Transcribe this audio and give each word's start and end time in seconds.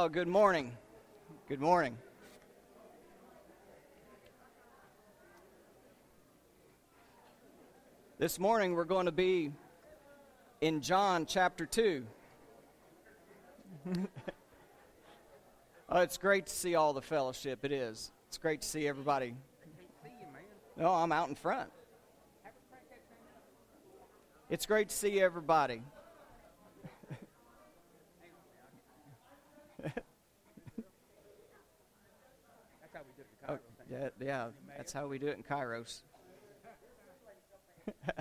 Oh, 0.00 0.08
good 0.08 0.28
morning. 0.28 0.70
Good 1.48 1.60
morning. 1.60 1.98
This 8.16 8.38
morning 8.38 8.76
we're 8.76 8.84
going 8.84 9.06
to 9.06 9.12
be 9.12 9.50
in 10.60 10.82
John 10.82 11.26
chapter 11.26 11.66
2. 11.66 12.06
oh, 15.88 16.00
it's 16.00 16.16
great 16.16 16.46
to 16.46 16.52
see 16.54 16.76
all 16.76 16.92
the 16.92 17.02
fellowship. 17.02 17.64
It 17.64 17.72
is. 17.72 18.12
It's 18.28 18.38
great 18.38 18.60
to 18.62 18.68
see 18.68 18.86
everybody. 18.86 19.34
No, 20.76 20.94
I'm 20.94 21.10
out 21.10 21.28
in 21.28 21.34
front. 21.34 21.70
It's 24.48 24.64
great 24.64 24.90
to 24.90 24.94
see 24.94 25.20
everybody. 25.20 25.82
Yeah, 33.90 34.08
yeah, 34.20 34.48
that's 34.76 34.92
how 34.92 35.06
we 35.06 35.18
do 35.18 35.28
it 35.28 35.36
in 35.36 35.42
Kairos. 35.42 36.02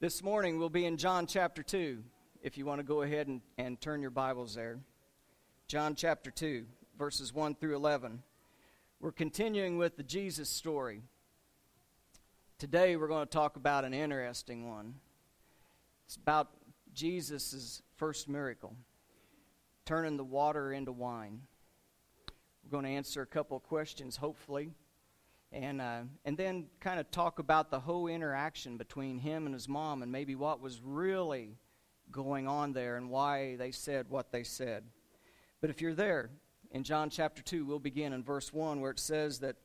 this 0.00 0.22
morning 0.22 0.58
we'll 0.58 0.68
be 0.68 0.86
in 0.86 0.96
John 0.96 1.26
chapter 1.26 1.62
2, 1.62 2.02
if 2.42 2.56
you 2.56 2.64
want 2.64 2.78
to 2.78 2.84
go 2.84 3.02
ahead 3.02 3.26
and, 3.26 3.40
and 3.58 3.80
turn 3.80 4.00
your 4.00 4.10
Bibles 4.10 4.54
there. 4.54 4.78
John 5.66 5.94
chapter 5.94 6.30
2, 6.30 6.64
verses 6.96 7.34
1 7.34 7.56
through 7.56 7.74
11. 7.74 8.22
We're 9.00 9.12
continuing 9.12 9.78
with 9.78 9.96
the 9.96 10.02
Jesus 10.04 10.48
story. 10.48 11.02
Today 12.58 12.96
we're 12.96 13.08
going 13.08 13.26
to 13.26 13.32
talk 13.32 13.56
about 13.56 13.84
an 13.84 13.94
interesting 13.94 14.68
one. 14.68 14.94
It's 16.06 16.16
about 16.16 16.50
Jesus' 16.94 17.82
first 17.96 18.28
miracle 18.28 18.76
turning 19.84 20.16
the 20.16 20.24
water 20.24 20.72
into 20.72 20.92
wine. 20.92 21.42
We're 22.64 22.70
going 22.70 22.84
to 22.84 22.96
answer 22.96 23.20
a 23.20 23.26
couple 23.26 23.58
of 23.58 23.62
questions, 23.62 24.16
hopefully, 24.16 24.70
and 25.52 25.82
uh, 25.82 26.00
and 26.24 26.34
then 26.34 26.66
kind 26.80 26.98
of 26.98 27.10
talk 27.10 27.38
about 27.38 27.70
the 27.70 27.80
whole 27.80 28.06
interaction 28.06 28.78
between 28.78 29.18
him 29.18 29.44
and 29.44 29.54
his 29.54 29.68
mom, 29.68 30.02
and 30.02 30.10
maybe 30.10 30.34
what 30.34 30.62
was 30.62 30.80
really 30.82 31.58
going 32.10 32.48
on 32.48 32.72
there, 32.72 32.96
and 32.96 33.10
why 33.10 33.56
they 33.56 33.70
said 33.70 34.06
what 34.08 34.32
they 34.32 34.42
said. 34.42 34.84
But 35.60 35.68
if 35.68 35.82
you're 35.82 35.94
there 35.94 36.30
in 36.70 36.84
John 36.84 37.10
chapter 37.10 37.42
two, 37.42 37.66
we'll 37.66 37.78
begin 37.78 38.14
in 38.14 38.24
verse 38.24 38.50
one, 38.50 38.80
where 38.80 38.92
it 38.92 38.98
says 38.98 39.40
that, 39.40 39.56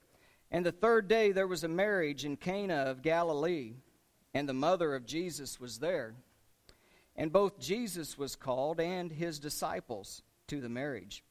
and 0.51 0.65
the 0.65 0.73
third 0.73 1.07
day 1.07 1.31
there 1.31 1.47
was 1.47 1.63
a 1.63 1.69
marriage 1.69 2.25
in 2.25 2.35
Cana 2.35 2.83
of 2.83 3.01
Galilee, 3.01 3.75
and 4.33 4.47
the 4.47 4.53
mother 4.53 4.93
of 4.93 5.05
Jesus 5.05 5.57
was 5.57 5.79
there. 5.79 6.15
And 7.15 7.31
both 7.31 7.59
Jesus 7.59 8.17
was 8.17 8.35
called 8.35 8.81
and 8.81 9.11
his 9.11 9.39
disciples 9.39 10.21
to 10.47 10.59
the 10.59 10.69
marriage. 10.69 11.23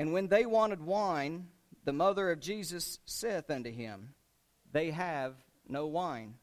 And 0.00 0.14
when 0.14 0.28
they 0.28 0.46
wanted 0.46 0.80
wine, 0.80 1.48
the 1.84 1.92
mother 1.92 2.30
of 2.30 2.40
Jesus 2.40 3.00
saith 3.04 3.50
unto 3.50 3.70
him, 3.70 4.14
They 4.72 4.92
have 4.92 5.34
no 5.68 5.86
wine. 5.88 6.36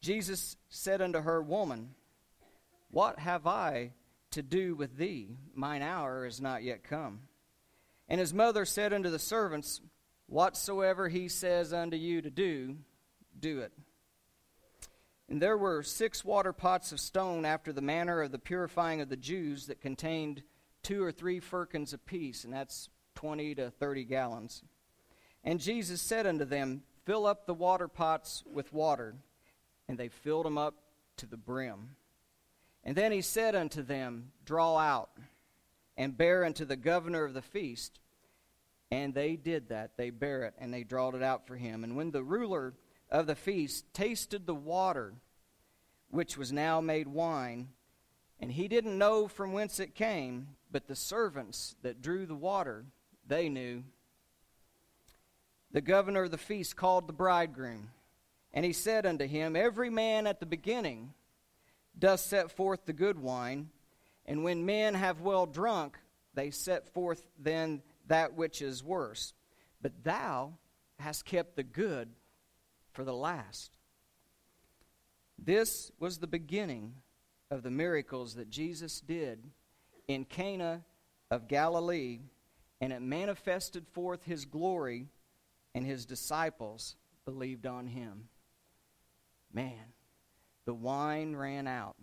Jesus 0.00 0.56
said 0.70 1.02
unto 1.02 1.20
her, 1.20 1.42
Woman, 1.42 1.90
what 2.90 3.18
have 3.18 3.46
I 3.46 3.92
to 4.30 4.40
do 4.40 4.74
with 4.74 4.96
thee? 4.96 5.36
Mine 5.54 5.82
hour 5.82 6.24
is 6.24 6.40
not 6.40 6.62
yet 6.62 6.82
come. 6.82 7.20
And 8.08 8.18
his 8.18 8.32
mother 8.32 8.64
said 8.64 8.94
unto 8.94 9.10
the 9.10 9.18
servants, 9.18 9.82
Whatsoever 10.26 11.10
he 11.10 11.28
says 11.28 11.74
unto 11.74 11.98
you 11.98 12.22
to 12.22 12.30
do, 12.30 12.78
do 13.38 13.60
it. 13.60 13.74
And 15.28 15.42
there 15.42 15.58
were 15.58 15.82
six 15.82 16.24
water 16.24 16.54
pots 16.54 16.92
of 16.92 17.00
stone 17.00 17.44
after 17.44 17.74
the 17.74 17.82
manner 17.82 18.22
of 18.22 18.32
the 18.32 18.38
purifying 18.38 19.02
of 19.02 19.10
the 19.10 19.18
Jews 19.18 19.66
that 19.66 19.82
contained 19.82 20.42
two 20.88 21.04
or 21.04 21.12
three 21.12 21.38
firkins 21.38 21.92
apiece, 21.92 22.44
and 22.44 22.52
that's 22.52 22.88
20 23.14 23.56
to 23.56 23.70
30 23.70 24.04
gallons. 24.04 24.62
And 25.44 25.60
Jesus 25.60 26.00
said 26.00 26.26
unto 26.26 26.46
them, 26.46 26.82
Fill 27.04 27.26
up 27.26 27.46
the 27.46 27.52
water 27.52 27.88
pots 27.88 28.42
with 28.50 28.72
water. 28.72 29.14
And 29.86 29.98
they 29.98 30.08
filled 30.08 30.46
them 30.46 30.56
up 30.56 30.74
to 31.18 31.26
the 31.26 31.36
brim. 31.36 31.90
And 32.84 32.96
then 32.96 33.12
he 33.12 33.20
said 33.20 33.54
unto 33.54 33.82
them, 33.82 34.32
Draw 34.46 34.78
out 34.78 35.10
and 35.98 36.16
bear 36.16 36.42
unto 36.42 36.64
the 36.64 36.76
governor 36.76 37.24
of 37.24 37.34
the 37.34 37.42
feast. 37.42 38.00
And 38.90 39.12
they 39.12 39.36
did 39.36 39.68
that. 39.68 39.98
They 39.98 40.08
bare 40.08 40.44
it, 40.44 40.54
and 40.58 40.72
they 40.72 40.84
drawed 40.84 41.14
it 41.14 41.22
out 41.22 41.46
for 41.46 41.56
him. 41.56 41.84
And 41.84 41.96
when 41.96 42.12
the 42.12 42.22
ruler 42.22 42.72
of 43.10 43.26
the 43.26 43.34
feast 43.34 43.92
tasted 43.92 44.46
the 44.46 44.54
water, 44.54 45.12
which 46.10 46.38
was 46.38 46.50
now 46.50 46.80
made 46.80 47.08
wine, 47.08 47.68
and 48.40 48.52
he 48.52 48.68
didn't 48.68 48.96
know 48.96 49.28
from 49.28 49.52
whence 49.52 49.80
it 49.80 49.94
came, 49.94 50.48
but 50.70 50.86
the 50.86 50.96
servants 50.96 51.76
that 51.82 52.02
drew 52.02 52.26
the 52.26 52.34
water, 52.34 52.84
they 53.26 53.48
knew. 53.48 53.84
The 55.70 55.80
governor 55.80 56.24
of 56.24 56.30
the 56.30 56.38
feast 56.38 56.76
called 56.76 57.06
the 57.06 57.12
bridegroom, 57.12 57.90
and 58.52 58.64
he 58.64 58.72
said 58.72 59.06
unto 59.06 59.26
him, 59.26 59.54
Every 59.54 59.90
man 59.90 60.26
at 60.26 60.40
the 60.40 60.46
beginning 60.46 61.12
doth 61.98 62.20
set 62.20 62.50
forth 62.50 62.86
the 62.86 62.92
good 62.92 63.18
wine, 63.18 63.70
and 64.24 64.44
when 64.44 64.64
men 64.64 64.94
have 64.94 65.20
well 65.20 65.46
drunk, 65.46 65.98
they 66.34 66.50
set 66.50 66.88
forth 66.88 67.26
then 67.38 67.82
that 68.06 68.34
which 68.34 68.62
is 68.62 68.82
worse. 68.84 69.34
But 69.82 70.04
thou 70.04 70.54
hast 70.98 71.24
kept 71.24 71.56
the 71.56 71.62
good 71.62 72.10
for 72.92 73.04
the 73.04 73.14
last. 73.14 73.70
This 75.38 75.92
was 75.98 76.18
the 76.18 76.26
beginning 76.26 76.94
of 77.50 77.62
the 77.62 77.70
miracles 77.70 78.34
that 78.34 78.50
Jesus 78.50 79.00
did 79.00 79.38
in 80.08 80.24
Cana 80.24 80.82
of 81.30 81.46
Galilee, 81.46 82.20
and 82.80 82.92
it 82.92 83.02
manifested 83.02 83.86
forth 83.86 84.24
his 84.24 84.46
glory, 84.46 85.08
and 85.74 85.86
his 85.86 86.06
disciples 86.06 86.96
believed 87.24 87.66
on 87.66 87.86
him. 87.86 88.28
Man, 89.52 89.92
the 90.64 90.74
wine 90.74 91.36
ran 91.36 91.66
out 91.66 91.96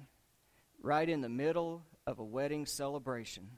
right 0.81 1.09
in 1.09 1.21
the 1.21 1.29
middle 1.29 1.83
of 2.05 2.19
a 2.19 2.23
wedding 2.23 2.65
celebration. 2.65 3.49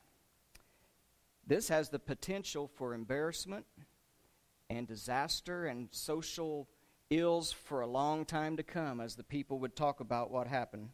This 1.45 1.67
has 1.69 1.89
the 1.89 1.99
potential 1.99 2.69
for 2.75 2.93
embarrassment 2.93 3.65
and 4.69 4.87
disaster 4.87 5.65
and 5.65 5.87
social 5.91 6.67
ills 7.09 7.51
for 7.51 7.81
a 7.81 7.87
long 7.87 8.25
time 8.25 8.57
to 8.57 8.63
come 8.63 8.99
as 8.99 9.15
the 9.15 9.23
people 9.23 9.59
would 9.59 9.75
talk 9.75 9.99
about 9.99 10.31
what 10.31 10.47
happened. 10.47 10.89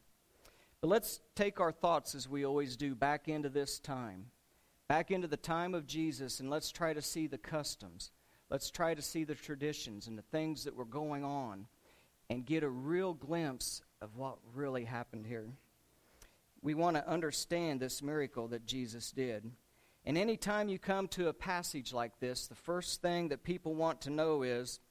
But 0.83 0.89
let's 0.89 1.21
take 1.33 1.61
our 1.61 1.71
thoughts, 1.71 2.13
as 2.13 2.27
we 2.27 2.45
always 2.45 2.75
do, 2.75 2.93
back 2.93 3.29
into 3.29 3.47
this 3.47 3.79
time, 3.79 4.25
back 4.89 5.11
into 5.11 5.29
the 5.29 5.37
time 5.37 5.73
of 5.73 5.87
Jesus, 5.87 6.41
and 6.41 6.49
let's 6.49 6.73
try 6.73 6.91
to 6.91 7.01
see 7.01 7.25
the 7.25 7.37
customs. 7.37 8.11
Let's 8.49 8.69
try 8.69 8.93
to 8.93 9.01
see 9.01 9.23
the 9.23 9.33
traditions 9.33 10.07
and 10.07 10.17
the 10.17 10.23
things 10.23 10.65
that 10.65 10.75
were 10.75 10.83
going 10.83 11.23
on 11.23 11.67
and 12.29 12.45
get 12.45 12.63
a 12.63 12.69
real 12.69 13.13
glimpse 13.13 13.81
of 14.01 14.17
what 14.17 14.39
really 14.53 14.83
happened 14.83 15.25
here. 15.25 15.47
We 16.61 16.73
want 16.73 16.97
to 16.97 17.07
understand 17.07 17.79
this 17.79 18.03
miracle 18.03 18.49
that 18.49 18.65
Jesus 18.65 19.09
did. 19.11 19.49
And 20.05 20.17
anytime 20.17 20.67
you 20.67 20.79
come 20.79 21.07
to 21.11 21.29
a 21.29 21.33
passage 21.33 21.93
like 21.93 22.19
this, 22.19 22.47
the 22.47 22.55
first 22.55 23.01
thing 23.01 23.29
that 23.29 23.45
people 23.45 23.73
want 23.73 24.01
to 24.01 24.09
know 24.09 24.43
is 24.43 24.81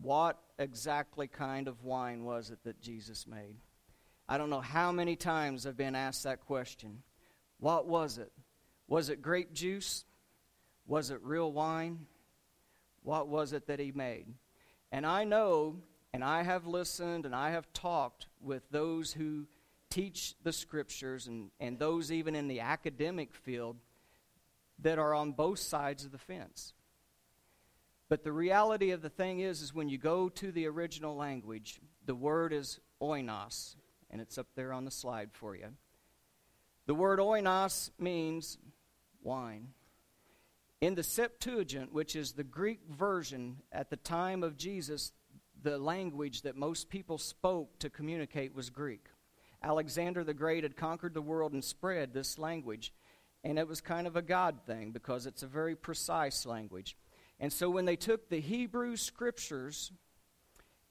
what 0.00 0.38
exactly 0.58 1.28
kind 1.28 1.68
of 1.68 1.84
wine 1.84 2.24
was 2.24 2.48
it 2.48 2.64
that 2.64 2.80
Jesus 2.80 3.26
made? 3.26 3.56
I 4.28 4.38
don't 4.38 4.50
know 4.50 4.60
how 4.60 4.90
many 4.90 5.16
times 5.16 5.66
I've 5.66 5.76
been 5.76 5.94
asked 5.94 6.24
that 6.24 6.40
question. 6.46 7.02
What 7.58 7.86
was 7.86 8.18
it? 8.18 8.32
Was 8.88 9.08
it 9.08 9.22
grape 9.22 9.52
juice? 9.52 10.04
Was 10.86 11.10
it 11.10 11.22
real 11.22 11.52
wine? 11.52 12.06
What 13.02 13.28
was 13.28 13.52
it 13.52 13.66
that 13.68 13.78
he 13.78 13.92
made? 13.92 14.26
And 14.90 15.06
I 15.06 15.24
know, 15.24 15.76
and 16.12 16.24
I 16.24 16.42
have 16.42 16.66
listened, 16.66 17.24
and 17.24 17.34
I 17.34 17.50
have 17.50 17.72
talked 17.72 18.26
with 18.40 18.68
those 18.70 19.12
who 19.12 19.46
teach 19.90 20.34
the 20.42 20.52
scriptures 20.52 21.26
and, 21.26 21.50
and 21.60 21.78
those 21.78 22.10
even 22.10 22.34
in 22.34 22.48
the 22.48 22.60
academic 22.60 23.34
field 23.34 23.76
that 24.80 24.98
are 24.98 25.14
on 25.14 25.32
both 25.32 25.58
sides 25.58 26.04
of 26.04 26.12
the 26.12 26.18
fence. 26.18 26.74
But 28.08 28.22
the 28.22 28.32
reality 28.32 28.90
of 28.90 29.02
the 29.02 29.08
thing 29.08 29.40
is, 29.40 29.62
is 29.62 29.74
when 29.74 29.88
you 29.88 29.98
go 29.98 30.28
to 30.28 30.52
the 30.52 30.66
original 30.66 31.16
language, 31.16 31.80
the 32.04 32.14
word 32.14 32.52
is 32.52 32.78
oinos, 33.00 33.74
and 34.10 34.20
it's 34.20 34.38
up 34.38 34.48
there 34.54 34.72
on 34.72 34.84
the 34.84 34.90
slide 34.90 35.30
for 35.32 35.56
you. 35.56 35.68
The 36.86 36.94
word 36.94 37.18
oinos 37.18 37.90
means 37.98 38.58
wine. 39.22 39.68
In 40.80 40.94
the 40.94 41.02
Septuagint, 41.02 41.92
which 41.92 42.14
is 42.14 42.32
the 42.32 42.44
Greek 42.44 42.80
version 42.88 43.56
at 43.72 43.90
the 43.90 43.96
time 43.96 44.42
of 44.42 44.56
Jesus, 44.56 45.12
the 45.62 45.78
language 45.78 46.42
that 46.42 46.56
most 46.56 46.88
people 46.88 47.18
spoke 47.18 47.78
to 47.80 47.90
communicate 47.90 48.54
was 48.54 48.70
Greek. 48.70 49.06
Alexander 49.62 50.22
the 50.22 50.34
Great 50.34 50.62
had 50.62 50.76
conquered 50.76 51.14
the 51.14 51.22
world 51.22 51.52
and 51.52 51.64
spread 51.64 52.12
this 52.12 52.38
language, 52.38 52.92
and 53.42 53.58
it 53.58 53.66
was 53.66 53.80
kind 53.80 54.06
of 54.06 54.16
a 54.16 54.22
God 54.22 54.60
thing 54.66 54.92
because 54.92 55.26
it's 55.26 55.42
a 55.42 55.48
very 55.48 55.74
precise 55.74 56.46
language. 56.46 56.96
And 57.40 57.52
so 57.52 57.68
when 57.68 57.84
they 57.84 57.96
took 57.96 58.28
the 58.28 58.40
Hebrew 58.40 58.96
scriptures 58.96 59.90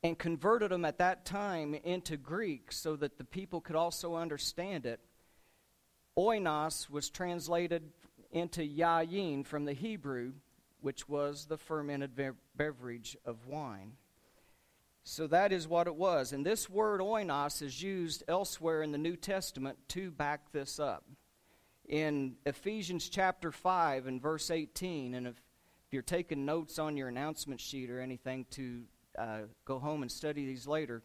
and 0.06 0.19
converted 0.19 0.69
them 0.69 0.86
at 0.86 1.00
that 1.00 1.25
time 1.25 1.74
into 1.74 2.16
Greek 2.16 2.72
so 2.72 2.96
that 2.96 3.18
the 3.18 3.24
people 3.24 3.60
could 3.60 3.75
also 3.75 4.13
understand 4.13 4.86
it, 4.86 5.00
Oinos 6.16 6.88
was 6.92 7.10
translated 7.10 7.81
into 8.31 8.62
yayin 8.62 9.44
from 9.44 9.66
the 9.66 9.74
Hebrew, 9.74 10.34
which 10.80 11.10
was 11.10 11.46
the 11.46 11.57
fermented 11.57 12.16
be- 12.16 12.30
beverage 12.56 13.18
of 13.25 13.48
wine. 13.48 13.94
So 15.04 15.25
that 15.25 15.52
is 15.52 15.68
what 15.68 15.88
it 15.88 15.96
was. 15.96 16.34
And 16.34 16.46
this 16.46 16.69
word 16.69 17.01
oinos 17.01 17.63
is 17.63 17.81
used 17.81 18.24
elsewhere 18.28 18.84
in 18.84 18.92
the 18.92 19.00
New 19.00 19.16
Testament 19.16 19.80
to 19.90 20.12
back 20.12 20.51
this 20.51 20.80
up. 20.80 21.04
In 21.90 22.36
Ephesians 22.46 23.10
chapter 23.10 23.51
5 23.51 24.06
and 24.06 24.22
verse 24.22 24.51
18, 24.51 25.16
and 25.16 25.25
if, 25.25 25.34
if 25.34 25.94
you're 25.94 26.04
taking 26.04 26.46
notes 26.46 26.78
on 26.78 26.96
your 26.96 27.08
announcement 27.08 27.60
sheet 27.60 27.90
or 27.90 28.00
anything 28.00 28.46
to 28.51 28.84
uh, 29.18 29.42
go 29.66 29.80
home 29.80 30.02
and 30.02 30.12
study 30.12 30.46
these 30.46 30.68
later, 30.68 31.04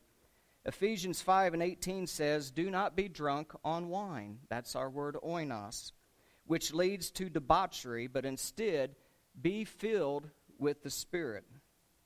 Ephesians 0.64 1.22
5 1.22 1.54
and 1.54 1.62
18 1.62 2.06
says, 2.06 2.50
Do 2.50 2.70
not 2.70 2.96
be 2.96 3.08
drunk 3.08 3.52
on 3.64 3.88
wine. 3.88 4.38
That's 4.48 4.76
our 4.76 4.90
word 4.90 5.16
oinos, 5.24 5.92
which 6.46 6.74
leads 6.74 7.10
to 7.12 7.30
debauchery, 7.30 8.06
but 8.06 8.26
instead 8.26 8.94
be 9.40 9.64
filled 9.64 10.28
with 10.58 10.82
the 10.82 10.90
Spirit. 10.90 11.44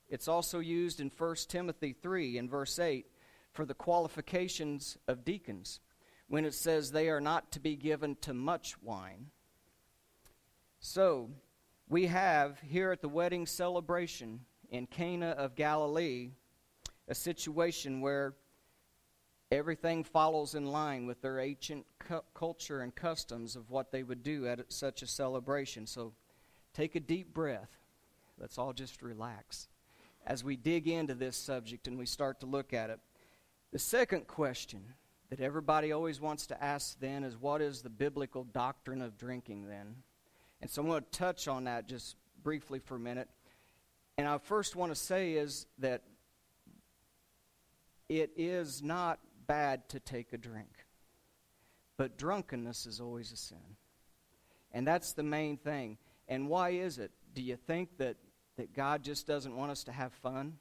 It's 0.07 0.27
also 0.27 0.59
used 0.59 1.01
in 1.01 1.11
1 1.15 1.35
Timothy 1.49 1.93
3 1.93 2.37
in 2.37 2.47
verse 2.47 2.79
8 2.79 3.05
for 3.51 3.65
the 3.65 3.73
qualifications 3.73 4.97
of 5.07 5.25
deacons 5.25 5.79
when 6.27 6.45
it 6.45 6.53
says 6.53 6.91
they 6.91 7.09
are 7.09 7.21
not 7.21 7.51
to 7.51 7.59
be 7.59 7.75
given 7.75 8.15
to 8.21 8.33
much 8.33 8.81
wine. 8.81 9.27
So, 10.79 11.29
we 11.87 12.07
have 12.07 12.59
here 12.61 12.91
at 12.91 13.01
the 13.01 13.09
wedding 13.09 13.45
celebration 13.45 14.41
in 14.75 14.87
Cana 14.87 15.29
of 15.29 15.55
Galilee 15.55 16.31
a 17.07 17.15
situation 17.15 18.01
where 18.01 18.33
everything 19.51 20.03
follows 20.03 20.55
in 20.55 20.65
line 20.65 21.05
with 21.05 21.21
their 21.21 21.39
ancient 21.39 21.85
cu- 21.99 22.21
culture 22.33 22.81
and 22.81 22.95
customs 22.95 23.55
of 23.55 23.69
what 23.69 23.91
they 23.91 24.03
would 24.03 24.23
do 24.23 24.47
at 24.47 24.59
such 24.71 25.01
a 25.01 25.07
celebration. 25.07 25.85
So 25.85 26.13
take 26.73 26.95
a 26.95 26.99
deep 26.99 27.33
breath. 27.33 27.77
Let's 28.39 28.57
all 28.57 28.73
just 28.73 29.01
relax 29.01 29.67
as 30.25 30.43
we 30.43 30.55
dig 30.55 30.87
into 30.87 31.13
this 31.13 31.37
subject 31.37 31.87
and 31.87 31.97
we 31.97 32.07
start 32.07 32.39
to 32.39 32.47
look 32.47 32.73
at 32.73 32.89
it. 32.89 32.99
The 33.71 33.79
second 33.79 34.27
question 34.27 34.81
that 35.29 35.39
everybody 35.39 35.91
always 35.91 36.19
wants 36.19 36.47
to 36.47 36.63
ask 36.63 36.99
then 36.99 37.23
is 37.23 37.37
what 37.37 37.61
is 37.61 37.81
the 37.81 37.89
biblical 37.89 38.43
doctrine 38.43 39.01
of 39.01 39.17
drinking 39.17 39.67
then? 39.67 39.95
And 40.61 40.69
so 40.69 40.81
I'm 40.81 40.87
going 40.87 41.03
to 41.03 41.17
touch 41.17 41.47
on 41.47 41.65
that 41.65 41.87
just 41.87 42.15
briefly 42.43 42.79
for 42.79 42.95
a 42.95 42.99
minute. 42.99 43.29
And 44.17 44.27
I 44.27 44.37
first 44.37 44.75
want 44.75 44.93
to 44.93 44.99
say 44.99 45.33
is 45.33 45.67
that 45.79 46.03
it 48.07 48.31
is 48.37 48.81
not 48.81 49.19
bad 49.47 49.89
to 49.89 49.99
take 49.99 50.33
a 50.33 50.37
drink. 50.37 50.69
But 51.97 52.17
drunkenness 52.17 52.85
is 52.85 52.99
always 52.99 53.31
a 53.31 53.37
sin. 53.37 53.77
And 54.71 54.85
that's 54.85 55.13
the 55.13 55.23
main 55.23 55.57
thing. 55.57 55.97
And 56.27 56.49
why 56.49 56.71
is 56.71 56.97
it? 56.97 57.11
Do 57.33 57.41
you 57.41 57.55
think 57.55 57.97
that, 57.97 58.17
that 58.57 58.73
God 58.73 59.03
just 59.03 59.27
doesn't 59.27 59.55
want 59.55 59.71
us 59.71 59.83
to 59.85 59.91
have 59.91 60.11
fun? 60.13 60.57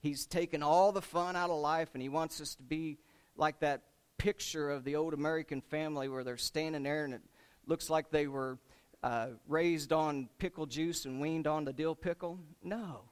He's 0.00 0.26
taken 0.26 0.62
all 0.62 0.92
the 0.92 1.02
fun 1.02 1.36
out 1.36 1.50
of 1.50 1.58
life 1.58 1.90
and 1.94 2.02
He 2.02 2.08
wants 2.08 2.40
us 2.40 2.54
to 2.56 2.62
be 2.62 2.98
like 3.36 3.60
that 3.60 3.82
picture 4.16 4.70
of 4.70 4.84
the 4.84 4.96
old 4.96 5.14
American 5.14 5.60
family 5.60 6.08
where 6.08 6.24
they're 6.24 6.36
standing 6.36 6.82
there 6.82 7.04
and 7.04 7.14
it 7.14 7.22
looks 7.66 7.88
like 7.88 8.10
they 8.10 8.26
were 8.26 8.58
uh, 9.02 9.28
raised 9.46 9.92
on 9.92 10.28
pickle 10.38 10.66
juice 10.66 11.04
and 11.04 11.20
weaned 11.20 11.46
on 11.46 11.64
the 11.64 11.72
dill 11.72 11.94
pickle. 11.94 12.38
No, 12.62 13.02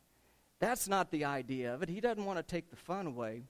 that's 0.58 0.88
not 0.88 1.10
the 1.10 1.24
idea 1.24 1.74
of 1.74 1.82
it. 1.82 1.88
He 1.88 2.00
doesn't 2.00 2.24
want 2.24 2.38
to 2.38 2.42
take 2.42 2.70
the 2.70 2.76
fun 2.76 3.06
away. 3.06 3.44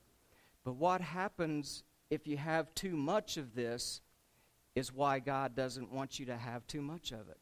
But 0.65 0.75
what 0.75 1.01
happens 1.01 1.85
if 2.11 2.27
you 2.27 2.37
have 2.37 2.75
too 2.75 2.97
much 2.97 3.37
of 3.37 3.55
this 3.55 4.01
is 4.75 4.93
why 4.93 5.19
God 5.19 5.57
doesn't 5.57 5.93
want 5.93 6.19
you 6.19 6.27
to 6.27 6.37
have 6.37 6.67
too 6.67 6.83
much 6.83 7.13
of 7.13 7.29
it. 7.29 7.39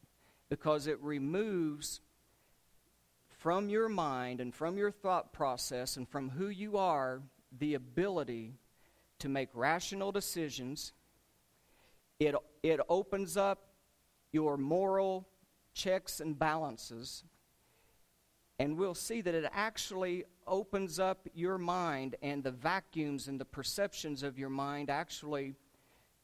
Because 0.49 0.87
it 0.87 0.99
removes 1.01 2.01
from 3.29 3.67
your 3.67 3.89
mind 3.89 4.39
and 4.39 4.53
from 4.53 4.77
your 4.77 4.91
thought 4.91 5.33
process 5.33 5.97
and 5.97 6.07
from 6.07 6.29
who 6.29 6.47
you 6.47 6.77
are 6.77 7.21
the 7.59 7.73
ability 7.73 8.53
to 9.19 9.29
make 9.29 9.49
rational 9.53 10.11
decisions. 10.11 10.93
It, 12.19 12.35
it 12.63 12.79
opens 12.87 13.37
up 13.37 13.64
your 14.35 14.57
moral 14.57 15.27
checks 15.73 16.19
and 16.19 16.37
balances 16.37 17.23
and 18.59 18.77
we'll 18.77 18.95
see 18.95 19.21
that 19.21 19.35
it 19.35 19.49
actually 19.53 20.23
opens 20.47 20.99
up 20.99 21.27
your 21.33 21.57
mind 21.57 22.15
and 22.21 22.43
the 22.43 22.51
vacuums 22.51 23.27
and 23.27 23.39
the 23.39 23.45
perceptions 23.45 24.23
of 24.23 24.39
your 24.39 24.49
mind 24.49 24.89
actually 24.89 25.55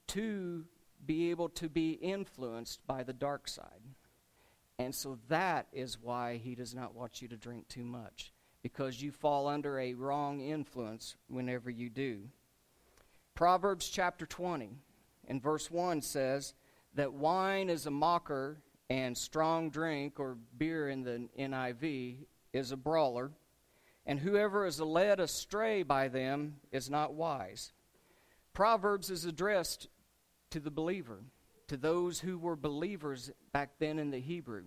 to 0.08 0.64
be 1.06 1.30
able 1.32 1.50
to 1.50 1.68
be 1.68 1.92
influenced 1.92 2.86
by 2.88 3.04
the 3.04 3.14
dark 3.14 3.48
side. 3.48 3.82
And 4.80 4.96
so 4.96 5.18
that 5.28 5.68
is 5.74 6.00
why 6.02 6.38
he 6.38 6.56
does 6.56 6.74
not 6.74 6.96
want 6.96 7.22
you 7.22 7.28
to 7.28 7.38
drink 7.38 7.68
too 7.68 7.84
much, 7.84 8.32
because 8.64 9.02
you 9.02 9.12
fall 9.12 9.48
under 9.48 9.80
a 9.80 9.94
wrong 9.94 10.40
influence 10.40 11.16
whenever 11.28 11.70
you 11.70 11.90
do. 11.90 12.30
Proverbs 13.36 13.90
chapter 13.90 14.26
20 14.26 14.78
and 15.28 15.44
verse 15.44 15.70
1 15.70 16.02
says 16.02 16.54
that 16.96 17.14
wine 17.14 17.70
is 17.70 17.86
a 17.86 17.92
mocker 17.92 18.62
and 18.90 19.18
strong 19.18 19.70
drink, 19.70 20.20
or 20.20 20.38
beer 20.58 20.90
in 20.90 21.04
the 21.04 21.30
NIV, 21.40 22.18
is 22.52 22.72
a 22.72 22.78
brawler, 22.78 23.32
and 24.06 24.20
whoever 24.20 24.66
is 24.66 24.82
led 24.82 25.20
astray 25.20 25.84
by 25.84 26.10
them 26.10 26.56
is 26.72 26.90
not 26.90 27.14
wise. 27.14 27.72
Proverbs 28.54 29.10
is 29.10 29.24
addressed 29.24 29.88
to 30.50 30.60
the 30.60 30.72
believer, 30.72 31.24
to 31.68 31.78
those 31.78 32.20
who 32.20 32.38
were 32.38 32.58
believers 32.58 33.32
back 33.54 33.72
then 33.80 33.98
in 33.98 34.12
the 34.12 34.20
Hebrew. 34.20 34.64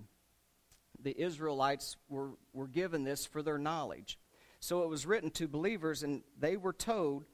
The 1.03 1.21
Israelites 1.21 1.99
were, 2.09 2.31
were 2.55 2.69
given 2.69 3.05
this 3.05 3.26
for 3.26 3.43
their 3.43 3.59
knowledge. 3.59 4.19
So 4.61 4.82
it 4.85 4.88
was 4.88 5.05
written 5.05 5.31
to 5.32 5.47
believers, 5.47 6.03
and 6.03 6.23
they 6.41 6.56
were 6.56 6.73
told 6.73 7.26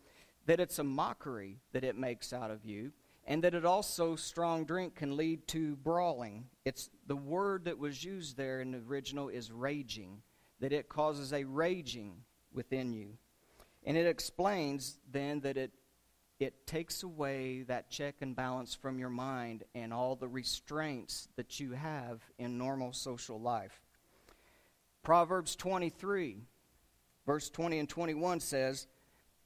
that 0.47 0.59
it's 0.59 0.81
a 0.81 0.85
mockery 0.85 1.61
that 1.73 1.85
it 1.85 1.97
makes 1.97 2.33
out 2.33 2.51
of 2.51 2.65
you 2.65 2.91
and 3.31 3.45
that 3.45 3.55
it 3.55 3.65
also 3.65 4.17
strong 4.17 4.65
drink 4.65 4.97
can 4.97 5.17
lead 5.17 5.47
to 5.47 5.77
brawling. 5.77 6.47
It's 6.65 6.91
the 7.07 7.15
word 7.15 7.67
that 7.67 7.79
was 7.79 8.03
used 8.03 8.37
there 8.37 8.61
in 8.61 8.73
the 8.73 8.83
original 8.89 9.29
is 9.29 9.53
raging 9.53 10.23
that 10.59 10.73
it 10.73 10.89
causes 10.89 11.33
a 11.33 11.45
raging 11.45 12.25
within 12.53 12.93
you. 12.93 13.19
And 13.85 13.97
it 13.97 14.09
explains 14.09 14.99
then 15.11 15.41
that 15.41 15.57
it 15.57 15.71
it 16.41 16.67
takes 16.67 17.05
away 17.05 17.63
that 17.69 17.89
check 17.89 18.17
and 18.21 18.35
balance 18.35 18.75
from 18.75 18.99
your 18.99 19.11
mind 19.11 19.63
and 19.77 19.93
all 19.93 20.17
the 20.17 20.27
restraints 20.27 21.29
that 21.37 21.61
you 21.61 21.73
have 21.73 22.23
in 22.39 22.59
normal 22.59 22.93
social 22.93 23.41
life. 23.41 23.81
Proverbs 25.05 25.55
23 25.55 26.39
verse 27.27 27.49
20 27.49 27.79
and 27.79 27.89
21 27.89 28.41
says 28.41 28.89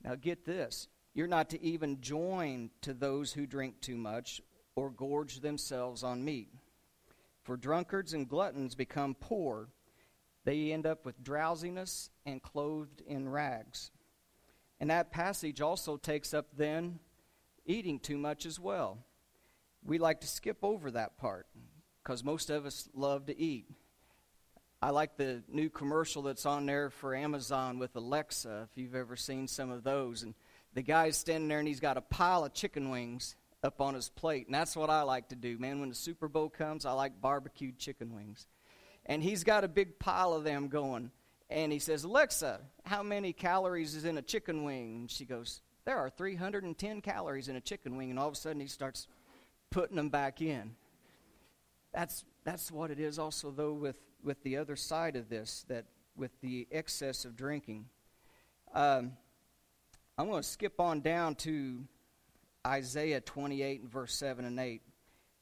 now 0.03 0.15
get 0.15 0.47
this 0.47 0.89
you're 1.15 1.27
not 1.29 1.51
to 1.51 1.63
even 1.63 2.01
join 2.01 2.71
to 2.83 2.93
those 2.93 3.33
who 3.33 3.47
drink 3.47 3.81
too 3.81 3.97
much 3.97 4.43
or 4.75 4.91
gorge 4.91 5.41
themselves 5.41 6.03
on 6.03 6.25
meat. 6.25 6.49
For 7.43 7.57
drunkards 7.57 8.13
and 8.13 8.29
gluttons 8.29 8.75
become 8.75 9.15
poor. 9.15 9.69
They 10.45 10.73
end 10.73 10.87
up 10.87 11.07
with 11.07 11.23
drowsiness 11.23 12.11
and 12.27 12.43
clothed 12.43 13.03
in 13.07 13.29
rags. 13.29 13.91
And 14.81 14.91
that 14.91 15.13
passage 15.13 15.61
also 15.61 15.97
takes 15.97 16.35
up 16.35 16.47
then 16.57 16.99
eating 17.65 18.01
too 18.01 18.19
much 18.19 18.45
as 18.45 18.59
well. 18.59 18.99
We 19.85 19.99
like 19.99 20.21
to 20.23 20.27
skip 20.27 20.59
over 20.63 20.91
that 20.91 21.17
part 21.17 21.47
because 22.03 22.25
most 22.25 22.51
of 22.51 22.67
us 22.67 22.89
love 22.95 23.27
to 23.27 23.39
eat. 23.39 23.67
I 24.83 24.91
like 24.91 25.17
the 25.17 25.43
new 25.49 25.71
commercial 25.71 26.23
that's 26.23 26.45
on 26.45 26.67
there 26.67 26.91
for 26.91 27.15
Amazon 27.15 27.79
with 27.79 27.97
Alexa, 27.97 28.69
if 28.71 28.77
you've 28.77 28.95
ever 28.95 29.17
seen 29.17 29.49
some 29.49 29.71
of 29.71 29.85
those. 29.85 30.23
And 30.23 30.35
the 30.75 30.83
guy's 30.83 31.17
standing 31.17 31.49
there 31.49 31.61
and 31.61 31.69
he's 31.69 31.81
got 31.81 31.97
a 31.97 32.01
pile 32.01 32.45
of 32.45 32.53
chicken 32.53 32.91
wings 32.91 33.37
up 33.63 33.81
on 33.81 33.95
his 33.95 34.09
plate. 34.09 34.47
And 34.47 34.55
that's 34.55 34.77
what 34.77 34.91
I 34.91 35.03
like 35.03 35.29
to 35.29 35.37
do, 35.37 35.59
man. 35.59 35.81
When 35.81 35.89
the 35.89 35.95
Super 35.95 36.29
Bowl 36.29 36.51
comes, 36.51 36.85
I 36.85 36.93
like 36.93 37.21
barbecued 37.21 37.79
chicken 37.79 38.15
wings. 38.15 38.47
And 39.07 39.23
he's 39.23 39.45
got 39.45 39.65
a 39.65 39.69
big 39.69 39.99
pile 39.99 40.33
of 40.33 40.45
them 40.45 40.69
going. 40.69 41.11
And 41.49 41.73
he 41.73 41.79
says, 41.79 42.05
Alexa, 42.05 42.61
how 42.85 43.03
many 43.03 43.33
calories 43.33 43.95
is 43.95 44.05
in 44.05 44.19
a 44.19 44.23
chicken 44.23 44.65
wing? 44.65 44.97
And 44.97 45.11
she 45.11 45.25
goes, 45.25 45.63
There 45.85 45.97
are 45.97 46.11
310 46.11 47.01
calories 47.01 47.49
in 47.49 47.57
a 47.57 47.61
chicken 47.61 47.97
wing. 47.97 48.11
And 48.11 48.19
all 48.19 48.29
of 48.29 48.35
a 48.35 48.37
sudden 48.37 48.61
he 48.61 48.67
starts 48.67 49.07
putting 49.71 49.97
them 49.97 50.09
back 50.09 50.41
in. 50.41 50.75
That's, 51.93 52.25
that's 52.45 52.73
what 52.73 52.91
it 52.91 52.99
is 52.99 53.19
also, 53.19 53.51
though, 53.51 53.73
with, 53.73 53.97
with 54.23 54.43
the 54.43 54.57
other 54.57 54.75
side 54.75 55.17
of 55.17 55.29
this, 55.29 55.65
that 55.69 55.85
with 56.17 56.33
the 56.41 56.67
excess 56.73 57.25
of 57.25 57.37
drinking. 57.37 57.87
Um, 58.73 59.13
I'm 60.17 60.29
going 60.29 60.43
to 60.43 60.49
skip 60.49 60.79
on 60.79 61.01
down 61.01 61.35
to 61.37 61.81
Isaiah 62.65 63.21
28 63.21 63.81
and 63.81 63.91
verse 63.91 64.15
7 64.15 64.45
and 64.45 64.61
8. 64.61 64.81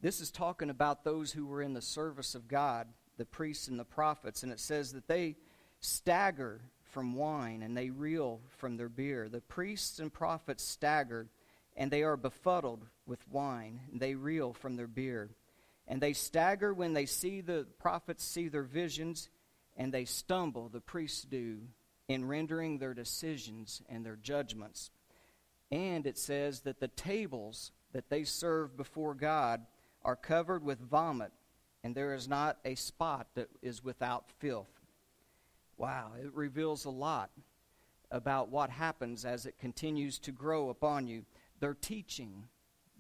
This 0.01 0.21
is 0.21 0.31
talking 0.31 0.71
about 0.71 1.05
those 1.05 1.31
who 1.31 1.45
were 1.45 1.61
in 1.61 1.75
the 1.75 1.83
service 1.83 2.35
of 2.35 2.49
God, 2.49 2.89
the 3.19 3.27
priests 3.27 3.69
and 3.69 3.79
the 3.79 3.85
prophets, 3.85 4.43
and 4.43 4.51
it 4.51 4.59
says 4.59 4.93
that 4.93 5.09
they 5.09 5.37
stagger 5.81 6.63
from 6.85 7.15
wine 7.15 7.63
and 7.63 7.77
they 7.77 7.91
reel 7.91 8.41
from 8.49 8.79
their 8.79 8.89
beer. 8.89 9.29
The 9.29 9.43
priests 9.43 9.99
and 9.99 10.11
prophets 10.11 10.65
stagger 10.65 11.29
and 11.77 11.91
they 11.91 12.03
are 12.03 12.17
befuddled 12.17 12.87
with 13.07 13.27
wine, 13.29 13.81
and 13.91 14.01
they 14.01 14.15
reel 14.15 14.53
from 14.53 14.77
their 14.77 14.87
beer. 14.87 15.31
And 15.89 16.01
they 16.01 16.13
stagger 16.13 16.73
when 16.73 16.93
they 16.93 17.07
see 17.07 17.41
the 17.41 17.67
prophets 17.79 18.25
see 18.25 18.49
their 18.49 18.63
visions, 18.63 19.29
and 19.77 19.93
they 19.93 20.05
stumble, 20.05 20.69
the 20.69 20.81
priests 20.81 21.23
do, 21.23 21.61
in 22.13 22.27
rendering 22.27 22.79
their 22.79 22.95
decisions 22.95 23.83
and 23.89 24.05
their 24.05 24.17
judgments. 24.17 24.91
And 25.71 26.07
it 26.07 26.19
says 26.19 26.61
that 26.61 26.81
the 26.81 26.89
tables 26.89 27.73
that 27.93 28.11
they 28.11 28.25
serve 28.25 28.77
before 28.77 29.15
God 29.15 29.63
are 30.05 30.17
covered 30.17 30.63
with 30.65 30.81
vomit, 30.81 31.33
and 31.83 31.95
there 31.95 32.15
is 32.15 32.29
not 32.29 32.59
a 32.65 32.75
spot 32.75 33.29
that 33.35 33.49
is 33.63 33.83
without 33.83 34.31
filth. 34.39 34.81
Wow, 35.77 36.13
it 36.23 36.33
reveals 36.35 36.85
a 36.85 36.91
lot 36.91 37.31
about 38.11 38.51
what 38.51 38.71
happens 38.71 39.25
as 39.25 39.47
it 39.47 39.59
continues 39.59 40.19
to 40.21 40.33
grow 40.33 40.69
upon 40.69 41.07
you. 41.07 41.25
Their 41.61 41.75
teaching, 41.75 42.45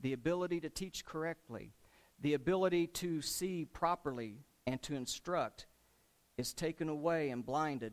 the 0.00 0.14
ability 0.14 0.60
to 0.60 0.70
teach 0.70 1.04
correctly, 1.04 1.72
the 2.20 2.34
ability 2.34 2.86
to 2.86 3.20
see 3.20 3.66
properly 3.66 4.38
and 4.66 4.80
to 4.82 4.94
instruct 4.94 5.66
is 6.38 6.54
taken 6.54 6.88
away 6.88 7.30
and 7.30 7.44
blinded 7.44 7.92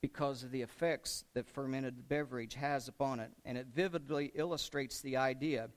because 0.00 0.42
of 0.42 0.50
the 0.50 0.62
effects 0.62 1.24
that 1.34 1.48
fermented 1.48 2.08
beverage 2.08 2.54
has 2.54 2.88
upon 2.88 3.20
it. 3.20 3.30
And 3.44 3.58
it 3.58 3.66
vividly 3.74 4.30
illustrates 4.34 5.00
the 5.00 5.16
idea. 5.16 5.68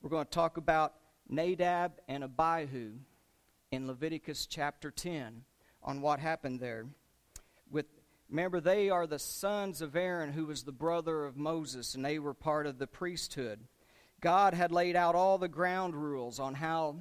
We're 0.00 0.10
going 0.10 0.24
to 0.24 0.30
talk 0.30 0.56
about 0.56 0.94
Nadab 1.28 1.92
and 2.08 2.24
Abihu 2.24 2.92
in 3.70 3.86
Leviticus 3.86 4.46
chapter 4.46 4.90
10 4.90 5.42
on 5.82 6.00
what 6.00 6.20
happened 6.20 6.60
there. 6.60 6.86
With 7.70 7.86
remember 8.30 8.60
they 8.60 8.88
are 8.88 9.06
the 9.06 9.18
sons 9.18 9.82
of 9.82 9.96
Aaron 9.96 10.32
who 10.32 10.46
was 10.46 10.62
the 10.62 10.72
brother 10.72 11.24
of 11.24 11.36
Moses 11.36 11.94
and 11.94 12.04
they 12.04 12.18
were 12.18 12.34
part 12.34 12.66
of 12.66 12.78
the 12.78 12.86
priesthood. 12.86 13.60
God 14.20 14.54
had 14.54 14.72
laid 14.72 14.96
out 14.96 15.14
all 15.14 15.38
the 15.38 15.48
ground 15.48 15.94
rules 15.94 16.40
on 16.40 16.54
how 16.54 16.96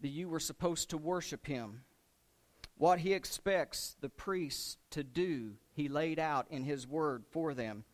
the, 0.00 0.08
you 0.08 0.28
were 0.28 0.40
supposed 0.40 0.90
to 0.90 0.98
worship 0.98 1.46
him. 1.46 1.82
What 2.80 3.00
he 3.00 3.12
expects 3.12 3.94
the 4.00 4.08
priests 4.08 4.78
to 4.92 5.04
do, 5.04 5.56
he 5.74 5.90
laid 5.90 6.18
out 6.18 6.46
in 6.48 6.64
his 6.64 6.86
word 6.86 7.24
for 7.30 7.52
them. 7.52 7.84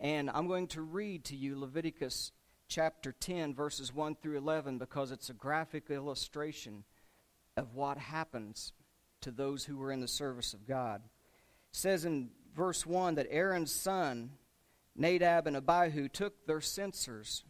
And 0.00 0.28
I'm 0.28 0.48
going 0.48 0.66
to 0.68 0.82
read 0.82 1.26
to 1.26 1.36
you 1.36 1.56
Leviticus 1.56 2.32
chapter 2.66 3.12
10, 3.12 3.54
verses 3.54 3.94
1 3.94 4.16
through 4.16 4.38
11, 4.38 4.78
because 4.78 5.12
it's 5.12 5.30
a 5.30 5.32
graphic 5.32 5.90
illustration 5.90 6.82
of 7.56 7.76
what 7.76 7.98
happens 7.98 8.72
to 9.20 9.30
those 9.30 9.64
who 9.64 9.76
were 9.76 9.92
in 9.92 10.00
the 10.00 10.08
service 10.08 10.54
of 10.54 10.66
God. 10.66 11.02
It 11.04 11.76
says 11.76 12.04
in 12.04 12.30
verse 12.56 12.84
1 12.84 13.14
that 13.14 13.28
Aaron's 13.30 13.70
son, 13.70 14.32
Nadab 14.96 15.46
and 15.46 15.56
Abihu, 15.56 16.08
took 16.08 16.48
their 16.48 16.60
censers, 16.60 17.44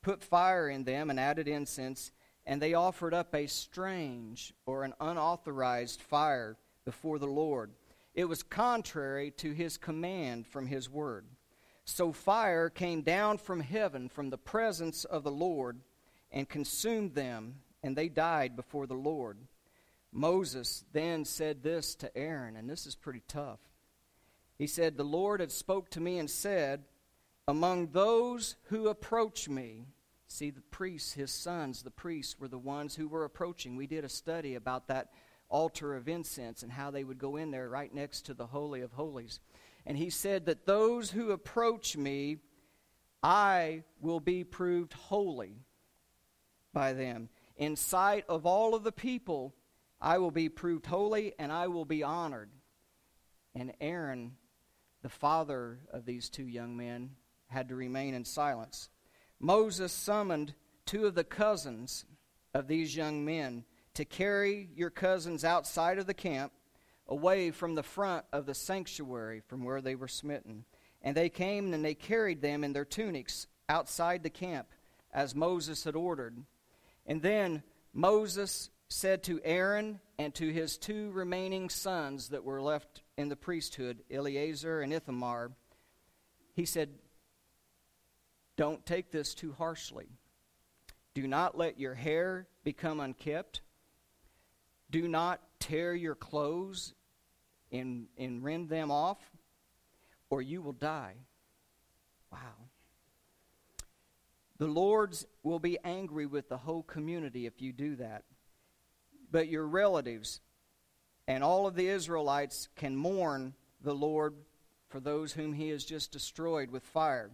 put 0.00 0.22
fire 0.22 0.68
in 0.68 0.84
them, 0.84 1.10
and 1.10 1.18
added 1.18 1.48
incense 1.48 2.12
and 2.46 2.60
they 2.60 2.74
offered 2.74 3.14
up 3.14 3.34
a 3.34 3.46
strange 3.46 4.52
or 4.66 4.84
an 4.84 4.94
unauthorized 5.00 6.00
fire 6.00 6.56
before 6.84 7.18
the 7.18 7.26
Lord. 7.26 7.70
It 8.14 8.24
was 8.24 8.42
contrary 8.42 9.30
to 9.38 9.52
his 9.52 9.76
command 9.76 10.46
from 10.46 10.66
his 10.66 10.88
word. 10.88 11.26
So 11.84 12.12
fire 12.12 12.68
came 12.68 13.02
down 13.02 13.38
from 13.38 13.60
heaven 13.60 14.08
from 14.08 14.30
the 14.30 14.38
presence 14.38 15.04
of 15.04 15.24
the 15.24 15.30
Lord 15.30 15.80
and 16.30 16.48
consumed 16.48 17.14
them, 17.14 17.56
and 17.82 17.96
they 17.96 18.08
died 18.08 18.56
before 18.56 18.86
the 18.86 18.94
Lord. 18.94 19.38
Moses 20.12 20.84
then 20.92 21.24
said 21.24 21.62
this 21.62 21.94
to 21.96 22.16
Aaron, 22.16 22.56
and 22.56 22.68
this 22.68 22.86
is 22.86 22.94
pretty 22.94 23.22
tough. 23.28 23.60
He 24.58 24.66
said, 24.66 24.96
The 24.96 25.04
Lord 25.04 25.40
had 25.40 25.52
spoke 25.52 25.90
to 25.90 26.00
me 26.00 26.18
and 26.18 26.28
said, 26.28 26.84
Among 27.48 27.88
those 27.88 28.56
who 28.64 28.88
approach 28.88 29.48
me, 29.48 29.86
See, 30.32 30.50
the 30.50 30.60
priests, 30.60 31.12
his 31.12 31.32
sons, 31.32 31.82
the 31.82 31.90
priests, 31.90 32.38
were 32.38 32.46
the 32.46 32.56
ones 32.56 32.94
who 32.94 33.08
were 33.08 33.24
approaching. 33.24 33.74
We 33.74 33.88
did 33.88 34.04
a 34.04 34.08
study 34.08 34.54
about 34.54 34.86
that 34.86 35.10
altar 35.48 35.96
of 35.96 36.08
incense 36.08 36.62
and 36.62 36.70
how 36.70 36.92
they 36.92 37.02
would 37.02 37.18
go 37.18 37.34
in 37.34 37.50
there 37.50 37.68
right 37.68 37.92
next 37.92 38.26
to 38.26 38.34
the 38.34 38.46
Holy 38.46 38.80
of 38.80 38.92
Holies. 38.92 39.40
And 39.84 39.98
he 39.98 40.08
said 40.08 40.46
that 40.46 40.66
those 40.66 41.10
who 41.10 41.32
approach 41.32 41.96
me, 41.96 42.38
I 43.24 43.82
will 44.00 44.20
be 44.20 44.44
proved 44.44 44.92
holy 44.92 45.64
by 46.72 46.92
them. 46.92 47.28
In 47.56 47.74
sight 47.74 48.24
of 48.28 48.46
all 48.46 48.76
of 48.76 48.84
the 48.84 48.92
people, 48.92 49.52
I 50.00 50.18
will 50.18 50.30
be 50.30 50.48
proved 50.48 50.86
holy 50.86 51.34
and 51.40 51.50
I 51.50 51.66
will 51.66 51.84
be 51.84 52.04
honored. 52.04 52.50
And 53.56 53.72
Aaron, 53.80 54.36
the 55.02 55.08
father 55.08 55.80
of 55.92 56.06
these 56.06 56.30
two 56.30 56.46
young 56.46 56.76
men, 56.76 57.16
had 57.48 57.68
to 57.70 57.74
remain 57.74 58.14
in 58.14 58.24
silence. 58.24 58.90
Moses 59.40 59.92
summoned 59.92 60.54
two 60.84 61.06
of 61.06 61.14
the 61.14 61.24
cousins 61.24 62.04
of 62.52 62.68
these 62.68 62.94
young 62.94 63.24
men 63.24 63.64
to 63.94 64.04
carry 64.04 64.68
your 64.76 64.90
cousins 64.90 65.44
outside 65.44 65.98
of 65.98 66.06
the 66.06 66.14
camp, 66.14 66.52
away 67.08 67.50
from 67.50 67.74
the 67.74 67.82
front 67.82 68.24
of 68.32 68.46
the 68.46 68.54
sanctuary 68.54 69.40
from 69.48 69.64
where 69.64 69.80
they 69.80 69.96
were 69.96 70.08
smitten. 70.08 70.64
And 71.02 71.16
they 71.16 71.28
came 71.28 71.72
and 71.72 71.84
they 71.84 71.94
carried 71.94 72.40
them 72.40 72.62
in 72.62 72.72
their 72.72 72.84
tunics 72.84 73.46
outside 73.68 74.22
the 74.22 74.30
camp, 74.30 74.68
as 75.12 75.34
Moses 75.34 75.82
had 75.84 75.96
ordered. 75.96 76.36
And 77.06 77.22
then 77.22 77.62
Moses 77.92 78.70
said 78.88 79.22
to 79.24 79.40
Aaron 79.42 80.00
and 80.18 80.34
to 80.34 80.52
his 80.52 80.76
two 80.76 81.10
remaining 81.12 81.68
sons 81.68 82.28
that 82.28 82.44
were 82.44 82.62
left 82.62 83.02
in 83.16 83.28
the 83.28 83.36
priesthood, 83.36 84.02
Eleazar 84.10 84.80
and 84.82 84.92
Ithamar, 84.92 85.52
he 86.54 86.64
said, 86.64 86.90
don't 88.56 88.84
take 88.84 89.10
this 89.10 89.34
too 89.34 89.54
harshly. 89.56 90.08
Do 91.14 91.26
not 91.26 91.56
let 91.56 91.78
your 91.78 91.94
hair 91.94 92.46
become 92.64 93.00
unkept. 93.00 93.62
Do 94.90 95.08
not 95.08 95.40
tear 95.58 95.94
your 95.94 96.14
clothes 96.14 96.94
and, 97.72 98.06
and 98.18 98.42
rend 98.42 98.68
them 98.68 98.90
off, 98.90 99.18
or 100.28 100.42
you 100.42 100.62
will 100.62 100.72
die. 100.72 101.14
Wow. 102.32 102.38
The 104.58 104.66
Lord's 104.66 105.26
will 105.42 105.58
be 105.58 105.78
angry 105.84 106.26
with 106.26 106.48
the 106.48 106.58
whole 106.58 106.82
community 106.82 107.46
if 107.46 107.62
you 107.62 107.72
do 107.72 107.96
that. 107.96 108.24
But 109.30 109.48
your 109.48 109.66
relatives 109.66 110.40
and 111.26 111.42
all 111.42 111.66
of 111.66 111.76
the 111.76 111.88
Israelites 111.88 112.68
can 112.76 112.96
mourn 112.96 113.54
the 113.80 113.94
Lord 113.94 114.34
for 114.88 115.00
those 115.00 115.32
whom 115.32 115.52
he 115.52 115.68
has 115.68 115.84
just 115.84 116.12
destroyed 116.12 116.70
with 116.70 116.82
fire. 116.82 117.30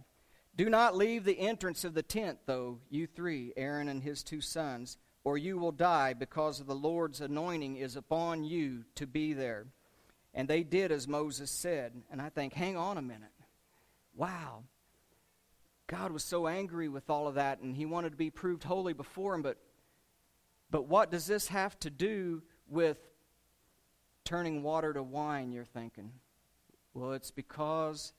Do 0.57 0.69
not 0.71 0.95
leave 0.95 1.23
the 1.23 1.39
entrance 1.39 1.83
of 1.83 1.93
the 1.93 2.01
tent, 2.01 2.39
though, 2.47 2.79
you 2.89 3.05
three, 3.05 3.53
Aaron 3.55 3.87
and 3.87 4.01
his 4.01 4.23
two 4.23 4.41
sons, 4.41 4.97
or 5.23 5.37
you 5.37 5.59
will 5.59 5.71
die 5.71 6.13
because 6.13 6.59
the 6.59 6.73
Lord's 6.73 7.21
anointing 7.21 7.77
is 7.77 7.95
upon 7.95 8.43
you 8.43 8.83
to 8.95 9.05
be 9.05 9.33
there. 9.33 9.67
And 10.33 10.47
they 10.47 10.63
did 10.63 10.91
as 10.91 11.07
Moses 11.07 11.51
said. 11.51 11.93
And 12.11 12.19
I 12.19 12.29
think, 12.29 12.53
hang 12.53 12.75
on 12.75 12.97
a 12.97 13.03
minute. 13.03 13.29
Wow. 14.15 14.63
God 15.85 16.11
was 16.11 16.23
so 16.23 16.47
angry 16.47 16.89
with 16.89 17.09
all 17.09 17.27
of 17.27 17.35
that, 17.35 17.59
and 17.59 17.75
he 17.75 17.85
wanted 17.85 18.09
to 18.11 18.17
be 18.17 18.31
proved 18.31 18.63
holy 18.63 18.93
before 18.93 19.35
him. 19.35 19.43
But, 19.43 19.57
but 20.71 20.87
what 20.87 21.11
does 21.11 21.27
this 21.27 21.49
have 21.49 21.79
to 21.81 21.91
do 21.91 22.41
with 22.67 22.97
turning 24.25 24.63
water 24.63 24.91
to 24.91 25.03
wine, 25.03 25.51
you're 25.51 25.65
thinking? 25.65 26.13
Well, 26.95 27.13
it's 27.13 27.31
because 27.31 28.13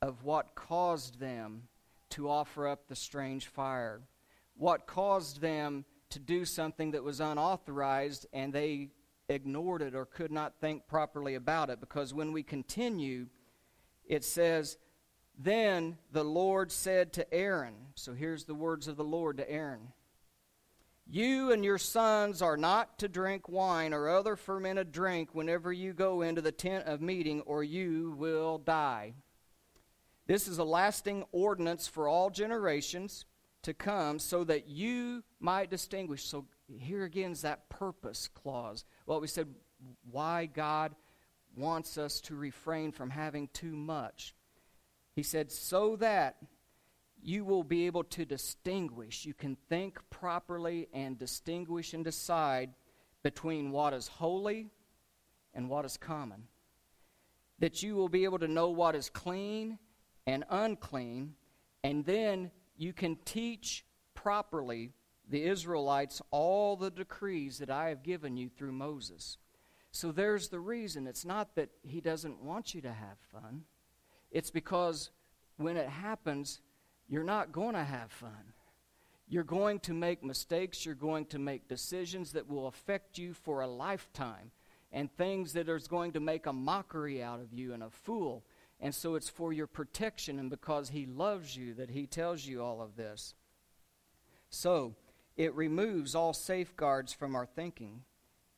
of 0.00 0.24
what 0.24 0.54
caused 0.54 1.18
them 1.18 1.64
to 2.10 2.28
offer 2.28 2.66
up 2.66 2.86
the 2.86 2.96
strange 2.96 3.46
fire, 3.46 4.00
what 4.56 4.86
caused 4.86 5.40
them 5.40 5.84
to 6.10 6.18
do 6.18 6.44
something 6.44 6.92
that 6.92 7.04
was 7.04 7.20
unauthorized 7.20 8.26
and 8.32 8.52
they 8.52 8.90
ignored 9.28 9.82
it 9.82 9.94
or 9.94 10.06
could 10.06 10.32
not 10.32 10.54
think 10.60 10.86
properly 10.86 11.34
about 11.34 11.70
it. 11.70 11.80
Because 11.80 12.14
when 12.14 12.32
we 12.32 12.42
continue, 12.42 13.26
it 14.06 14.24
says, 14.24 14.78
Then 15.38 15.98
the 16.12 16.24
Lord 16.24 16.72
said 16.72 17.12
to 17.14 17.34
Aaron, 17.34 17.74
so 17.94 18.14
here's 18.14 18.44
the 18.44 18.54
words 18.54 18.88
of 18.88 18.96
the 18.96 19.04
Lord 19.04 19.36
to 19.36 19.50
Aaron. 19.50 19.92
You 21.10 21.52
and 21.52 21.64
your 21.64 21.78
sons 21.78 22.42
are 22.42 22.58
not 22.58 22.98
to 22.98 23.08
drink 23.08 23.48
wine 23.48 23.94
or 23.94 24.10
other 24.10 24.36
fermented 24.36 24.92
drink 24.92 25.34
whenever 25.34 25.72
you 25.72 25.94
go 25.94 26.20
into 26.20 26.42
the 26.42 26.52
tent 26.52 26.84
of 26.86 27.00
meeting, 27.00 27.40
or 27.42 27.64
you 27.64 28.14
will 28.18 28.58
die. 28.58 29.14
This 30.28 30.46
is 30.46 30.58
a 30.58 30.64
lasting 30.64 31.24
ordinance 31.32 31.88
for 31.88 32.06
all 32.06 32.28
generations 32.28 33.24
to 33.62 33.72
come 33.72 34.18
so 34.18 34.44
that 34.44 34.68
you 34.68 35.24
might 35.40 35.70
distinguish. 35.70 36.24
So 36.24 36.44
here 36.78 37.04
again 37.04 37.32
is 37.32 37.42
that 37.42 37.70
purpose 37.70 38.28
clause. 38.28 38.84
What 39.06 39.22
we 39.22 39.26
said, 39.26 39.48
why 40.10 40.44
God 40.44 40.94
wants 41.56 41.96
us 41.96 42.20
to 42.20 42.36
refrain 42.36 42.92
from 42.92 43.08
having 43.08 43.48
too 43.54 43.74
much. 43.74 44.34
He 45.16 45.22
said, 45.22 45.50
so 45.50 45.96
that 45.96 46.36
you 47.22 47.44
will 47.44 47.64
be 47.64 47.86
able 47.86 48.04
to 48.04 48.26
distinguish. 48.26 49.24
You 49.24 49.34
can 49.34 49.56
think 49.70 49.98
properly 50.10 50.88
and 50.92 51.18
distinguish 51.18 51.94
and 51.94 52.04
decide 52.04 52.74
between 53.22 53.72
what 53.72 53.94
is 53.94 54.08
holy 54.08 54.68
and 55.54 55.70
what 55.70 55.86
is 55.86 55.96
common. 55.96 56.44
That 57.58 57.82
you 57.82 57.96
will 57.96 58.10
be 58.10 58.24
able 58.24 58.38
to 58.40 58.46
know 58.46 58.68
what 58.68 58.94
is 58.94 59.08
clean 59.08 59.78
and 60.28 60.44
unclean, 60.50 61.32
and 61.82 62.04
then 62.04 62.50
you 62.76 62.92
can 62.92 63.16
teach 63.24 63.86
properly 64.14 64.92
the 65.26 65.42
Israelites 65.42 66.20
all 66.30 66.76
the 66.76 66.90
decrees 66.90 67.58
that 67.58 67.70
I 67.70 67.88
have 67.88 68.02
given 68.02 68.36
you 68.36 68.50
through 68.50 68.72
Moses. 68.72 69.38
So 69.90 70.12
there's 70.12 70.50
the 70.50 70.60
reason. 70.60 71.06
It's 71.06 71.24
not 71.24 71.54
that 71.54 71.70
he 71.82 72.02
doesn't 72.02 72.42
want 72.42 72.74
you 72.74 72.82
to 72.82 72.92
have 72.92 73.16
fun, 73.32 73.62
it's 74.30 74.50
because 74.50 75.10
when 75.56 75.78
it 75.78 75.88
happens, 75.88 76.60
you're 77.08 77.24
not 77.24 77.50
going 77.50 77.74
to 77.74 77.84
have 77.84 78.12
fun. 78.12 78.52
You're 79.30 79.44
going 79.44 79.80
to 79.80 79.94
make 79.94 80.22
mistakes. 80.22 80.84
You're 80.84 80.94
going 80.94 81.24
to 81.26 81.38
make 81.38 81.68
decisions 81.68 82.32
that 82.32 82.48
will 82.48 82.66
affect 82.66 83.16
you 83.16 83.32
for 83.32 83.62
a 83.62 83.66
lifetime 83.66 84.50
and 84.92 85.10
things 85.10 85.54
that 85.54 85.70
are 85.70 85.80
going 85.80 86.12
to 86.12 86.20
make 86.20 86.46
a 86.46 86.52
mockery 86.52 87.22
out 87.22 87.40
of 87.40 87.52
you 87.54 87.72
and 87.72 87.82
a 87.82 87.90
fool. 87.90 88.44
And 88.80 88.94
so 88.94 89.14
it's 89.16 89.28
for 89.28 89.52
your 89.52 89.66
protection 89.66 90.38
and 90.38 90.50
because 90.50 90.90
He 90.90 91.06
loves 91.06 91.56
you 91.56 91.74
that 91.74 91.90
He 91.90 92.06
tells 92.06 92.46
you 92.46 92.62
all 92.62 92.80
of 92.80 92.96
this. 92.96 93.34
So 94.50 94.94
it 95.36 95.54
removes 95.54 96.14
all 96.14 96.32
safeguards 96.32 97.12
from 97.12 97.34
our 97.34 97.46
thinking. 97.46 98.02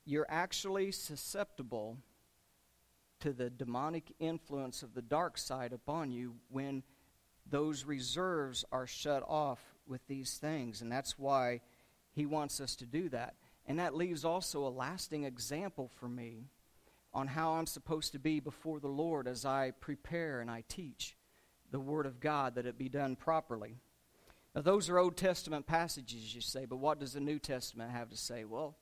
You're 0.05 0.27
actually 0.29 0.93
susceptible 0.93 1.99
to 3.21 3.33
the 3.33 3.51
demonic 3.51 4.13
influence 4.19 4.83
of 4.83 4.95
the 4.95 5.03
dark 5.03 5.37
side 5.37 5.73
upon 5.73 6.11
you 6.11 6.37
when 6.49 6.83
those 7.49 7.85
reserves 7.85 8.65
are 8.73 8.87
shut 8.87 9.23
off 9.27 9.61
with 9.87 10.07
these 10.07 10.39
things. 10.39 10.81
And 10.81 10.91
that's 10.91 11.19
why 11.19 11.61
he 12.13 12.27
wants 12.27 12.61
us 12.61 12.77
to 12.77 12.87
do 12.87 13.09
that. 13.11 13.35
And 13.67 13.79
that 13.79 13.95
leaves 13.95 14.25
also 14.25 14.67
a 14.67 14.69
lasting 14.69 15.25
example 15.25 15.89
for 15.89 16.09
me 16.09 16.47
on 17.13 17.27
how 17.27 17.53
I'm 17.53 17.67
supposed 17.67 18.13
to 18.13 18.19
be 18.19 18.41
before 18.41 18.81
the 18.81 18.89
Lord 18.89 19.27
as 19.27 19.45
I 19.45 19.73
prepare 19.73 20.41
and 20.41 20.51
I 20.51 20.65
teach 20.69 21.17
the 21.71 21.81
Word 21.81 22.07
of 22.07 22.21
God 22.21 22.55
that 22.55 22.67
it 22.67 22.79
be 22.79 22.89
done 22.89 23.17
properly. 23.17 23.77
Now, 24.55 24.63
those 24.63 24.89
are 24.89 24.99
Old 24.99 25.17
Testament 25.17 25.67
passages, 25.67 26.35
you 26.35 26.41
say, 26.41 26.65
but 26.65 26.77
what 26.77 26.99
does 26.99 27.13
the 27.13 27.21
New 27.21 27.39
Testament 27.39 27.93
have 27.93 28.11
to 28.11 28.17
say? 28.17 28.45
Well, 28.45 28.77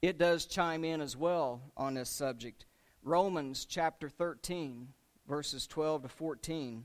it 0.00 0.18
does 0.18 0.46
chime 0.46 0.84
in 0.84 1.00
as 1.00 1.16
well 1.16 1.60
on 1.76 1.94
this 1.94 2.10
subject. 2.10 2.66
Romans 3.02 3.64
chapter 3.64 4.08
13, 4.08 4.88
verses 5.28 5.66
12 5.66 6.02
to 6.02 6.08
14. 6.08 6.84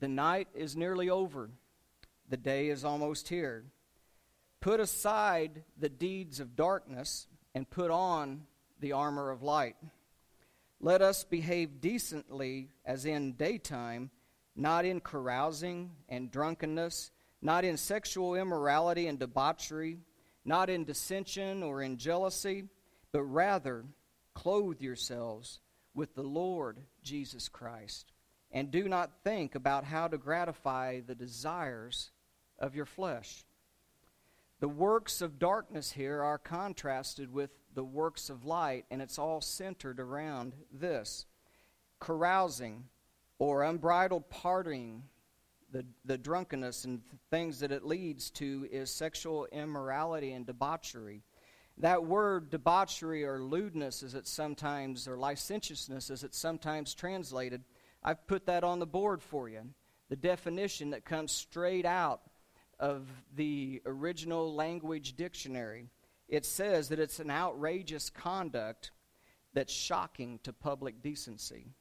The 0.00 0.08
night 0.08 0.48
is 0.54 0.76
nearly 0.76 1.10
over, 1.10 1.50
the 2.28 2.36
day 2.36 2.68
is 2.68 2.84
almost 2.84 3.28
here. 3.28 3.64
Put 4.60 4.80
aside 4.80 5.62
the 5.78 5.88
deeds 5.88 6.40
of 6.40 6.56
darkness 6.56 7.26
and 7.54 7.68
put 7.68 7.90
on 7.90 8.42
the 8.80 8.92
armor 8.92 9.30
of 9.30 9.42
light. 9.42 9.76
Let 10.80 11.02
us 11.02 11.24
behave 11.24 11.80
decently 11.80 12.70
as 12.84 13.04
in 13.04 13.32
daytime, 13.32 14.10
not 14.54 14.84
in 14.84 15.00
carousing 15.00 15.90
and 16.08 16.30
drunkenness, 16.30 17.10
not 17.42 17.64
in 17.64 17.76
sexual 17.76 18.34
immorality 18.34 19.06
and 19.06 19.18
debauchery, 19.18 19.98
not 20.44 20.70
in 20.70 20.84
dissension 20.84 21.62
or 21.62 21.82
in 21.82 21.96
jealousy, 21.96 22.64
but 23.12 23.22
rather 23.22 23.84
clothe 24.34 24.80
yourselves 24.80 25.60
with 25.94 26.14
the 26.14 26.22
Lord 26.22 26.78
Jesus 27.02 27.48
Christ 27.48 28.12
and 28.50 28.70
do 28.70 28.88
not 28.88 29.22
think 29.24 29.54
about 29.54 29.84
how 29.84 30.08
to 30.08 30.16
gratify 30.16 31.00
the 31.00 31.14
desires 31.14 32.10
of 32.58 32.74
your 32.74 32.86
flesh. 32.86 33.44
The 34.60 34.68
works 34.68 35.20
of 35.20 35.38
darkness 35.38 35.92
here 35.92 36.22
are 36.22 36.38
contrasted 36.38 37.32
with 37.32 37.50
the 37.74 37.84
works 37.84 38.30
of 38.30 38.44
light, 38.44 38.84
and 38.90 39.00
it's 39.02 39.18
all 39.18 39.40
centered 39.40 40.00
around 40.00 40.54
this 40.72 41.26
carousing 42.00 42.84
or 43.38 43.62
unbridled 43.62 44.28
partying, 44.30 45.02
the, 45.70 45.84
the 46.04 46.18
drunkenness 46.18 46.84
and 46.84 47.02
things 47.30 47.60
that 47.60 47.72
it 47.72 47.84
leads 47.84 48.30
to 48.30 48.66
is 48.70 48.90
sexual 48.90 49.46
immorality 49.52 50.32
and 50.32 50.46
debauchery. 50.46 51.22
That 51.78 52.04
word 52.04 52.50
debauchery 52.50 53.24
or 53.24 53.40
lewdness, 53.40 54.02
as 54.02 54.14
it's 54.14 54.30
sometimes, 54.30 55.06
or 55.06 55.16
licentiousness, 55.16 56.10
as 56.10 56.24
it's 56.24 56.38
sometimes 56.38 56.94
translated, 56.94 57.62
I've 58.02 58.26
put 58.26 58.46
that 58.46 58.64
on 58.64 58.78
the 58.78 58.86
board 58.86 59.22
for 59.22 59.48
you. 59.48 59.62
The 60.08 60.16
definition 60.16 60.90
that 60.90 61.04
comes 61.04 61.30
straight 61.30 61.84
out 61.84 62.22
of 62.80 63.06
the 63.36 63.82
original 63.86 64.54
language 64.54 65.14
dictionary. 65.16 65.88
It 66.28 66.44
says 66.44 66.88
that 66.88 66.98
it's 66.98 67.20
an 67.20 67.30
outrageous 67.30 68.10
conduct 68.10 68.90
that's 69.54 69.72
shocking 69.72 70.40
to 70.42 70.52
public 70.52 71.02
decency. 71.02 71.74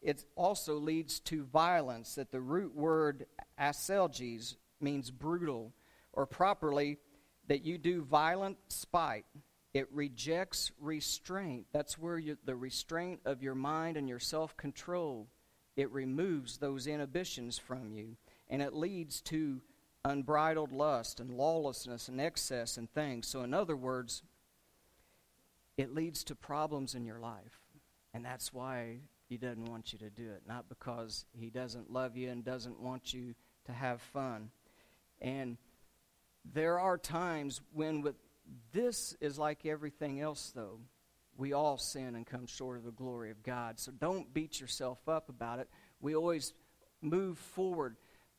It 0.00 0.24
also 0.34 0.76
leads 0.76 1.20
to 1.20 1.44
violence, 1.44 2.14
that 2.14 2.30
the 2.30 2.40
root 2.40 2.74
word 2.74 3.26
aselges 3.60 4.56
means 4.80 5.10
brutal, 5.10 5.72
or 6.12 6.26
properly, 6.26 6.98
that 7.48 7.64
you 7.64 7.78
do 7.78 8.02
violent 8.02 8.58
spite. 8.68 9.26
It 9.74 9.92
rejects 9.92 10.72
restraint. 10.80 11.66
That's 11.72 11.98
where 11.98 12.18
you, 12.18 12.38
the 12.44 12.56
restraint 12.56 13.20
of 13.24 13.42
your 13.42 13.54
mind 13.54 13.96
and 13.96 14.08
your 14.08 14.18
self 14.18 14.56
control 14.56 15.28
it 15.76 15.92
removes 15.92 16.56
those 16.56 16.86
inhibitions 16.86 17.58
from 17.58 17.92
you, 17.92 18.16
and 18.48 18.62
it 18.62 18.72
leads 18.72 19.20
to 19.22 19.60
unbridled 20.06 20.72
lust 20.72 21.20
and 21.20 21.30
lawlessness 21.30 22.08
and 22.08 22.20
excess 22.20 22.76
and 22.76 22.90
things. 22.90 23.26
So, 23.26 23.42
in 23.42 23.52
other 23.52 23.76
words, 23.76 24.22
it 25.76 25.94
leads 25.94 26.24
to 26.24 26.34
problems 26.34 26.94
in 26.94 27.04
your 27.04 27.18
life. 27.18 27.60
And 28.14 28.24
that's 28.24 28.52
why 28.52 29.00
he 29.28 29.36
doesn't 29.36 29.66
want 29.66 29.92
you 29.92 29.98
to 29.98 30.10
do 30.10 30.30
it. 30.30 30.42
Not 30.48 30.68
because 30.68 31.26
he 31.32 31.50
doesn't 31.50 31.92
love 31.92 32.16
you 32.16 32.30
and 32.30 32.44
doesn't 32.44 32.80
want 32.80 33.12
you 33.12 33.34
to 33.66 33.72
have 33.72 34.00
fun. 34.00 34.50
And 35.20 35.58
there 36.44 36.78
are 36.78 36.96
times 36.96 37.60
when 37.72 38.00
with 38.00 38.14
this 38.72 39.14
is 39.20 39.38
like 39.38 39.66
everything 39.66 40.20
else 40.20 40.52
though 40.54 40.78
we 41.36 41.52
all 41.52 41.76
sin 41.76 42.14
and 42.14 42.26
come 42.26 42.46
short 42.46 42.78
of 42.78 42.84
the 42.84 42.90
glory 42.90 43.30
of 43.30 43.42
God. 43.42 43.78
So 43.78 43.92
don't 43.92 44.32
beat 44.32 44.60
yourself 44.60 45.08
up 45.08 45.28
about 45.28 45.58
it. 45.58 45.68
We 46.00 46.14
always 46.14 46.54
move 47.02 47.38
forward. 47.38 47.96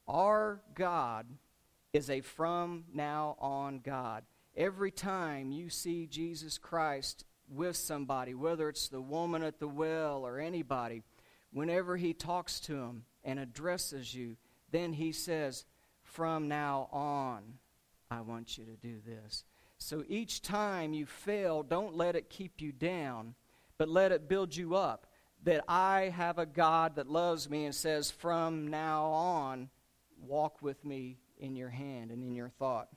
Our 0.07 0.61
God 0.73 1.27
is 1.97 2.11
a 2.11 2.21
from 2.21 2.83
now 2.93 3.35
on 3.39 3.79
God. 3.79 4.23
Every 4.55 4.91
time 4.91 5.51
you 5.51 5.71
see 5.71 6.05
Jesus 6.05 6.59
Christ 6.59 7.25
with 7.49 7.75
somebody, 7.75 8.35
whether 8.35 8.69
it's 8.69 8.87
the 8.87 9.01
woman 9.01 9.41
at 9.41 9.59
the 9.59 9.67
well 9.67 10.23
or 10.23 10.39
anybody, 10.39 11.01
whenever 11.51 11.97
he 11.97 12.13
talks 12.13 12.59
to 12.61 12.73
them 12.73 13.03
and 13.23 13.39
addresses 13.39 14.13
you, 14.13 14.37
then 14.69 14.93
he 14.93 15.11
says, 15.11 15.65
From 16.03 16.47
now 16.47 16.87
on, 16.91 17.41
I 18.11 18.21
want 18.21 18.59
you 18.59 18.65
to 18.65 18.75
do 18.75 18.97
this. 19.03 19.43
So 19.79 20.03
each 20.07 20.43
time 20.43 20.93
you 20.93 21.07
fail, 21.07 21.63
don't 21.63 21.97
let 21.97 22.15
it 22.15 22.29
keep 22.29 22.61
you 22.61 22.71
down, 22.71 23.33
but 23.79 23.89
let 23.89 24.11
it 24.11 24.29
build 24.29 24.55
you 24.55 24.75
up. 24.75 25.07
That 25.43 25.63
I 25.67 26.13
have 26.15 26.37
a 26.37 26.45
God 26.45 26.95
that 26.97 27.09
loves 27.09 27.49
me 27.49 27.65
and 27.65 27.73
says, 27.73 28.11
From 28.11 28.67
now 28.67 29.05
on, 29.05 29.69
walk 30.21 30.61
with 30.61 30.85
me 30.85 31.17
in 31.39 31.55
your 31.55 31.69
hand 31.69 32.11
and 32.11 32.23
in 32.23 32.35
your 32.35 32.49
thought. 32.49 32.89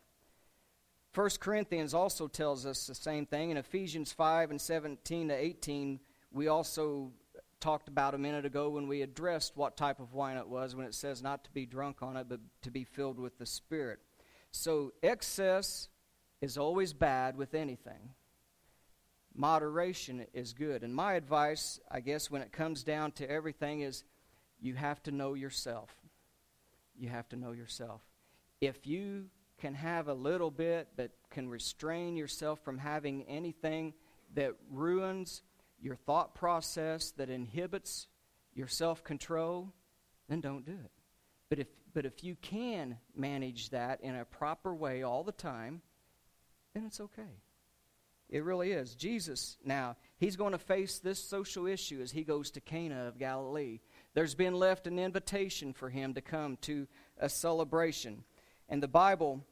1 1.15 1.31
Corinthians 1.41 1.93
also 1.93 2.29
tells 2.29 2.65
us 2.65 2.87
the 2.87 2.95
same 2.95 3.27
thing. 3.27 3.51
In 3.51 3.57
Ephesians 3.57 4.13
5 4.13 4.51
and 4.51 4.61
17 4.61 5.29
to 5.29 5.35
18, 5.35 6.01
we 6.31 6.49
also 6.49 7.11
talked 7.59 7.89
about 7.89 8.15
a 8.15 8.19
minute 8.19 8.47
ago 8.47 8.71
when 8.71 8.87
we 8.87 9.03
addressed 9.03 9.57
what 9.57 9.77
type 9.77 10.01
of 10.01 10.15
wine 10.15 10.37
it 10.37 10.49
was 10.49 10.75
when 10.75 10.87
it 10.87 10.95
says 10.95 11.23
not 11.23 11.45
to 11.45 11.51
be 11.51 11.67
drunk 11.67 12.03
on 12.03 12.17
it, 12.17 12.29
but 12.29 12.41
to 12.63 12.71
be 12.71 12.85
filled 12.85 13.19
with 13.19 13.39
the 13.39 13.47
Spirit. 13.47 13.99
So, 14.53 14.93
excess 15.03 15.89
is 16.41 16.57
always 16.57 16.93
bad 16.93 17.37
with 17.37 17.55
anything. 17.55 18.15
Moderation 19.35 20.27
is 20.33 20.53
good. 20.53 20.83
And 20.83 20.95
my 20.95 21.15
advice, 21.15 21.79
I 21.91 22.01
guess, 22.01 22.31
when 22.31 22.43
it 22.43 22.51
comes 22.51 22.83
down 22.83 23.13
to 23.13 23.31
everything, 23.31 23.81
is 23.81 24.05
you 24.61 24.75
have 24.75 25.03
to 25.05 25.13
know 25.13 25.35
yourself. 25.35 25.95
You 26.99 27.09
have 27.09 27.29
to 27.31 27.37
know 27.37 27.53
yourself. 27.53 28.01
If 28.61 28.87
you 28.87 29.27
can 29.59 29.75
have 29.75 30.09
a 30.09 30.15
little 30.15 30.51
bit, 30.51 30.89
but 30.97 31.11
can 31.31 31.49
restrain 31.49 32.17
yourself 32.17 32.61
from 32.65 32.79
having 32.79 33.25
anything 33.25 33.95
that 34.35 34.53
ruins 34.71 35.43
your 35.81 35.97
thought 35.97 36.35
process, 36.35 37.13
that 37.13 37.31
inhibits 37.31 38.07
your 38.55 38.69
self 38.69 39.03
control, 39.05 39.73
then 40.29 40.41
don't 40.41 40.65
do 40.65 40.73
it. 40.73 40.91
But 41.49 41.59
if, 41.59 41.67
but 41.93 42.07
if 42.07 42.23
you 42.23 42.37
can 42.37 42.99
manage 43.17 43.71
that 43.71 44.01
in 44.03 44.15
a 44.15 44.25
proper 44.25 44.75
way 44.75 45.03
all 45.03 45.25
the 45.25 45.33
time, 45.33 45.83
then 46.75 46.85
it's 46.85 47.01
okay. 47.01 47.43
It 48.31 48.45
really 48.45 48.71
is. 48.71 48.95
Jesus, 48.95 49.57
now, 49.65 49.97
he's 50.19 50.37
going 50.37 50.53
to 50.53 50.59
face 50.59 51.01
this 51.01 51.19
social 51.19 51.67
issue 51.67 52.01
as 52.01 52.13
he 52.13 52.23
goes 52.23 52.53
to 52.53 52.61
Cana 52.61 53.09
of 53.09 53.19
Galilee. 53.19 53.81
There's 54.15 54.37
been 54.37 54.55
left 54.55 54.87
an 54.87 55.01
invitation 55.01 55.73
for 55.73 55.91
him 55.91 56.15
to 56.15 56.21
come 56.21 56.57
to 56.63 56.87
a 57.19 57.29
celebration. 57.29 58.23
And 58.71 58.83
the 58.83 58.89
Bible 58.89 59.45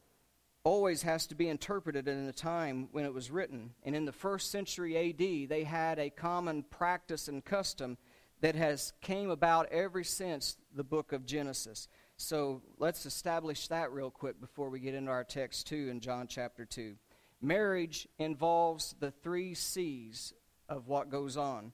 always 0.63 1.03
has 1.03 1.27
to 1.27 1.35
be 1.35 1.49
interpreted 1.49 2.07
in 2.07 2.25
the 2.25 2.33
time 2.33 2.89
when 2.91 3.05
it 3.05 3.13
was 3.13 3.29
written. 3.29 3.71
And 3.83 3.95
in 3.95 4.05
the 4.05 4.11
first 4.11 4.49
century 4.49 4.97
AD, 4.97 5.49
they 5.49 5.63
had 5.63 5.99
a 5.99 6.09
common 6.09 6.63
practice 6.63 7.27
and 7.27 7.43
custom 7.43 7.97
that 8.41 8.55
has 8.55 8.93
came 9.01 9.29
about 9.29 9.67
ever 9.71 10.03
since 10.03 10.57
the 10.73 10.83
book 10.83 11.11
of 11.11 11.25
Genesis. 11.25 11.87
So 12.15 12.61
let's 12.77 13.05
establish 13.05 13.67
that 13.67 13.91
real 13.91 14.09
quick 14.09 14.39
before 14.39 14.69
we 14.69 14.79
get 14.79 14.95
into 14.95 15.11
our 15.11 15.23
text 15.23 15.67
too 15.67 15.89
in 15.89 15.99
John 15.99 16.27
chapter 16.27 16.65
2. 16.65 16.95
Marriage 17.41 18.07
involves 18.17 18.95
the 18.99 19.11
three 19.11 19.53
C's 19.53 20.33
of 20.67 20.87
what 20.87 21.09
goes 21.09 21.37
on. 21.37 21.73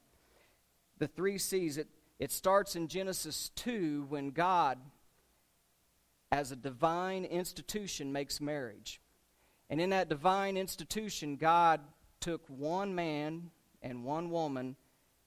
The 0.98 1.08
three 1.08 1.38
C's, 1.38 1.78
it, 1.78 1.88
it 2.20 2.32
starts 2.32 2.76
in 2.76 2.88
Genesis 2.88 3.50
2 3.56 4.06
when 4.10 4.32
God, 4.32 4.78
as 6.36 6.52
a 6.52 6.56
divine 6.58 7.24
institution, 7.24 8.12
makes 8.12 8.42
marriage. 8.42 9.00
And 9.70 9.80
in 9.80 9.92
that 9.92 10.10
divine 10.10 10.58
institution, 10.58 11.38
God 11.38 11.80
took 12.20 12.46
one 12.48 12.94
man 12.94 13.52
and 13.82 14.04
one 14.04 14.30
woman 14.30 14.76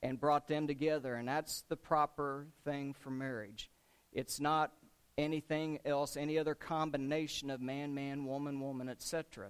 and 0.02 0.20
brought 0.20 0.48
them 0.48 0.66
together. 0.66 1.14
And 1.14 1.26
that's 1.26 1.62
the 1.70 1.78
proper 1.78 2.46
thing 2.62 2.92
for 2.92 3.08
marriage. 3.08 3.70
It's 4.12 4.38
not 4.38 4.70
anything 5.16 5.78
else, 5.86 6.14
any 6.14 6.38
other 6.38 6.54
combination 6.54 7.48
of 7.48 7.62
man, 7.62 7.94
man, 7.94 8.26
woman, 8.26 8.60
woman, 8.60 8.90
etc. 8.90 9.48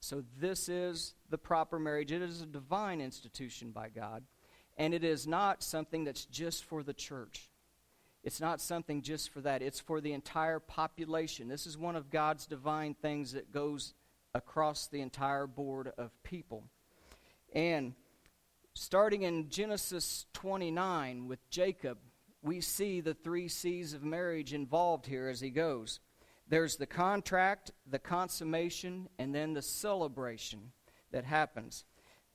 So 0.00 0.24
this 0.40 0.70
is 0.70 1.12
the 1.28 1.36
proper 1.36 1.78
marriage. 1.78 2.12
It 2.12 2.22
is 2.22 2.40
a 2.40 2.46
divine 2.46 3.02
institution 3.02 3.72
by 3.72 3.90
God. 3.90 4.22
And 4.78 4.94
it 4.94 5.04
is 5.04 5.26
not 5.26 5.62
something 5.62 6.04
that's 6.04 6.24
just 6.24 6.64
for 6.64 6.82
the 6.82 6.94
church. 6.94 7.50
It's 8.24 8.40
not 8.40 8.62
something 8.62 9.02
just 9.02 9.30
for 9.30 9.42
that. 9.42 9.60
It's 9.60 9.80
for 9.80 10.00
the 10.00 10.14
entire 10.14 10.58
population. 10.58 11.46
This 11.46 11.66
is 11.66 11.76
one 11.76 11.94
of 11.94 12.08
God's 12.08 12.46
divine 12.46 12.94
things 12.94 13.32
that 13.32 13.52
goes 13.52 13.92
across 14.34 14.86
the 14.86 15.02
entire 15.02 15.46
board 15.46 15.92
of 15.98 16.10
people. 16.22 16.64
And 17.54 17.92
starting 18.72 19.22
in 19.22 19.50
Genesis 19.50 20.24
29 20.32 21.28
with 21.28 21.38
Jacob, 21.50 21.98
we 22.42 22.62
see 22.62 23.02
the 23.02 23.12
three 23.12 23.46
C's 23.46 23.92
of 23.92 24.02
marriage 24.02 24.54
involved 24.54 25.04
here 25.04 25.28
as 25.28 25.40
he 25.40 25.50
goes. 25.50 26.00
There's 26.48 26.76
the 26.76 26.86
contract, 26.86 27.72
the 27.86 27.98
consummation, 27.98 29.10
and 29.18 29.34
then 29.34 29.52
the 29.52 29.62
celebration 29.62 30.72
that 31.12 31.24
happens. 31.24 31.84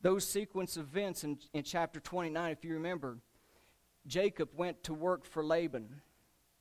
Those 0.02 0.26
sequence 0.26 0.78
events 0.78 1.24
in, 1.24 1.40
in 1.54 1.64
chapter 1.64 2.00
29, 2.00 2.52
if 2.52 2.64
you 2.64 2.76
remember, 2.76 3.18
Jacob 4.10 4.50
went 4.56 4.84
to 4.84 4.94
work 4.94 5.24
for 5.24 5.44
Laban, 5.44 6.02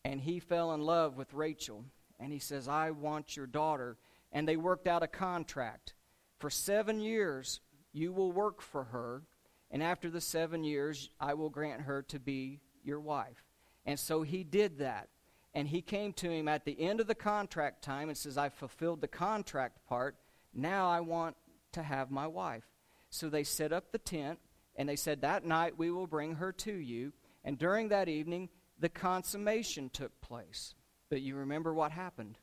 and 0.04 0.20
he 0.20 0.38
fell 0.38 0.72
in 0.74 0.82
love 0.82 1.16
with 1.16 1.34
Rachel. 1.34 1.84
And 2.20 2.32
he 2.32 2.38
says, 2.38 2.68
I 2.68 2.90
want 2.90 3.36
your 3.36 3.46
daughter. 3.46 3.96
And 4.32 4.46
they 4.46 4.56
worked 4.56 4.86
out 4.86 5.02
a 5.02 5.08
contract. 5.08 5.94
For 6.38 6.50
seven 6.50 7.00
years, 7.00 7.60
you 7.92 8.12
will 8.12 8.30
work 8.30 8.60
for 8.60 8.84
her, 8.84 9.22
and 9.70 9.82
after 9.82 10.10
the 10.10 10.20
seven 10.20 10.62
years, 10.62 11.10
I 11.18 11.34
will 11.34 11.50
grant 11.50 11.82
her 11.82 12.02
to 12.02 12.20
be 12.20 12.60
your 12.84 13.00
wife. 13.00 13.44
And 13.86 13.98
so 13.98 14.22
he 14.22 14.44
did 14.44 14.78
that. 14.78 15.08
And 15.54 15.66
he 15.66 15.80
came 15.80 16.12
to 16.14 16.30
him 16.30 16.46
at 16.46 16.64
the 16.64 16.78
end 16.80 17.00
of 17.00 17.06
the 17.06 17.14
contract 17.14 17.82
time 17.82 18.08
and 18.08 18.16
says, 18.16 18.36
I 18.38 18.50
fulfilled 18.50 19.00
the 19.00 19.08
contract 19.08 19.84
part. 19.88 20.16
Now 20.54 20.88
I 20.88 21.00
want 21.00 21.36
to 21.72 21.82
have 21.82 22.10
my 22.10 22.26
wife. 22.26 22.64
So 23.10 23.28
they 23.28 23.44
set 23.44 23.72
up 23.72 23.90
the 23.90 23.98
tent, 23.98 24.38
and 24.76 24.88
they 24.88 24.96
said, 24.96 25.22
That 25.22 25.44
night 25.44 25.78
we 25.78 25.90
will 25.90 26.06
bring 26.06 26.34
her 26.34 26.52
to 26.52 26.72
you. 26.72 27.12
And 27.48 27.56
during 27.56 27.88
that 27.88 28.10
evening, 28.10 28.50
the 28.78 28.90
consummation 28.90 29.88
took 29.88 30.20
place. 30.20 30.74
But 31.08 31.22
you 31.22 31.34
remember 31.34 31.72
what 31.72 31.92
happened. 31.92 32.36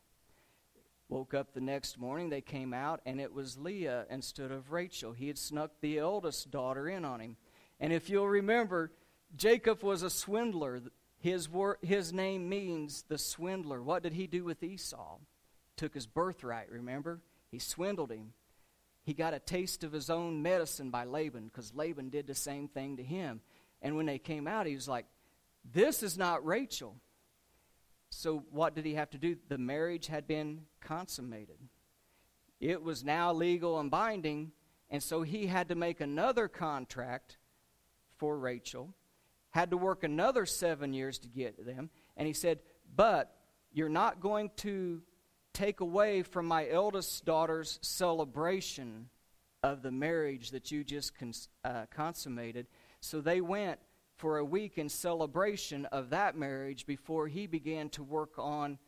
Woke 1.09 1.35
up 1.35 1.53
the 1.53 1.61
next 1.61 1.99
morning, 1.99 2.31
they 2.31 2.41
came 2.41 2.73
out, 2.73 3.01
and 3.05 3.21
it 3.21 3.31
was 3.31 3.55
Leah 3.55 4.07
instead 4.09 4.49
of 4.49 4.71
Rachel. 4.71 5.11
He 5.11 5.27
had 5.27 5.37
snuck 5.37 5.73
the 5.79 5.99
eldest 5.99 6.49
daughter 6.49 6.89
in 6.89 7.05
on 7.05 7.19
him. 7.19 7.37
And 7.79 7.93
if 7.93 8.09
you'll 8.09 8.27
remember, 8.27 8.93
Jacob 9.35 9.83
was 9.83 10.01
a 10.01 10.09
swindler. 10.09 10.81
His, 11.19 11.47
wor- 11.47 11.77
his 11.83 12.11
name 12.11 12.49
means 12.49 13.03
the 13.07 13.19
swindler. 13.19 13.83
What 13.83 14.01
did 14.01 14.13
he 14.13 14.25
do 14.25 14.43
with 14.43 14.63
Esau? 14.63 15.19
Took 15.77 15.93
his 15.93 16.07
birthright, 16.07 16.71
remember? 16.71 17.21
He 17.51 17.59
swindled 17.59 18.11
him. 18.11 18.33
He 19.03 19.13
got 19.13 19.35
a 19.35 19.39
taste 19.39 19.83
of 19.83 19.91
his 19.91 20.09
own 20.09 20.41
medicine 20.41 20.89
by 20.89 21.03
Laban 21.05 21.45
because 21.45 21.75
Laban 21.75 22.09
did 22.09 22.25
the 22.25 22.33
same 22.33 22.67
thing 22.67 22.97
to 22.97 23.03
him. 23.03 23.41
And 23.85 23.95
when 23.95 24.07
they 24.07 24.17
came 24.17 24.47
out, 24.47 24.65
he 24.65 24.73
was 24.73 24.87
like, 24.87 25.05
This 25.63 26.01
is 26.01 26.17
not 26.17 26.43
Rachel. 26.43 26.95
So, 28.09 28.43
what 28.49 28.73
did 28.73 28.83
he 28.83 28.95
have 28.95 29.11
to 29.11 29.19
do? 29.19 29.37
The 29.47 29.59
marriage 29.59 30.07
had 30.07 30.25
been 30.25 30.61
consummated. 30.81 31.59
It 32.59 32.81
was 32.81 33.03
now 33.03 33.31
legal 33.31 33.79
and 33.79 33.91
binding, 33.91 34.53
and 34.89 35.03
so 35.03 35.21
he 35.21 35.45
had 35.45 35.69
to 35.69 35.75
make 35.75 36.01
another 36.01 36.47
contract 36.47 37.37
for 38.17 38.39
Rachel, 38.39 38.95
had 39.51 39.69
to 39.69 39.77
work 39.77 40.03
another 40.03 40.47
seven 40.47 40.91
years 40.91 41.19
to 41.19 41.27
get 41.27 41.63
them. 41.63 41.91
And 42.17 42.25
he 42.25 42.33
said, 42.33 42.61
But 42.95 43.37
you're 43.71 43.87
not 43.87 44.19
going 44.19 44.49
to 44.57 45.03
take 45.53 45.79
away 45.79 46.23
from 46.23 46.47
my 46.47 46.67
eldest 46.67 47.23
daughter's 47.23 47.77
celebration 47.83 49.09
of 49.61 49.83
the 49.83 49.91
marriage 49.91 50.49
that 50.51 50.71
you 50.71 50.83
just 50.83 51.15
cons- 51.15 51.49
uh, 51.63 51.85
consummated. 51.95 52.65
So 53.05 53.21
they 53.21 53.39
went 53.39 53.79
for 54.17 54.39
a 54.39 54.45
week 54.45 54.79
in 54.79 54.89
celebration 54.89 55.85
of 55.85 56.09
that 56.09 56.35
marriage 56.35 56.87
before 56.87 57.27
he 57.27 57.45
began 57.45 57.89
to 57.89 58.03
work 58.03 58.39
on 58.39 58.79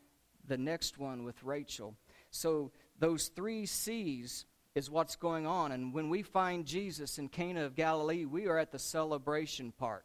the 0.47 0.57
next 0.57 0.97
one 0.97 1.23
with 1.23 1.43
Rachel. 1.43 1.95
So 2.31 2.71
those 2.97 3.27
three 3.27 3.67
C's 3.67 4.47
is 4.73 4.89
what's 4.89 5.15
going 5.15 5.45
on. 5.45 5.71
And 5.71 5.93
when 5.93 6.09
we 6.09 6.23
find 6.23 6.65
Jesus 6.65 7.19
in 7.19 7.29
Cana 7.29 7.63
of 7.63 7.75
Galilee, 7.75 8.25
we 8.25 8.47
are 8.47 8.57
at 8.57 8.71
the 8.71 8.79
celebration 8.79 9.71
part. 9.71 10.03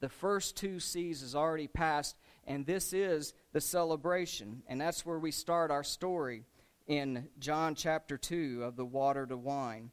The 0.00 0.10
first 0.10 0.58
two 0.58 0.78
C's 0.78 1.22
is 1.22 1.34
already 1.34 1.68
passed, 1.68 2.16
and 2.46 2.66
this 2.66 2.92
is 2.92 3.32
the 3.54 3.62
celebration. 3.62 4.62
And 4.66 4.78
that's 4.78 5.06
where 5.06 5.18
we 5.18 5.30
start 5.30 5.70
our 5.70 5.84
story 5.84 6.44
in 6.86 7.28
John 7.38 7.74
chapter 7.74 8.18
2 8.18 8.62
of 8.62 8.76
the 8.76 8.84
water 8.84 9.24
to 9.24 9.38
wine. 9.38 9.90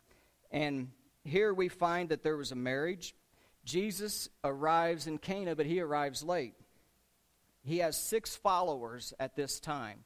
And 0.51 0.89
here 1.23 1.53
we 1.53 1.69
find 1.69 2.09
that 2.09 2.21
there 2.21 2.35
was 2.35 2.51
a 2.51 2.55
marriage 2.55 3.15
Jesus 3.63 4.29
arrives 4.43 5.07
in 5.07 5.17
Cana, 5.17 5.55
but 5.55 5.65
he 5.65 5.79
arrives 5.79 6.23
late. 6.23 6.55
He 7.63 7.77
has 7.79 7.95
six 7.95 8.35
followers 8.35 9.13
at 9.19 9.35
this 9.35 9.59
time. 9.59 9.99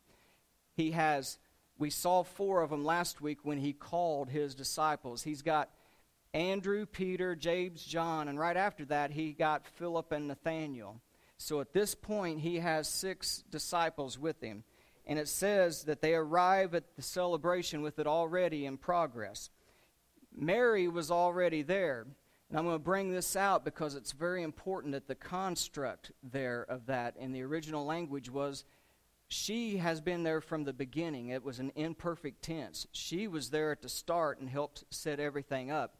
He 0.76 0.91
has, 0.91 1.38
we 1.78 1.89
saw 1.89 2.24
four 2.24 2.62
of 2.62 2.70
them 2.70 2.84
last 2.84 3.22
week 3.22 3.39
when 3.44 3.58
he 3.58 3.72
called 3.72 4.30
his 4.30 4.56
disciples. 4.56 5.24
He's 5.24 5.41
got 5.41 5.70
Andrew, 6.34 6.86
Peter, 6.86 7.34
James, 7.34 7.82
John, 7.84 8.28
and 8.28 8.38
right 8.38 8.58
after 8.58 8.84
that, 8.86 9.12
he 9.12 9.32
got 9.32 9.65
Philip 9.65 10.12
and 10.12 10.28
Nathaniel. 10.28 11.00
So 11.38 11.62
at 11.62 11.72
this 11.72 11.96
point, 11.96 12.41
he 12.41 12.60
has 12.60 12.89
six 12.89 13.44
disciples 13.50 14.20
with 14.20 14.41
him. 14.41 14.65
And 15.08 15.18
it 15.20 15.30
says 15.30 15.84
that 15.84 16.02
they 16.02 16.13
arrive 16.13 16.74
at 16.76 16.96
the 16.96 17.02
celebration 17.02 17.82
with 17.82 18.00
it 18.00 18.08
already 18.08 18.65
in 18.65 18.78
progress. 18.78 19.50
Mary 20.36 20.88
was 20.88 21.12
already 21.12 21.62
there. 21.62 22.06
And 22.49 22.60
I'm 22.60 22.65
going 22.65 22.75
to 22.75 22.84
bring 22.84 23.12
this 23.12 23.36
out 23.36 23.65
because 23.65 23.95
it's 23.95 24.12
very 24.12 24.43
important 24.43 24.93
that 24.93 25.08
the 25.08 25.15
construct 25.15 26.12
there 26.21 26.65
of 26.69 26.86
that 26.86 27.15
in 27.17 27.31
the 27.31 27.41
original 27.41 27.86
language 27.86 28.29
was 28.29 28.65
she 29.27 29.77
has 29.77 30.01
been 30.01 30.23
there 30.23 30.41
from 30.41 30.63
the 30.63 30.73
beginning. 30.73 31.29
It 31.29 31.43
was 31.43 31.60
an 31.60 31.71
imperfect 31.75 32.43
tense. 32.43 32.86
She 32.91 33.27
was 33.27 33.49
there 33.49 33.71
at 33.71 33.81
the 33.81 33.89
start 33.89 34.39
and 34.39 34.47
helped 34.47 34.84
set 34.91 35.19
everything 35.19 35.71
up. 35.71 35.97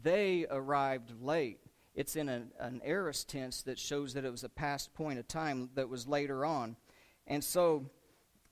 They 0.00 0.46
arrived 0.48 1.12
late. 1.20 1.58
It's 1.94 2.14
in 2.14 2.28
an, 2.28 2.52
an 2.60 2.80
aorist 2.84 3.28
tense 3.28 3.62
that 3.62 3.78
shows 3.78 4.14
that 4.14 4.24
it 4.24 4.30
was 4.30 4.44
a 4.44 4.48
past 4.48 4.94
point 4.94 5.18
of 5.18 5.26
time 5.26 5.70
that 5.74 5.88
was 5.88 6.06
later 6.06 6.44
on. 6.44 6.76
And 7.26 7.42
so 7.42 7.86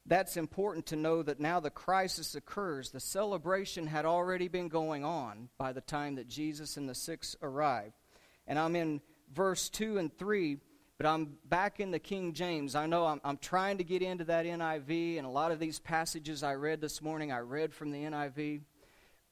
that's 0.09 0.37
important 0.37 0.87
to 0.87 0.97
know 0.97 1.23
that 1.23 1.40
now 1.40 1.59
the 1.59 1.71
crisis 1.71 2.35
occurs. 2.35 2.90
The 2.90 3.01
celebration 3.01 3.88
had 3.88 4.05
already 4.05 4.47
been 4.47 4.69
going 4.69 5.05
on 5.05 5.49
by 5.59 5.73
the 5.73 5.81
time 5.81 6.14
that 6.14 6.29
Jesus 6.29 6.77
and 6.77 6.88
the 6.88 6.95
six 6.95 7.35
arrived. 7.42 7.95
And 8.47 8.59
I'm 8.59 8.77
in 8.77 9.01
verse 9.35 9.69
2 9.69 9.99
and 9.99 10.16
3, 10.16 10.59
but 10.97 11.07
I'm 11.07 11.37
back 11.45 11.81
in 11.81 11.90
the 11.90 11.99
King 11.99 12.33
James. 12.35 12.77
I 12.77 12.87
know 12.87 13.05
I'm, 13.05 13.21
I'm 13.25 13.38
trying 13.38 13.79
to 13.79 13.85
get 13.85 14.01
into 14.01 14.25
that 14.25 14.47
NIV, 14.47 15.19
and 15.19 15.27
a 15.27 15.31
lot 15.31 15.51
of 15.51 15.59
these 15.59 15.81
passages 15.81 16.45
I 16.45 16.55
read 16.55 16.81
this 16.81 17.03
morning, 17.03 17.33
I 17.33 17.40
read 17.40 17.75
from 17.75 17.90
the 17.90 18.05
NIV, 18.05 18.61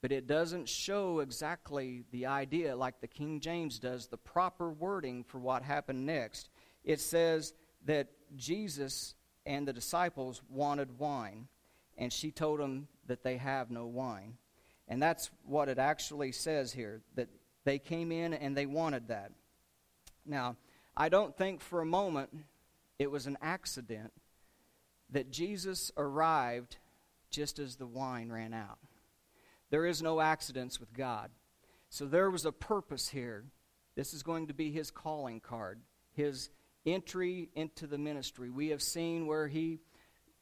but 0.03 0.11
it 0.11 0.27
doesn't 0.27 0.69
show 0.69 1.21
exactly 1.21 2.03
the 2.11 2.27
idea 2.27 2.75
like 2.75 3.01
the 3.01 3.07
King 3.07 3.39
James 3.39 3.79
does, 3.79 4.09
the 4.09 4.17
proper 4.17 4.71
wording 4.71 5.23
for 5.23 5.39
what 5.39 5.63
happened 5.63 6.05
next. 6.05 6.51
It 6.83 7.01
says 7.01 7.55
that 7.87 8.09
Jesus 8.37 9.15
and 9.47 9.67
the 9.67 9.73
disciples 9.73 10.43
wanted 10.49 10.99
wine. 10.99 11.49
And 11.97 12.13
she 12.13 12.31
told 12.31 12.61
them 12.61 12.89
that 13.07 13.23
they 13.23 13.37
have 13.37 13.71
no 13.71 13.87
wine. 13.87 14.37
And 14.89 15.03
that's 15.03 15.31
what 15.47 15.69
it 15.69 15.79
actually 15.79 16.33
says 16.33 16.73
here 16.73 17.03
that 17.15 17.29
they 17.65 17.79
came 17.79 18.13
in 18.13 18.35
and 18.35 18.57
they 18.57 18.67
wanted 18.67 19.09
that. 19.09 19.33
Now, 20.27 20.57
I 20.97 21.09
don't 21.09 21.37
think 21.37 21.61
for 21.61 21.81
a 21.81 21.87
moment 21.87 22.31
it 22.99 23.11
was 23.11 23.27
an 23.27 23.39
accident 23.41 24.13
that 25.11 25.31
Jesus 25.31 25.93
arrived 25.97 26.77
just 27.31 27.59
as 27.59 27.77
the 27.77 27.87
wine 27.87 28.31
ran 28.31 28.55
out. 28.55 28.79
There 29.71 29.87
is 29.87 30.03
no 30.03 30.21
accidents 30.21 30.79
with 30.79 30.93
God. 30.93 31.31
So 31.89 32.07
there 32.07 32.31
was 32.31 32.45
a 32.45 32.53
purpose 32.53 33.09
here. 33.09 33.45
This 33.97 34.15
is 34.15 34.23
going 34.23 34.49
to 34.49 34.55
be 34.55 34.71
his 34.71 34.91
calling 34.91 35.41
card, 35.41 35.81
his 36.13 36.51
entry 36.87 37.49
into 37.55 37.87
the 37.87 37.99
ministry. 37.99 38.51
We 38.51 38.69
have 38.69 38.83
seen 38.83 39.27
where 39.27 39.49
he 39.49 39.81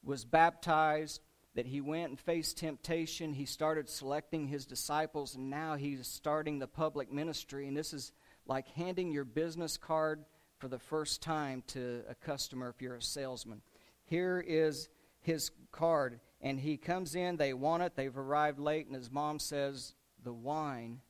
was 0.02 0.24
baptized, 0.24 1.20
that 1.55 1.66
he 1.66 1.81
went 1.81 2.09
and 2.11 2.18
faced 2.18 2.57
temptation. 2.59 3.35
He 3.35 3.44
started 3.44 3.88
selecting 3.88 4.48
his 4.48 4.64
disciples, 4.64 5.35
and 5.35 5.50
now 5.50 5.76
he's 5.76 6.07
starting 6.07 6.59
the 6.59 6.66
public 6.66 7.12
ministry. 7.12 7.68
And 7.68 7.76
this 7.76 7.92
is 7.92 8.12
like 8.46 8.68
handing 8.68 9.12
your 9.12 9.24
business 9.24 9.76
card 9.76 10.24
for 10.59 10.68
the 10.68 10.78
first 10.78 11.22
time 11.22 11.62
to 11.68 12.02
a 12.09 12.14
customer 12.14 12.68
if 12.68 12.81
you're 12.81 12.96
a 12.96 13.02
salesman. 13.02 13.61
Here 14.05 14.42
is 14.46 14.88
his 15.20 15.50
card, 15.70 16.20
and 16.40 16.59
he 16.59 16.76
comes 16.76 17.14
in, 17.14 17.37
they 17.37 17.52
want 17.52 17.83
it, 17.83 17.94
they've 17.96 18.16
arrived 18.16 18.59
late, 18.59 18.87
and 18.87 18.94
his 18.94 19.11
mom 19.11 19.38
says, 19.38 19.94
The 20.24 20.33
wine 20.33 21.00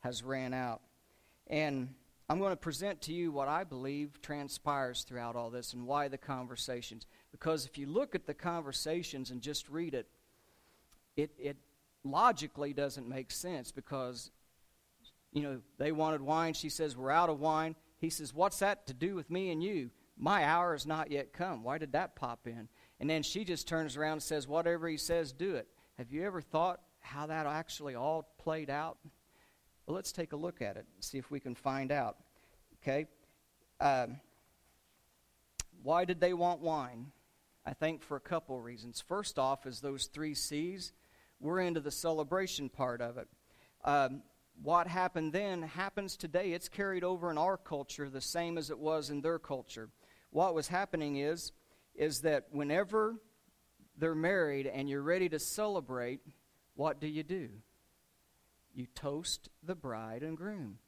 has 0.00 0.22
ran 0.22 0.54
out. 0.54 0.80
And 1.46 1.94
I'm 2.30 2.38
going 2.38 2.52
to 2.52 2.56
present 2.56 3.00
to 3.02 3.12
you 3.12 3.32
what 3.32 3.48
I 3.48 3.64
believe 3.64 4.22
transpires 4.22 5.02
throughout 5.02 5.34
all 5.34 5.50
this 5.50 5.72
and 5.72 5.84
why 5.84 6.06
the 6.06 6.16
conversations. 6.16 7.08
Because 7.32 7.66
if 7.66 7.76
you 7.76 7.86
look 7.86 8.14
at 8.14 8.24
the 8.24 8.34
conversations 8.34 9.32
and 9.32 9.42
just 9.42 9.68
read 9.68 9.94
it, 9.94 10.06
it, 11.16 11.32
it 11.36 11.56
logically 12.04 12.72
doesn't 12.72 13.08
make 13.08 13.32
sense 13.32 13.72
because, 13.72 14.30
you 15.32 15.42
know, 15.42 15.60
they 15.76 15.90
wanted 15.90 16.20
wine. 16.20 16.54
She 16.54 16.68
says, 16.68 16.96
We're 16.96 17.10
out 17.10 17.30
of 17.30 17.40
wine. 17.40 17.74
He 17.98 18.10
says, 18.10 18.32
What's 18.32 18.60
that 18.60 18.86
to 18.86 18.94
do 18.94 19.16
with 19.16 19.28
me 19.28 19.50
and 19.50 19.60
you? 19.60 19.90
My 20.16 20.44
hour 20.44 20.70
has 20.70 20.86
not 20.86 21.10
yet 21.10 21.32
come. 21.32 21.64
Why 21.64 21.78
did 21.78 21.90
that 21.94 22.14
pop 22.14 22.46
in? 22.46 22.68
And 23.00 23.10
then 23.10 23.24
she 23.24 23.44
just 23.44 23.66
turns 23.66 23.96
around 23.96 24.12
and 24.12 24.22
says, 24.22 24.46
Whatever 24.46 24.86
he 24.88 24.98
says, 24.98 25.32
do 25.32 25.56
it. 25.56 25.66
Have 25.98 26.12
you 26.12 26.24
ever 26.24 26.40
thought 26.40 26.80
how 27.00 27.26
that 27.26 27.46
actually 27.46 27.96
all 27.96 28.32
played 28.38 28.70
out? 28.70 28.98
Well, 29.90 29.96
let's 29.96 30.12
take 30.12 30.32
a 30.32 30.36
look 30.36 30.62
at 30.62 30.76
it, 30.76 30.86
see 31.00 31.18
if 31.18 31.32
we 31.32 31.40
can 31.40 31.56
find 31.56 31.90
out. 31.90 32.16
Okay? 32.76 33.08
Um, 33.80 34.20
why 35.82 36.04
did 36.04 36.20
they 36.20 36.32
want 36.32 36.60
wine? 36.60 37.10
I 37.66 37.72
think 37.72 38.04
for 38.04 38.16
a 38.16 38.20
couple 38.20 38.56
of 38.56 38.62
reasons. 38.62 39.00
First 39.00 39.36
off, 39.36 39.66
is 39.66 39.80
those 39.80 40.06
three 40.06 40.34
C's. 40.34 40.92
We're 41.40 41.58
into 41.58 41.80
the 41.80 41.90
celebration 41.90 42.68
part 42.68 43.00
of 43.00 43.18
it. 43.18 43.26
Um, 43.84 44.22
what 44.62 44.86
happened 44.86 45.32
then 45.32 45.62
happens 45.62 46.16
today. 46.16 46.52
It's 46.52 46.68
carried 46.68 47.02
over 47.02 47.28
in 47.28 47.36
our 47.36 47.56
culture 47.56 48.08
the 48.08 48.20
same 48.20 48.58
as 48.58 48.70
it 48.70 48.78
was 48.78 49.10
in 49.10 49.22
their 49.22 49.40
culture. 49.40 49.88
What 50.30 50.54
was 50.54 50.68
happening 50.68 51.16
is, 51.16 51.50
is 51.96 52.20
that 52.20 52.44
whenever 52.52 53.16
they're 53.98 54.14
married 54.14 54.68
and 54.68 54.88
you're 54.88 55.02
ready 55.02 55.28
to 55.30 55.40
celebrate, 55.40 56.20
what 56.76 57.00
do 57.00 57.08
you 57.08 57.24
do? 57.24 57.48
You 58.74 58.86
toast 58.94 59.48
the 59.62 59.74
bride 59.74 60.22
and 60.22 60.36
groom. 60.36 60.78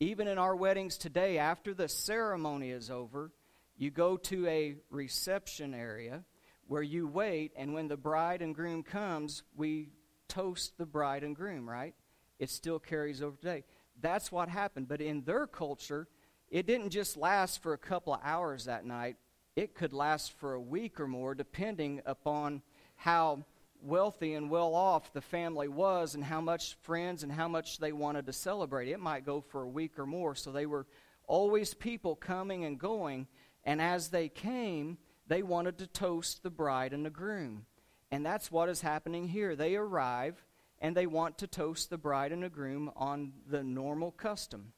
Even 0.00 0.28
in 0.28 0.38
our 0.38 0.54
weddings 0.54 0.98
today, 0.98 1.38
after 1.38 1.72
the 1.72 1.88
ceremony 1.88 2.70
is 2.70 2.90
over, 2.90 3.32
you 3.76 3.90
go 3.90 4.16
to 4.16 4.46
a 4.46 4.76
reception 4.90 5.74
area 5.74 6.24
where 6.66 6.82
you 6.82 7.06
wait, 7.06 7.52
and 7.56 7.72
when 7.74 7.88
the 7.88 7.96
bride 7.96 8.42
and 8.42 8.54
groom 8.54 8.82
comes, 8.82 9.42
we 9.56 9.90
toast 10.28 10.76
the 10.78 10.86
bride 10.86 11.22
and 11.22 11.36
groom, 11.36 11.68
right? 11.68 11.94
It 12.38 12.50
still 12.50 12.78
carries 12.78 13.22
over 13.22 13.36
today. 13.36 13.64
That's 14.00 14.32
what 14.32 14.48
happened. 14.48 14.88
But 14.88 15.00
in 15.00 15.22
their 15.22 15.46
culture, 15.46 16.08
it 16.50 16.66
didn't 16.66 16.90
just 16.90 17.16
last 17.16 17.62
for 17.62 17.72
a 17.72 17.78
couple 17.78 18.14
of 18.14 18.20
hours 18.22 18.64
that 18.64 18.84
night. 18.84 19.16
It 19.54 19.74
could 19.74 19.92
last 19.92 20.32
for 20.38 20.54
a 20.54 20.60
week 20.60 21.00
or 21.00 21.06
more, 21.06 21.34
depending 21.34 22.02
upon 22.04 22.62
how 22.96 23.44
wealthy 23.86 24.34
and 24.34 24.50
well 24.50 24.74
off 24.74 25.12
the 25.12 25.20
family 25.20 25.68
was 25.68 26.14
and 26.14 26.24
how 26.24 26.40
much 26.40 26.76
friends 26.82 27.22
and 27.22 27.32
how 27.32 27.48
much 27.48 27.78
they 27.78 27.92
wanted 27.92 28.26
to 28.26 28.32
celebrate. 28.32 28.88
It 28.88 29.00
might 29.00 29.24
go 29.24 29.40
for 29.40 29.62
a 29.62 29.68
week 29.68 29.98
or 29.98 30.06
more. 30.06 30.34
So 30.34 30.50
they 30.50 30.66
were 30.66 30.86
always 31.26 31.74
people 31.74 32.16
coming 32.16 32.64
and 32.64 32.78
going. 32.78 33.26
And 33.64 33.80
as 33.80 34.08
they 34.08 34.28
came, 34.28 34.98
they 35.26 35.42
wanted 35.42 35.78
to 35.78 35.86
toast 35.86 36.42
the 36.42 36.50
bride 36.50 36.92
and 36.92 37.04
the 37.04 37.10
groom. 37.10 37.66
And 38.10 38.24
that's 38.24 38.50
what 38.50 38.68
is 38.68 38.80
happening 38.80 39.28
here. 39.28 39.56
They 39.56 39.76
arrive 39.76 40.44
and 40.80 40.96
they 40.96 41.06
want 41.06 41.38
to 41.38 41.46
toast 41.46 41.90
the 41.90 41.98
bride 41.98 42.32
and 42.32 42.42
the 42.42 42.48
groom 42.48 42.90
on 42.96 43.32
the 43.48 43.64
normal 43.64 44.10
custom. 44.10 44.72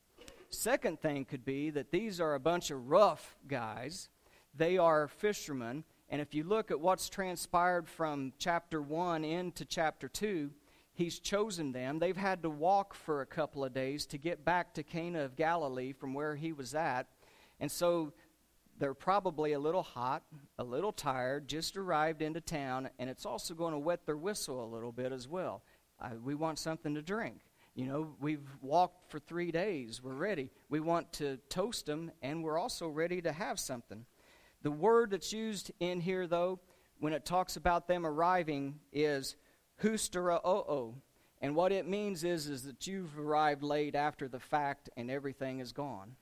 Second 0.50 1.00
thing 1.00 1.24
could 1.24 1.44
be 1.44 1.70
that 1.70 1.90
these 1.90 2.20
are 2.20 2.34
a 2.34 2.40
bunch 2.40 2.70
of 2.70 2.88
rough 2.88 3.36
guys. 3.46 4.08
They 4.54 4.78
are 4.78 5.08
fishermen. 5.08 5.84
And 6.10 6.22
if 6.22 6.34
you 6.34 6.44
look 6.44 6.70
at 6.70 6.80
what's 6.80 7.08
transpired 7.08 7.88
from 7.88 8.32
chapter 8.38 8.80
1 8.80 9.24
into 9.24 9.64
chapter 9.64 10.08
2, 10.08 10.50
he's 10.94 11.18
chosen 11.18 11.72
them. 11.72 11.98
They've 11.98 12.16
had 12.16 12.42
to 12.42 12.50
walk 12.50 12.94
for 12.94 13.20
a 13.20 13.26
couple 13.26 13.62
of 13.64 13.74
days 13.74 14.06
to 14.06 14.18
get 14.18 14.44
back 14.44 14.74
to 14.74 14.82
Cana 14.82 15.24
of 15.24 15.36
Galilee 15.36 15.92
from 15.92 16.14
where 16.14 16.34
he 16.34 16.52
was 16.52 16.74
at. 16.74 17.06
And 17.60 17.70
so 17.70 18.12
they're 18.78 18.94
probably 18.94 19.52
a 19.52 19.58
little 19.58 19.82
hot, 19.82 20.22
a 20.58 20.64
little 20.64 20.92
tired, 20.92 21.48
just 21.48 21.76
arrived 21.76 22.22
into 22.22 22.40
town, 22.40 22.88
and 22.98 23.10
it's 23.10 23.26
also 23.26 23.54
going 23.54 23.72
to 23.72 23.78
wet 23.78 24.06
their 24.06 24.16
whistle 24.16 24.64
a 24.64 24.72
little 24.72 24.92
bit 24.92 25.12
as 25.12 25.28
well. 25.28 25.62
Uh, 26.00 26.10
we 26.24 26.34
want 26.34 26.58
something 26.58 26.94
to 26.94 27.02
drink. 27.02 27.40
You 27.74 27.86
know, 27.86 28.08
we've 28.20 28.48
walked 28.60 29.10
for 29.10 29.18
three 29.18 29.52
days. 29.52 30.02
We're 30.02 30.14
ready. 30.14 30.50
We 30.68 30.80
want 30.80 31.12
to 31.14 31.38
toast 31.48 31.86
them, 31.86 32.10
and 32.22 32.42
we're 32.42 32.58
also 32.58 32.88
ready 32.88 33.20
to 33.22 33.32
have 33.32 33.60
something. 33.60 34.04
The 34.62 34.70
word 34.70 35.10
that's 35.10 35.32
used 35.32 35.70
in 35.80 36.00
here, 36.00 36.26
though, 36.26 36.60
when 37.00 37.12
it 37.12 37.24
talks 37.24 37.56
about 37.56 37.86
them 37.86 38.04
arriving, 38.04 38.80
is 38.92 39.36
hustera 39.82 40.40
And 41.40 41.54
what 41.54 41.72
it 41.72 41.86
means 41.86 42.24
is, 42.24 42.48
is 42.48 42.64
that 42.64 42.86
you've 42.86 43.18
arrived 43.18 43.62
late 43.62 43.94
after 43.94 44.28
the 44.28 44.40
fact 44.40 44.90
and 44.96 45.10
everything 45.10 45.60
is 45.60 45.72
gone. 45.72 46.16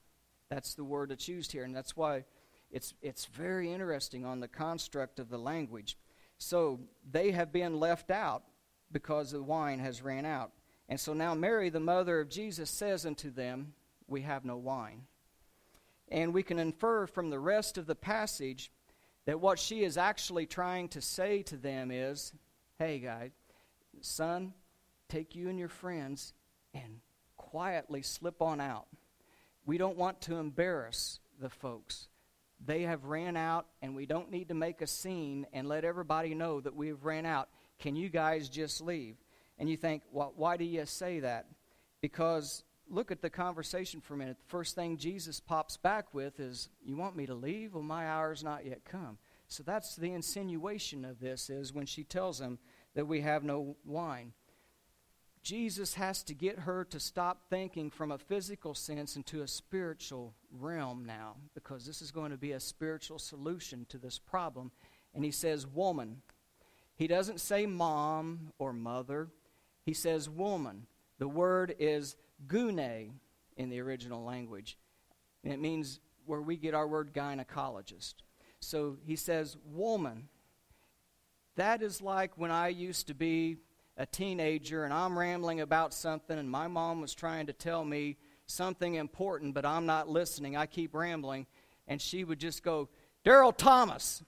That's 0.50 0.74
the 0.74 0.84
word 0.84 1.10
that's 1.10 1.28
used 1.28 1.52
here, 1.52 1.64
and 1.64 1.74
that's 1.74 1.96
why 1.96 2.24
it's, 2.70 2.94
it's 3.02 3.26
very 3.26 3.72
interesting 3.72 4.24
on 4.24 4.40
the 4.40 4.48
construct 4.48 5.18
of 5.18 5.28
the 5.28 5.38
language. 5.38 5.96
So 6.38 6.80
they 7.10 7.30
have 7.30 7.52
been 7.52 7.80
left 7.80 8.10
out 8.10 8.44
because 8.92 9.30
the 9.30 9.42
wine 9.42 9.78
has 9.78 10.02
ran 10.02 10.26
out. 10.26 10.52
And 10.88 11.00
so 11.00 11.12
now 11.12 11.34
Mary, 11.34 11.70
the 11.70 11.80
mother 11.80 12.20
of 12.20 12.28
Jesus, 12.28 12.70
says 12.70 13.06
unto 13.06 13.30
them, 13.30 13.72
We 14.06 14.22
have 14.22 14.44
no 14.44 14.56
wine. 14.56 15.02
And 16.08 16.32
we 16.32 16.42
can 16.42 16.58
infer 16.58 17.06
from 17.06 17.30
the 17.30 17.38
rest 17.38 17.78
of 17.78 17.86
the 17.86 17.94
passage 17.94 18.70
that 19.24 19.40
what 19.40 19.58
she 19.58 19.82
is 19.82 19.98
actually 19.98 20.46
trying 20.46 20.88
to 20.90 21.00
say 21.00 21.42
to 21.44 21.56
them 21.56 21.90
is, 21.90 22.32
Hey, 22.78 22.98
guys, 22.98 23.30
son, 24.00 24.54
take 25.08 25.34
you 25.34 25.48
and 25.48 25.58
your 25.58 25.68
friends 25.68 26.32
and 26.74 27.00
quietly 27.36 28.02
slip 28.02 28.42
on 28.42 28.60
out. 28.60 28.86
We 29.64 29.78
don't 29.78 29.96
want 29.96 30.20
to 30.22 30.36
embarrass 30.36 31.20
the 31.40 31.48
folks. 31.48 32.08
They 32.64 32.82
have 32.82 33.04
ran 33.04 33.36
out, 33.36 33.66
and 33.82 33.94
we 33.94 34.06
don't 34.06 34.30
need 34.30 34.48
to 34.48 34.54
make 34.54 34.80
a 34.80 34.86
scene 34.86 35.46
and 35.52 35.68
let 35.68 35.84
everybody 35.84 36.34
know 36.34 36.60
that 36.60 36.74
we've 36.74 37.04
ran 37.04 37.26
out. 37.26 37.48
Can 37.78 37.96
you 37.96 38.08
guys 38.08 38.48
just 38.48 38.80
leave? 38.80 39.16
And 39.58 39.68
you 39.68 39.76
think, 39.76 40.02
well, 40.12 40.32
why 40.36 40.56
do 40.56 40.64
you 40.64 40.86
say 40.86 41.20
that? 41.20 41.46
Because 42.00 42.62
look 42.88 43.10
at 43.10 43.22
the 43.22 43.30
conversation 43.30 44.00
for 44.00 44.14
a 44.14 44.16
minute. 44.16 44.38
The 44.38 44.50
first 44.50 44.74
thing 44.74 44.96
Jesus 44.96 45.40
pops 45.40 45.76
back 45.76 46.14
with 46.14 46.40
is, 46.40 46.68
You 46.84 46.96
want 46.96 47.16
me 47.16 47.26
to 47.26 47.34
leave? 47.34 47.74
Well, 47.74 47.82
my 47.82 48.08
hour's 48.08 48.44
not 48.44 48.66
yet 48.66 48.84
come. 48.84 49.18
So 49.48 49.62
that's 49.62 49.96
the 49.96 50.12
insinuation 50.12 51.04
of 51.04 51.20
this 51.20 51.50
is 51.50 51.72
when 51.72 51.86
she 51.86 52.02
tells 52.02 52.40
him 52.40 52.58
that 52.94 53.06
we 53.06 53.20
have 53.20 53.44
no 53.44 53.76
wine. 53.84 54.32
Jesus 55.42 55.94
has 55.94 56.24
to 56.24 56.34
get 56.34 56.60
her 56.60 56.84
to 56.86 56.98
stop 56.98 57.42
thinking 57.48 57.88
from 57.90 58.10
a 58.10 58.18
physical 58.18 58.74
sense 58.74 59.14
into 59.14 59.42
a 59.42 59.48
spiritual 59.48 60.34
realm 60.50 61.04
now, 61.06 61.36
because 61.54 61.86
this 61.86 62.02
is 62.02 62.10
going 62.10 62.32
to 62.32 62.36
be 62.36 62.52
a 62.52 62.60
spiritual 62.60 63.20
solution 63.20 63.86
to 63.88 63.98
this 63.98 64.18
problem. 64.18 64.72
And 65.14 65.24
he 65.24 65.30
says, 65.30 65.66
Woman. 65.66 66.22
He 66.96 67.06
doesn't 67.06 67.40
say 67.40 67.66
mom 67.66 68.52
or 68.58 68.72
mother, 68.72 69.28
he 69.84 69.92
says 69.92 70.28
woman. 70.28 70.86
The 71.18 71.28
word 71.28 71.74
is 71.78 72.16
gune 72.46 73.12
in 73.56 73.68
the 73.68 73.80
original 73.80 74.24
language. 74.24 74.76
And 75.44 75.52
it 75.52 75.60
means 75.60 76.00
where 76.26 76.42
we 76.42 76.56
get 76.56 76.74
our 76.74 76.86
word 76.86 77.12
gynecologist. 77.14 78.14
So 78.60 78.96
he 79.04 79.16
says, 79.16 79.56
woman. 79.64 80.28
That 81.56 81.82
is 81.82 82.02
like 82.02 82.32
when 82.36 82.50
I 82.50 82.68
used 82.68 83.06
to 83.06 83.14
be 83.14 83.56
a 83.96 84.04
teenager 84.04 84.84
and 84.84 84.92
I'm 84.92 85.18
rambling 85.18 85.60
about 85.60 85.94
something 85.94 86.38
and 86.38 86.50
my 86.50 86.68
mom 86.68 87.00
was 87.00 87.14
trying 87.14 87.46
to 87.46 87.52
tell 87.52 87.84
me 87.84 88.18
something 88.46 88.94
important, 88.94 89.54
but 89.54 89.64
I'm 89.64 89.86
not 89.86 90.08
listening. 90.08 90.56
I 90.56 90.66
keep 90.66 90.94
rambling. 90.94 91.46
And 91.88 92.00
she 92.00 92.24
would 92.24 92.38
just 92.38 92.62
go, 92.62 92.88
Daryl 93.24 93.56
Thomas. 93.56 94.22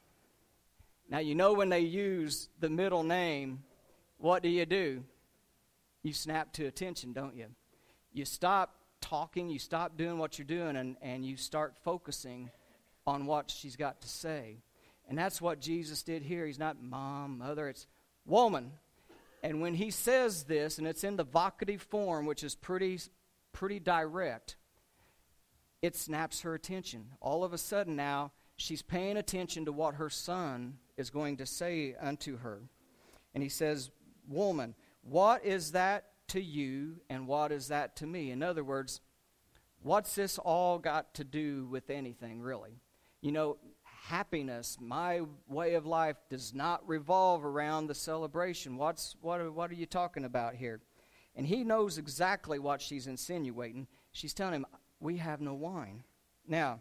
Now, 1.11 1.18
you 1.18 1.35
know 1.35 1.53
when 1.53 1.68
they 1.68 1.81
use 1.81 2.49
the 2.61 2.68
middle 2.68 3.03
name, 3.03 3.62
what 4.18 4.42
do 4.42 4.49
you 4.49 4.66
do? 4.66 5.05
You 6.03 6.12
snap 6.12 6.53
to 6.55 6.66
attention, 6.66 7.12
don't 7.12 7.37
you? 7.37 7.47
You 8.19 8.25
stop 8.25 8.75
talking, 9.01 9.49
you 9.49 9.59
stop 9.59 9.97
doing 9.97 10.19
what 10.19 10.39
you're 10.39 10.47
doing, 10.47 10.77
and, 10.77 10.97
and 11.01 11.25
you 11.25 11.37
start 11.37 11.75
focusing 11.85 12.51
on 13.07 13.25
what 13.27 13.51
she's 13.51 13.77
got 13.77 14.01
to 14.03 14.09
say. 14.09 14.59
And 15.09 15.17
that's 15.17 15.41
what 15.41 15.61
Jesus 15.61 16.03
did 16.03 16.23
here. 16.23 16.45
He's 16.47 16.59
not 16.59 16.83
mom, 16.83 17.39
mother, 17.39 17.69
it's 17.69 17.87
woman. 18.27 18.73
And 19.43 19.61
when 19.63 19.75
he 19.75 19.91
says 19.91 20.45
this, 20.45 20.79
and 20.79 20.87
it's 20.87 21.05
in 21.05 21.17
the 21.17 21.25
vocative 21.25 21.81
form, 21.81 22.27
which 22.27 22.45
is 22.45 22.55
pretty, 22.55 23.01
pretty 23.53 23.81
direct, 23.81 24.57
it 25.81 25.97
snaps 25.97 26.43
her 26.43 26.55
attention. 26.55 27.07
All 27.21 27.45
of 27.45 27.53
a 27.53 27.59
sudden 27.59 27.97
now, 27.97 28.33
she's 28.57 28.83
paying 28.83 29.17
attention 29.17 29.65
to 29.65 29.73
what 29.73 29.95
her 29.95 30.11
son 30.11 30.79
is 30.97 31.09
going 31.09 31.37
to 31.39 31.47
say 31.47 31.95
unto 32.01 32.39
her. 32.39 32.61
And 33.33 33.43
he 33.43 33.49
says, 33.49 33.91
Woman, 34.29 34.75
what 35.03 35.45
is 35.45 35.73
that 35.73 36.05
to 36.29 36.41
you 36.41 37.01
and 37.09 37.27
what 37.27 37.53
is 37.53 37.69
that 37.69 37.97
to 37.97 38.07
me? 38.07 38.31
In 38.31 38.43
other 38.43 38.64
words, 38.64 39.01
what's 39.83 40.14
this 40.14 40.38
all 40.38 40.79
got 40.79 41.14
to 41.14 41.25
do 41.25 41.67
with 41.67 41.91
anything, 41.91 42.41
really? 42.41 42.81
You 43.21 43.33
know, 43.33 43.57
happiness, 44.09 44.79
my 44.81 45.23
way 45.49 45.75
of 45.75 45.87
life, 45.87 46.17
does 46.31 46.55
not 46.55 46.87
revolve 46.88 47.45
around 47.45 47.87
the 47.87 47.95
celebration. 47.95 48.77
What's, 48.77 49.17
what, 49.21 49.41
are, 49.41 49.51
what 49.51 49.71
are 49.71 49.75
you 49.75 49.87
talking 49.87 50.25
about 50.25 50.55
here? 50.55 50.81
And 51.37 51.47
he 51.47 51.62
knows 51.62 51.99
exactly 51.99 52.59
what 52.59 52.81
she's 52.81 53.07
insinuating. 53.07 53.87
She's 54.12 54.35
telling 54.35 54.55
him, 54.55 54.67
We 55.01 55.19
have 55.19 55.41
no 55.41 55.55
wine. 55.55 56.05
Now, 56.47 56.81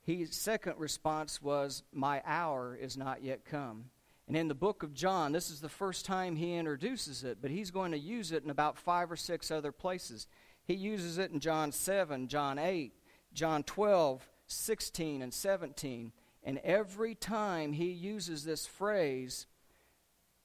his 0.00 0.34
second 0.34 0.74
response 0.78 1.42
was, 1.42 1.82
My 1.92 2.22
hour 2.24 2.76
is 2.80 2.96
not 2.96 3.22
yet 3.22 3.44
come. 3.44 3.86
And 4.28 4.36
in 4.36 4.48
the 4.48 4.54
book 4.54 4.82
of 4.82 4.94
John, 4.94 5.32
this 5.32 5.50
is 5.50 5.60
the 5.60 5.68
first 5.68 6.04
time 6.04 6.36
he 6.36 6.54
introduces 6.54 7.24
it, 7.24 7.38
but 7.40 7.50
he's 7.50 7.70
going 7.70 7.92
to 7.92 7.98
use 7.98 8.32
it 8.32 8.44
in 8.44 8.50
about 8.50 8.78
five 8.78 9.10
or 9.10 9.16
six 9.16 9.50
other 9.50 9.72
places. 9.72 10.26
He 10.64 10.74
uses 10.74 11.18
it 11.18 11.32
in 11.32 11.40
John 11.40 11.72
7, 11.72 12.28
John 12.28 12.58
8, 12.58 12.92
John 13.32 13.62
12, 13.64 14.28
16, 14.46 15.22
and 15.22 15.34
17. 15.34 16.12
And 16.44 16.58
every 16.58 17.14
time 17.14 17.72
he 17.72 17.90
uses 17.90 18.44
this 18.44 18.66
phrase, 18.66 19.46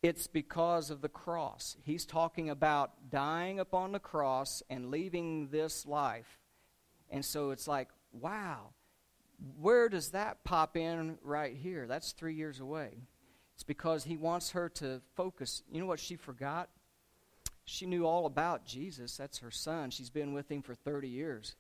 it's 0.04 0.28
because 0.28 0.90
of 0.90 1.02
the 1.02 1.10
cross. 1.10 1.78
He's 1.84 2.06
talking 2.06 2.50
about 2.50 3.10
dying 3.10 3.60
upon 3.60 3.92
the 3.92 4.00
cross 4.00 4.64
and 4.70 4.92
leaving 4.92 5.50
this 5.50 5.86
life. 5.86 6.40
And 7.10 7.24
so 7.24 7.52
it's 7.52 7.68
like, 7.68 7.90
wow, 8.12 8.70
where 9.60 9.90
does 9.90 10.10
that 10.10 10.44
pop 10.44 10.78
in 10.78 11.18
right 11.24 11.56
here? 11.56 11.88
That's 11.88 12.12
three 12.12 12.36
years 12.36 12.60
away. 12.60 13.02
It's 13.58 13.64
because 13.64 14.04
he 14.04 14.18
wants 14.18 14.52
her 14.52 14.70
to 14.70 15.02
focus. 15.16 15.64
You 15.72 15.82
know 15.82 15.88
what 15.88 16.00
she 16.00 16.16
forgot? 16.16 16.70
She 17.66 17.88
knew 17.88 18.06
all 18.06 18.28
about 18.28 18.68
Jesus. 18.68 19.18
That's 19.18 19.40
her 19.40 19.50
son. 19.50 19.90
She's 19.90 20.12
been 20.12 20.34
with 20.34 20.52
him 20.52 20.62
for 20.62 20.76
30 20.76 21.08
years. 21.08 21.56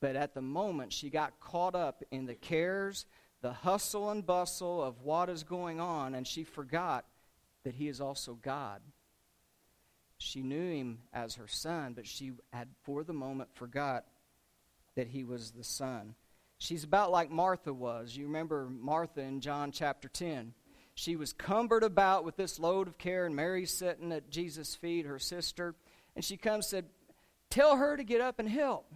But 0.00 0.16
at 0.16 0.34
the 0.34 0.42
moment, 0.42 0.92
she 0.92 1.08
got 1.08 1.38
caught 1.38 1.76
up 1.76 2.02
in 2.10 2.26
the 2.26 2.34
cares, 2.34 3.06
the 3.42 3.52
hustle 3.52 4.10
and 4.10 4.26
bustle 4.26 4.82
of 4.82 5.02
what 5.02 5.30
is 5.30 5.44
going 5.44 5.78
on, 5.78 6.16
and 6.16 6.26
she 6.26 6.42
forgot 6.42 7.04
that 7.62 7.76
he 7.76 7.86
is 7.86 8.00
also 8.00 8.34
God. 8.34 8.80
She 10.16 10.42
knew 10.42 10.72
him 10.72 10.98
as 11.12 11.36
her 11.36 11.46
son, 11.46 11.92
but 11.92 12.08
she 12.08 12.32
had, 12.52 12.66
for 12.82 13.04
the 13.04 13.12
moment, 13.12 13.50
forgot 13.54 14.04
that 14.96 15.06
he 15.06 15.22
was 15.22 15.52
the 15.52 15.62
son. 15.62 16.16
She's 16.58 16.82
about 16.82 17.12
like 17.12 17.30
Martha 17.30 17.72
was. 17.72 18.16
You 18.16 18.26
remember 18.26 18.68
Martha 18.68 19.20
in 19.20 19.40
John 19.40 19.70
chapter 19.70 20.08
10. 20.08 20.54
She 20.98 21.14
was 21.14 21.32
cumbered 21.32 21.84
about 21.84 22.24
with 22.24 22.34
this 22.34 22.58
load 22.58 22.88
of 22.88 22.98
care, 22.98 23.24
and 23.24 23.36
Mary's 23.36 23.70
sitting 23.70 24.10
at 24.10 24.30
Jesus' 24.30 24.74
feet, 24.74 25.06
her 25.06 25.20
sister. 25.20 25.76
And 26.16 26.24
she 26.24 26.36
comes 26.36 26.66
said, 26.66 26.86
Tell 27.50 27.76
her 27.76 27.96
to 27.96 28.02
get 28.02 28.20
up 28.20 28.40
and 28.40 28.48
help. 28.48 28.92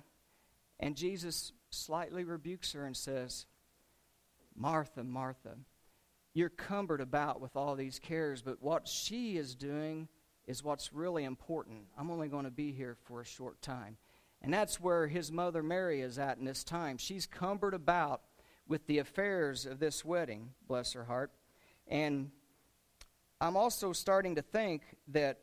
And 0.81 0.97
Jesus 0.97 1.53
slightly 1.71 2.25
rebukes 2.25 2.73
her 2.73 2.87
and 2.87 2.97
says, 2.97 3.47
Martha, 4.57 5.05
Martha, 5.05 5.55
you're 6.35 6.49
cumbered 6.49 7.01
about 7.01 7.41
with 7.41 7.55
all 7.55 7.77
these 7.77 8.01
cares, 8.01 8.43
but 8.43 8.61
what 8.61 8.89
she 8.89 9.37
is 9.37 9.55
doing 9.55 10.09
is 10.45 10.65
what's 10.65 10.93
really 10.93 11.23
important. 11.23 11.85
I'm 11.97 12.11
only 12.11 12.27
going 12.27 12.47
to 12.47 12.51
be 12.51 12.73
here 12.73 12.97
for 13.05 13.21
a 13.21 13.25
short 13.25 13.63
time. 13.63 13.97
And 14.43 14.53
that's 14.53 14.81
where 14.81 15.07
his 15.07 15.31
mother 15.31 15.63
Mary 15.63 16.01
is 16.01 16.19
at 16.19 16.39
in 16.39 16.47
this 16.47 16.65
time. 16.65 16.99
She's 16.99 17.27
cumbered 17.27 17.75
about 17.75 18.23
with 18.67 18.89
the 18.89 18.99
affairs 18.99 19.67
of 19.67 19.79
this 19.79 20.05
wedding, 20.05 20.51
bless 20.67 20.95
her 20.95 21.05
heart. 21.05 21.31
And 21.89 22.31
I'm 23.41 23.57
also 23.57 23.93
starting 23.93 24.37
to 24.37 24.43
think 24.43 24.83
that 25.09 25.41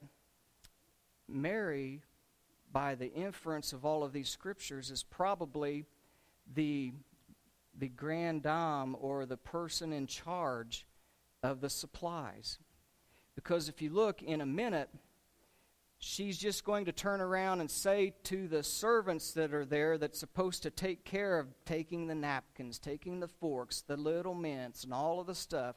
Mary, 1.28 2.02
by 2.72 2.96
the 2.96 3.12
inference 3.14 3.74
of 3.74 3.86
all 3.86 4.04
of 4.04 4.14
these 4.14 4.30
scriptures, 4.30 4.90
is 4.90 5.04
probably 5.04 5.86
the, 6.54 6.94
the 7.78 7.90
grand 7.90 8.44
dame 8.44 8.96
or 9.00 9.26
the 9.26 9.38
person 9.38 9.94
in 9.94 10.08
charge 10.08 10.86
of 11.44 11.62
the 11.62 11.70
supplies. 11.70 12.58
Because 13.36 13.70
if 13.70 13.82
you 13.82 13.90
look 13.92 14.22
in 14.22 14.42
a 14.42 14.46
minute, 14.46 14.90
she's 16.00 16.38
just 16.38 16.64
going 16.64 16.86
to 16.86 16.92
turn 16.92 17.22
around 17.22 17.60
and 17.60 17.70
say 17.70 18.14
to 18.24 18.48
the 18.48 18.64
servants 18.64 19.34
that 19.34 19.54
are 19.54 19.66
there 19.66 19.98
that's 19.98 20.20
supposed 20.20 20.64
to 20.64 20.70
take 20.70 21.06
care 21.06 21.38
of 21.38 21.48
taking 21.66 22.08
the 22.08 22.16
napkins, 22.16 22.80
taking 22.80 23.20
the 23.20 23.28
forks, 23.28 23.82
the 23.82 23.98
little 23.98 24.34
mints, 24.34 24.84
and 24.84 24.94
all 24.94 25.20
of 25.20 25.28
the 25.28 25.36
stuff, 25.36 25.76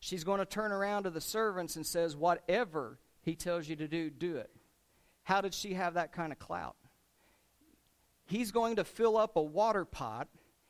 she's 0.00 0.24
going 0.24 0.40
to 0.40 0.46
turn 0.46 0.72
around 0.72 1.04
to 1.04 1.10
the 1.10 1.20
servants 1.20 1.76
and 1.76 1.86
says, 1.86 2.16
Whatever 2.16 2.98
he 3.22 3.36
tells 3.36 3.68
you 3.68 3.76
to 3.76 3.86
do, 3.86 4.10
do 4.10 4.36
it. 4.36 4.50
How 5.22 5.40
did 5.40 5.54
she 5.54 5.74
have 5.74 5.94
that 5.94 6.12
kind 6.12 6.32
of 6.32 6.38
clout? 6.38 6.76
He's 8.26 8.50
going 8.50 8.76
to 8.76 8.84
fill 8.84 9.16
up 9.16 9.36
a 9.36 9.42
water 9.42 9.84
pot 9.84 10.28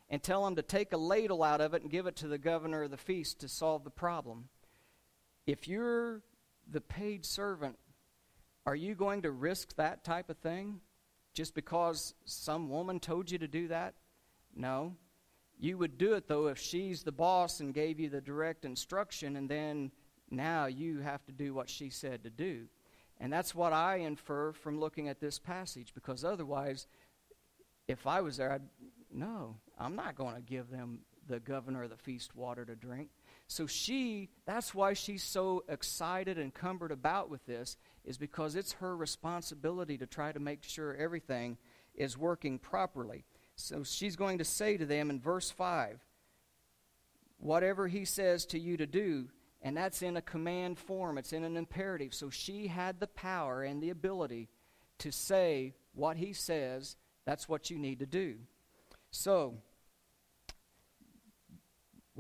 and 0.09 0.23
tell 0.23 0.47
him 0.47 0.57
to 0.57 0.63
take 0.63 0.93
a 0.93 0.97
ladle 0.97 1.43
out 1.43 1.61
of 1.61 1.73
it 1.73 1.83
and 1.83 1.91
give 1.91 2.07
it 2.07 2.17
to 2.17 2.29
the 2.29 2.39
governor 2.39 2.83
of 2.83 2.91
the 2.91 2.97
feast 2.97 3.41
to 3.41 3.49
solve 3.49 3.85
the 3.85 3.91
problem. 3.91 4.49
If 5.47 5.69
you're 5.69 6.23
the 6.71 6.81
paid 6.81 7.25
servant 7.25 7.77
are 8.67 8.77
you 8.77 8.95
going 8.95 9.23
to 9.23 9.31
risk 9.31 9.75
that 9.77 10.05
type 10.05 10.31
of 10.31 10.37
thing 10.39 10.81
just 11.35 11.55
because 11.55 12.15
some 12.25 12.69
woman 12.69 13.01
told 13.01 13.31
you 13.31 13.39
to 13.39 13.49
do 13.49 13.69
that? 13.69 13.95
No. 14.55 14.97
You 15.63 15.77
would 15.77 15.99
do 15.99 16.15
it, 16.15 16.27
though, 16.27 16.47
if 16.47 16.59
she's 16.59 17.03
the 17.03 17.13
boss 17.13 17.61
and 17.61 17.75
gave 17.75 18.01
you 18.01 18.09
the 18.09 18.23
direct 18.23 18.65
instruction, 18.65 19.37
and 19.37 19.47
then 19.47 19.93
now 20.31 20.65
you 20.65 21.01
have 21.01 21.23
to 21.27 21.33
do 21.33 21.53
what 21.53 21.69
she 21.69 21.91
said 21.91 22.25
to 22.25 22.31
do. 22.31 22.65
And 23.19 23.31
that's 23.31 23.55
what 23.55 23.75
I 23.75 23.97
infer 23.97 24.53
from 24.53 24.81
looking 24.81 25.09
at 25.09 25.21
this 25.21 25.39
passage, 25.39 25.93
because 25.95 26.25
otherwise, 26.25 26.87
if 27.87 28.07
I 28.07 28.23
was 28.23 28.39
there, 28.39 28.53
I'd, 28.53 28.63
no, 29.13 29.57
I'm 29.79 29.95
not 29.95 30.15
going 30.15 30.35
to 30.35 30.41
give 30.41 30.71
them 30.71 31.01
the 31.29 31.41
governor 31.41 31.83
of 31.83 31.91
the 31.91 31.97
feast 31.99 32.35
water 32.35 32.65
to 32.65 32.75
drink. 32.75 33.11
So 33.47 33.67
she, 33.67 34.31
that's 34.47 34.75
why 34.75 34.95
she's 34.95 35.23
so 35.23 35.65
excited 35.69 36.39
and 36.39 36.55
cumbered 36.55 36.91
about 36.91 37.29
with 37.29 37.45
this, 37.45 37.77
is 38.07 38.17
because 38.17 38.55
it's 38.55 38.73
her 38.75 38.97
responsibility 38.97 39.99
to 39.99 40.07
try 40.07 40.33
to 40.33 40.41
make 40.41 40.65
sure 40.65 40.97
everything 40.97 41.59
is 41.95 42.17
working 42.17 42.59
properly. 42.59 43.27
So 43.63 43.83
she's 43.85 44.17
going 44.17 44.39
to 44.39 44.45
say 44.45 44.77
to 44.77 44.87
them 44.87 45.11
in 45.11 45.21
verse 45.21 45.51
5 45.51 46.01
whatever 47.39 47.89
he 47.89 48.05
says 48.05 48.45
to 48.45 48.59
you 48.59 48.77
to 48.77 48.87
do, 48.87 49.27
and 49.63 49.75
that's 49.75 50.03
in 50.03 50.19
a 50.19 50.23
command 50.23 50.79
form, 50.79 51.17
it's 51.17 51.33
in 51.33 51.43
an 51.43 51.57
imperative. 51.57 52.13
So 52.13 52.29
she 52.29 52.67
had 52.67 53.01
the 53.01 53.07
power 53.07 53.63
and 53.63 53.83
the 53.83 53.89
ability 53.89 54.51
to 54.99 55.11
say 55.11 55.73
what 55.95 56.19
he 56.19 56.35
says, 56.35 56.97
that's 57.25 57.49
what 57.49 57.71
you 57.71 57.79
need 57.79 58.01
to 58.01 58.07
do. 58.07 58.37
So, 59.11 59.55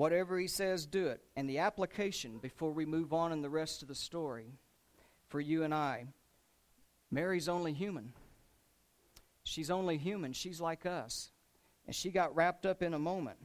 Whatever 0.00 0.38
he 0.38 0.46
says, 0.46 0.87
do 0.87 1.09
it. 1.09 1.20
And 1.37 1.46
the 1.46 1.59
application 1.59 2.38
before 2.38 2.70
we 2.70 2.87
move 2.87 3.12
on 3.12 3.33
in 3.33 3.42
the 3.42 3.50
rest 3.50 3.83
of 3.83 3.88
the 3.88 3.94
story 3.94 4.55
for 5.29 5.40
you 5.42 5.62
and 5.62 5.74
I 5.74 6.07
Mary's 7.11 7.50
only 7.50 7.74
human. 7.74 8.14
She's 9.44 9.70
only 9.70 9.98
human. 9.98 10.33
She's 10.33 10.61
like 10.61 10.87
us. 10.87 11.31
And 11.87 11.94
she 11.94 12.11
got 12.11 12.35
wrapped 12.35 12.66
up 12.66 12.83
in 12.83 12.94
a 12.94 12.98
moment, 12.98 13.38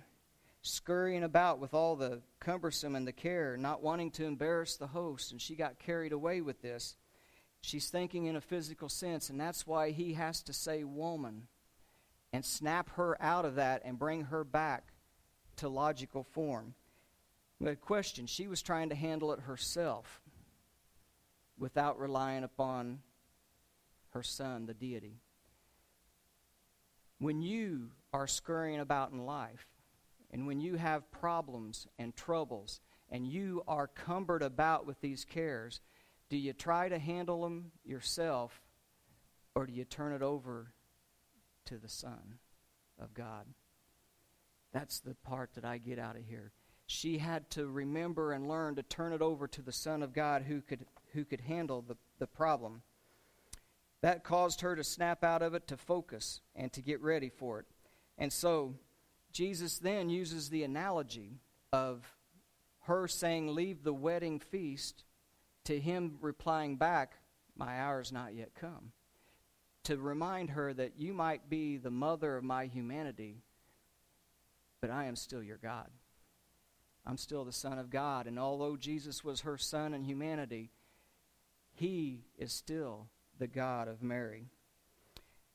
scurrying 0.62 1.24
about 1.24 1.60
with 1.60 1.74
all 1.74 1.96
the 1.96 2.22
cumbersome 2.40 2.96
and 2.96 3.08
the 3.08 3.14
care, 3.14 3.58
not 3.58 3.82
wanting 3.82 4.12
to 4.12 4.26
embarrass 4.26 4.76
the 4.76 4.88
host. 4.88 5.32
And 5.32 5.42
she 5.42 5.56
got 5.56 5.80
carried 5.80 6.12
away 6.12 6.42
with 6.42 6.62
this. 6.62 6.96
She's 7.62 7.90
thinking 7.90 8.26
in 8.26 8.36
a 8.36 8.42
physical 8.42 8.90
sense, 8.90 9.30
and 9.30 9.40
that's 9.40 9.66
why 9.66 9.92
he 9.92 10.14
has 10.14 10.44
to 10.44 10.54
say 10.54 10.84
woman 10.84 11.48
and 12.32 12.46
snap 12.46 12.90
her 12.92 13.20
out 13.22 13.46
of 13.46 13.56
that 13.56 13.82
and 13.86 13.98
bring 13.98 14.26
her 14.26 14.44
back 14.44 14.94
to 15.56 15.70
logical 15.70 16.24
form. 16.24 16.76
The 17.62 17.76
question 17.76 18.28
she 18.28 18.48
was 18.48 18.62
trying 18.62 18.90
to 18.90 18.96
handle 18.96 19.32
it 19.32 19.40
herself 19.40 20.22
without 21.58 21.98
relying 21.98 22.44
upon 22.44 23.00
her 24.10 24.22
son, 24.22 24.66
the 24.66 24.74
deity. 24.74 25.22
When 27.20 27.42
you 27.42 27.92
are 28.14 28.28
scurrying 28.28 28.80
about 28.80 29.12
in 29.12 29.26
life, 29.26 29.68
and 30.32 30.48
when 30.48 30.60
you 30.60 30.76
have 30.76 31.12
problems 31.12 31.88
and 31.98 32.16
troubles, 32.16 32.82
and 33.10 33.26
you 33.26 33.64
are 33.68 33.88
cumbered 33.88 34.42
about 34.42 34.86
with 34.86 35.00
these 35.02 35.24
cares, 35.24 35.80
do 36.30 36.38
you 36.38 36.54
try 36.54 36.90
to 36.90 37.00
handle 37.00 37.42
them 37.42 37.72
yourself, 37.84 38.62
or 39.54 39.66
do 39.66 39.74
you 39.74 39.86
turn 39.86 40.12
it 40.12 40.22
over 40.22 40.74
to 41.66 41.78
the 41.78 41.90
Son 41.90 42.40
of 43.00 43.14
God? 43.14 43.46
That's 44.74 45.00
the 45.00 45.16
part 45.16 45.54
that 45.54 45.64
I 45.64 45.78
get 45.78 46.00
out 46.00 46.18
of 46.18 46.24
here. 46.24 46.52
She 46.88 47.18
had 47.18 47.50
to 47.52 47.68
remember 47.68 48.34
and 48.34 48.48
learn 48.48 48.76
to 48.76 48.84
turn 48.84 49.14
it 49.14 49.22
over 49.22 49.48
to 49.48 49.62
the 49.62 49.72
Son 49.72 50.04
of 50.04 50.14
God 50.14 50.44
who 50.44 50.62
could, 50.62 50.86
who 51.14 51.24
could 51.24 51.42
handle 51.42 51.82
the, 51.82 51.96
the 52.20 52.28
problem. 52.28 52.82
That 54.06 54.24
caused 54.24 54.62
her 54.62 54.76
to 54.76 54.84
snap 54.84 55.24
out 55.24 55.42
of 55.42 55.56
it, 55.56 55.66
to 55.70 55.78
focus, 55.78 56.42
and 56.56 56.72
to 56.74 56.84
get 56.84 57.02
ready 57.02 57.28
for 57.28 57.62
it. 57.62 57.66
And 58.20 58.32
so 58.32 58.76
Jesus 59.32 59.80
then 59.80 60.12
uses 60.12 60.48
the 60.48 60.62
analogy 60.62 61.40
of 61.74 62.06
her 62.82 63.08
saying, 63.08 63.48
Leave 63.48 63.84
the 63.84 63.96
wedding 63.96 64.40
feast, 64.40 65.06
to 65.64 65.80
him 65.80 66.20
replying 66.22 66.76
back, 66.76 67.14
My 67.58 67.80
hour's 67.80 68.12
not 68.12 68.36
yet 68.36 68.54
come. 68.54 68.92
To 69.86 69.98
remind 69.98 70.52
her 70.52 70.72
that 70.72 71.00
you 71.00 71.12
might 71.12 71.50
be 71.50 71.78
the 71.78 71.90
mother 71.90 72.38
of 72.38 72.44
my 72.44 72.68
humanity, 72.68 73.42
but 74.82 74.92
I 74.92 75.06
am 75.06 75.16
still 75.16 75.42
your 75.42 75.58
God. 75.58 75.90
I'm 77.08 77.18
still 77.18 77.44
the 77.44 77.52
Son 77.52 77.80
of 77.80 77.90
God. 77.90 78.28
And 78.28 78.38
although 78.38 78.78
Jesus 78.78 79.24
was 79.24 79.42
her 79.42 79.58
Son 79.58 79.96
in 79.96 80.04
humanity, 80.04 80.70
he 81.74 82.26
is 82.38 82.54
still 82.54 83.08
the 83.40 83.48
God 83.48 83.88
of 83.88 84.02
Mary. 84.02 84.46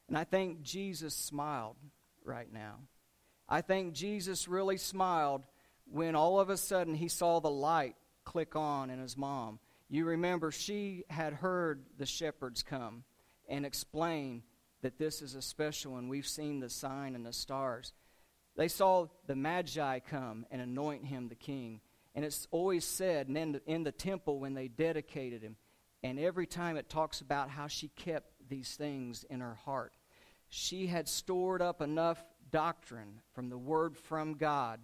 And 0.08 0.18
I 0.18 0.24
think 0.24 0.62
Jesus 0.62 1.14
smiled 1.14 1.76
right 2.24 2.52
now. 2.52 2.76
I 3.48 3.60
think 3.60 3.94
Jesus 3.94 4.48
really 4.48 4.76
smiled 4.76 5.42
when 5.90 6.14
all 6.14 6.38
of 6.40 6.50
a 6.50 6.56
sudden 6.56 6.94
he 6.94 7.08
saw 7.08 7.40
the 7.40 7.50
light 7.50 7.96
click 8.24 8.54
on 8.54 8.90
in 8.90 9.00
his 9.00 9.16
mom. 9.16 9.58
You 9.88 10.04
remember 10.04 10.50
she 10.50 11.04
had 11.10 11.32
heard 11.32 11.84
the 11.98 12.06
shepherds 12.06 12.62
come 12.62 13.02
and 13.48 13.66
explain 13.66 14.42
that 14.82 14.98
this 14.98 15.20
is 15.20 15.34
a 15.34 15.42
special 15.42 15.92
one. 15.92 16.08
We've 16.08 16.26
seen 16.26 16.60
the 16.60 16.70
sign 16.70 17.14
and 17.14 17.26
the 17.26 17.32
stars. 17.32 17.92
They 18.56 18.68
saw 18.68 19.08
the 19.26 19.36
Magi 19.36 19.98
come 20.00 20.46
and 20.50 20.60
anoint 20.60 21.04
him 21.06 21.28
the 21.28 21.34
king. 21.34 21.80
And 22.14 22.24
it's 22.24 22.46
always 22.50 22.84
said 22.84 23.28
in 23.28 23.52
the, 23.52 23.62
in 23.66 23.84
the 23.84 23.92
temple 23.92 24.38
when 24.38 24.54
they 24.54 24.68
dedicated 24.68 25.42
him, 25.42 25.56
and 26.02 26.18
every 26.18 26.46
time 26.46 26.76
it 26.76 26.88
talks 26.88 27.20
about 27.20 27.50
how 27.50 27.66
she 27.66 27.88
kept 27.88 28.30
these 28.48 28.74
things 28.76 29.24
in 29.30 29.40
her 29.40 29.54
heart. 29.54 29.92
She 30.48 30.86
had 30.86 31.08
stored 31.08 31.62
up 31.62 31.80
enough 31.80 32.22
doctrine 32.50 33.20
from 33.32 33.48
the 33.48 33.58
word 33.58 33.96
from 33.96 34.34
God 34.34 34.80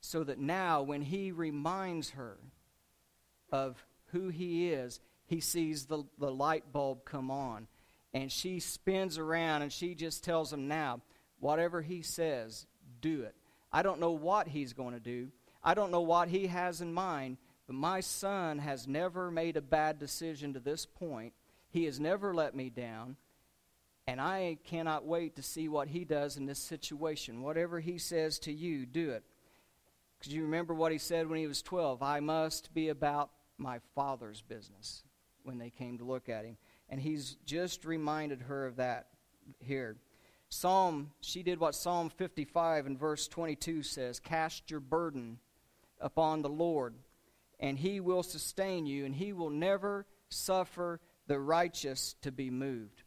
so 0.00 0.24
that 0.24 0.38
now 0.38 0.82
when 0.82 1.02
he 1.02 1.32
reminds 1.32 2.10
her 2.10 2.38
of 3.52 3.84
who 4.06 4.28
he 4.28 4.70
is, 4.70 5.00
he 5.26 5.40
sees 5.40 5.86
the, 5.86 6.04
the 6.18 6.30
light 6.30 6.72
bulb 6.72 7.04
come 7.04 7.30
on. 7.30 7.68
And 8.14 8.32
she 8.32 8.58
spins 8.60 9.18
around 9.18 9.62
and 9.62 9.72
she 9.72 9.94
just 9.94 10.24
tells 10.24 10.52
him 10.52 10.66
now, 10.66 11.02
whatever 11.40 11.82
he 11.82 12.02
says, 12.02 12.66
do 13.00 13.22
it. 13.22 13.34
I 13.70 13.82
don't 13.82 14.00
know 14.00 14.12
what 14.12 14.48
he's 14.48 14.72
going 14.72 14.94
to 14.94 15.00
do. 15.00 15.28
I 15.62 15.74
don't 15.74 15.90
know 15.90 16.00
what 16.00 16.28
he 16.28 16.46
has 16.46 16.80
in 16.80 16.92
mind, 16.92 17.36
but 17.68 17.76
my 17.76 18.00
son 18.00 18.58
has 18.58 18.88
never 18.88 19.30
made 19.30 19.58
a 19.58 19.62
bad 19.62 19.98
decision 19.98 20.54
to 20.54 20.58
this 20.58 20.86
point. 20.86 21.34
He 21.68 21.84
has 21.84 22.00
never 22.00 22.34
let 22.34 22.56
me 22.56 22.70
down. 22.70 23.16
And 24.06 24.22
I 24.22 24.56
cannot 24.64 25.04
wait 25.04 25.36
to 25.36 25.42
see 25.42 25.68
what 25.68 25.88
he 25.88 26.06
does 26.06 26.38
in 26.38 26.46
this 26.46 26.58
situation. 26.58 27.42
Whatever 27.42 27.78
he 27.78 27.98
says 27.98 28.38
to 28.40 28.52
you, 28.52 28.86
do 28.86 29.10
it. 29.10 29.22
Because 30.18 30.32
you 30.32 30.44
remember 30.44 30.72
what 30.72 30.92
he 30.92 30.98
said 30.98 31.28
when 31.28 31.38
he 31.38 31.46
was 31.46 31.60
12 31.60 32.02
I 32.02 32.20
must 32.20 32.72
be 32.72 32.88
about 32.88 33.30
my 33.58 33.80
father's 33.94 34.40
business 34.40 35.02
when 35.42 35.58
they 35.58 35.68
came 35.68 35.98
to 35.98 36.04
look 36.04 36.30
at 36.30 36.46
him. 36.46 36.56
And 36.88 36.98
he's 36.98 37.36
just 37.44 37.84
reminded 37.84 38.40
her 38.42 38.66
of 38.66 38.76
that 38.76 39.08
here. 39.58 39.96
Psalm, 40.48 41.10
she 41.20 41.42
did 41.42 41.60
what 41.60 41.74
Psalm 41.74 42.08
55 42.08 42.86
and 42.86 42.98
verse 42.98 43.28
22 43.28 43.82
says 43.82 44.18
Cast 44.18 44.70
your 44.70 44.80
burden 44.80 45.38
upon 46.00 46.40
the 46.40 46.48
Lord, 46.48 46.94
and 47.60 47.78
he 47.78 48.00
will 48.00 48.22
sustain 48.22 48.86
you, 48.86 49.04
and 49.04 49.14
he 49.14 49.32
will 49.32 49.50
never 49.50 50.06
suffer 50.28 51.00
the 51.26 51.38
righteous 51.38 52.14
to 52.22 52.32
be 52.32 52.50
moved. 52.50 53.02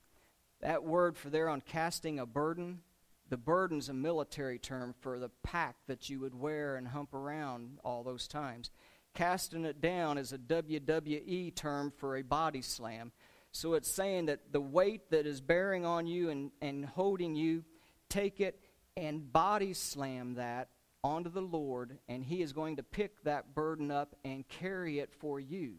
That 0.62 0.84
word 0.84 1.18
for 1.18 1.30
there 1.30 1.50
on 1.50 1.62
casting 1.62 2.20
a 2.20 2.26
burden, 2.26 2.82
the 3.30 3.38
burden's 3.38 3.90
a 3.90 3.94
military 3.94 4.60
term 4.60 4.94
for 5.00 5.18
the 5.18 5.30
pack 5.44 5.76
that 5.88 6.10
you 6.10 6.20
would 6.20 6.36
wear 6.36 6.76
and 6.76 6.88
hump 6.88 7.14
around 7.14 7.80
all 7.84 8.04
those 8.04 8.28
times. 8.28 8.70
Casting 9.14 9.66
it 9.66 9.82
down 9.82 10.18
is 10.18 10.34
a 10.34 10.38
WWE 10.38 11.56
term 11.56 11.92
for 11.98 12.16
a 12.16 12.22
body 12.22 12.62
slam. 12.62 13.12
So 13.52 13.74
it's 13.74 13.92
saying 13.92 14.28
that 14.28 14.52
the 14.52 14.62
weight 14.62 15.10
that 15.12 15.26
is 15.26 15.42
bearing 15.42 15.86
on 15.86 16.08
you 16.08 16.30
and, 16.30 16.52
and 16.62 16.86
holding 16.86 17.36
you, 17.36 17.64
take 18.10 18.40
it 18.40 18.60
and 18.96 19.32
body 19.32 19.74
slam 19.74 20.36
that 20.36 20.70
onto 21.04 21.30
the 21.30 21.42
Lord, 21.42 21.98
and 22.08 22.24
He 22.24 22.42
is 22.42 22.54
going 22.54 22.76
to 22.78 22.84
pick 22.84 23.24
that 23.24 23.56
burden 23.56 23.92
up 23.92 24.16
and 24.24 24.48
carry 24.48 25.00
it 25.00 25.12
for 25.12 25.40
you 25.40 25.76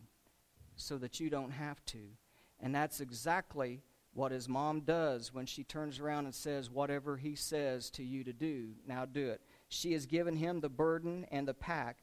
so 0.77 0.99
that 0.99 1.21
you 1.21 1.31
don't 1.31 1.51
have 1.53 1.85
to. 1.87 1.99
And 2.61 2.75
that's 2.75 3.01
exactly 3.01 3.83
what 4.15 4.33
his 4.33 4.49
mom 4.49 4.81
does 4.81 5.33
when 5.33 5.47
she 5.47 5.65
turns 5.65 5.99
around 5.99 6.27
and 6.27 6.35
says, 6.35 6.71
Whatever 6.71 7.17
he 7.17 7.35
says 7.35 7.91
to 7.91 8.05
you 8.05 8.25
to 8.25 8.33
do, 8.33 8.71
now 8.87 9.05
do 9.05 9.29
it. 9.31 9.41
She 9.69 9.93
has 9.93 10.07
given 10.07 10.37
him 10.37 10.61
the 10.61 10.69
burden 10.69 11.27
and 11.31 11.49
the 11.49 11.55
pack, 11.55 11.99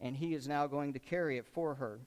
and 0.00 0.16
he 0.16 0.34
is 0.34 0.46
now 0.46 0.66
going 0.66 0.92
to 0.92 0.98
carry 0.98 1.38
it 1.38 1.46
for 1.46 1.74
her. 1.76 2.00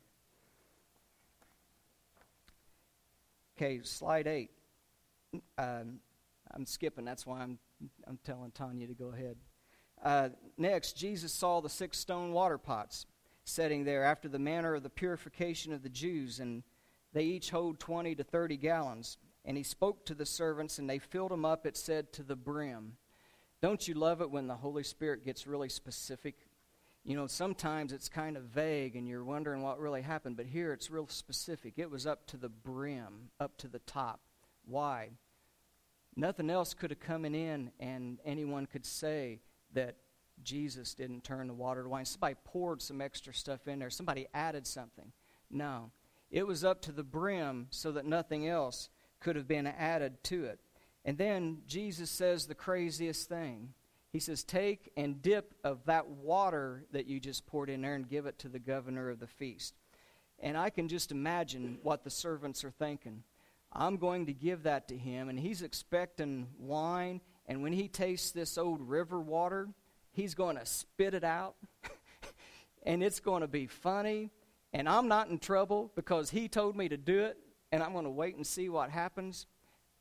Okay, 3.58 3.80
slide 3.84 4.28
eight. 4.28 4.52
Um, 5.58 6.00
I'm 6.52 6.66
skipping, 6.66 7.06
that's 7.06 7.26
why 7.26 7.42
I'm, 7.42 7.58
I'm 8.06 8.20
telling 8.24 8.52
Tanya 8.52 8.88
to 8.88 8.94
go 8.94 9.08
ahead. 9.08 9.38
Uh, 10.04 10.30
next, 10.58 10.94
Jesus 10.94 11.34
saw 11.34 11.62
the 11.62 11.70
six 11.70 11.98
stone 11.98 12.32
water 12.32 12.58
pots 12.58 13.06
setting 13.44 13.84
there 13.84 14.04
after 14.04 14.28
the 14.28 14.40
manner 14.40 14.76
of 14.76 14.84
the 14.84 14.90
purification 14.90 15.74
of 15.74 15.84
the 15.84 15.90
Jews, 15.90 16.40
and 16.40 16.64
they 17.14 17.24
each 17.24 17.50
hold 17.50 17.80
20 17.80 18.16
to 18.16 18.24
30 18.24 18.58
gallons. 18.58 19.18
And 19.46 19.56
he 19.56 19.64
spoke 19.64 20.06
to 20.06 20.14
the 20.14 20.26
servants, 20.26 20.78
and 20.78 20.90
they 20.90 21.00
filled 21.00 21.32
them 21.32 21.46
up, 21.46 21.66
it 21.66 21.78
said, 21.78 22.12
to 22.14 22.24
the 22.24 22.36
brim. 22.36 22.98
Don't 23.62 23.88
you 23.88 23.94
love 23.94 24.22
it 24.22 24.30
when 24.30 24.48
the 24.48 24.56
Holy 24.56 24.84
Spirit 24.84 25.26
gets 25.26 25.48
really 25.48 25.70
specific? 25.70 26.36
You 27.04 27.16
know, 27.16 27.26
sometimes 27.26 27.94
it's 27.94 28.10
kind 28.10 28.36
of 28.36 28.44
vague 28.44 28.98
and 28.98 29.08
you're 29.08 29.24
wondering 29.24 29.62
what 29.62 29.80
really 29.80 30.02
happened, 30.02 30.36
but 30.36 30.46
here 30.46 30.74
it's 30.74 30.92
real 30.92 31.08
specific. 31.08 31.76
It 31.78 31.90
was 31.90 32.06
up 32.06 32.28
to 32.28 32.38
the 32.38 32.50
brim, 32.50 33.30
up 33.40 33.58
to 33.60 33.70
the 33.70 33.80
top. 33.80 34.20
Why? 34.66 35.12
Nothing 36.18 36.50
else 36.50 36.74
could 36.74 36.90
have 36.90 37.00
come 37.00 37.24
in 37.24 37.72
and 37.80 38.20
anyone 38.26 38.66
could 38.66 38.86
say 38.86 39.40
that 39.74 39.96
Jesus 40.44 40.94
didn't 40.94 41.24
turn 41.24 41.48
the 41.48 41.54
water 41.54 41.84
to 41.84 41.90
wine. 41.90 42.06
Somebody 42.06 42.36
poured 42.44 42.82
some 42.82 43.02
extra 43.02 43.34
stuff 43.34 43.68
in 43.68 43.80
there, 43.80 43.90
somebody 43.90 44.28
added 44.34 44.68
something. 44.68 45.12
No. 45.50 45.92
It 46.30 46.46
was 46.46 46.64
up 46.64 46.82
to 46.84 46.92
the 46.92 47.04
brim 47.04 47.68
so 47.70 47.92
that 47.94 48.06
nothing 48.06 48.48
else 48.48 48.90
could 49.20 49.36
have 49.36 49.48
been 49.48 49.68
added 49.68 50.24
to 50.26 50.46
it. 50.46 50.60
And 51.06 51.18
then 51.18 51.60
Jesus 51.68 52.12
says 52.12 52.46
the 52.46 52.56
craziest 52.56 53.30
thing. 53.30 53.74
He 54.12 54.20
says, 54.20 54.44
Take 54.44 54.92
and 54.98 55.22
dip 55.22 55.54
of 55.64 55.86
that 55.86 56.08
water 56.08 56.86
that 56.92 57.08
you 57.08 57.20
just 57.20 57.46
poured 57.46 57.70
in 57.70 57.82
there 57.82 57.96
and 57.96 58.10
give 58.10 58.26
it 58.26 58.40
to 58.40 58.50
the 58.50 58.60
governor 58.60 59.10
of 59.10 59.20
the 59.20 59.28
feast. 59.28 59.76
And 60.40 60.58
I 60.58 60.70
can 60.70 60.88
just 60.88 61.12
imagine 61.12 61.80
what 61.82 62.04
the 62.04 62.10
servants 62.10 62.64
are 62.64 62.72
thinking. 62.72 63.24
I'm 63.72 63.98
going 63.98 64.26
to 64.28 64.34
give 64.34 64.64
that 64.64 64.88
to 64.90 64.98
him, 64.98 65.30
and 65.30 65.40
he's 65.40 65.62
expecting 65.62 66.48
wine. 66.58 67.22
And 67.48 67.64
when 67.64 67.74
he 67.74 67.88
tastes 67.88 68.32
this 68.32 68.58
old 68.58 68.82
river 68.82 69.20
water, 69.20 69.70
he's 70.12 70.36
going 70.36 70.58
to 70.58 70.66
spit 70.66 71.14
it 71.14 71.24
out. 71.24 71.56
and 72.84 73.04
it's 73.04 73.20
going 73.20 73.42
to 73.42 73.48
be 73.48 73.68
funny. 73.68 74.32
And 74.74 74.88
I'm 74.88 75.08
not 75.08 75.30
in 75.30 75.40
trouble 75.40 75.92
because 75.96 76.30
he 76.30 76.48
told 76.48 76.76
me 76.76 76.90
to 76.90 76.98
do 76.98 77.20
it 77.20 77.38
and 77.72 77.82
I'm 77.82 77.94
going 77.94 78.06
to 78.06 78.12
wait 78.12 78.36
and 78.36 78.46
see 78.46 78.70
what 78.70 78.90
happens. 78.90 79.46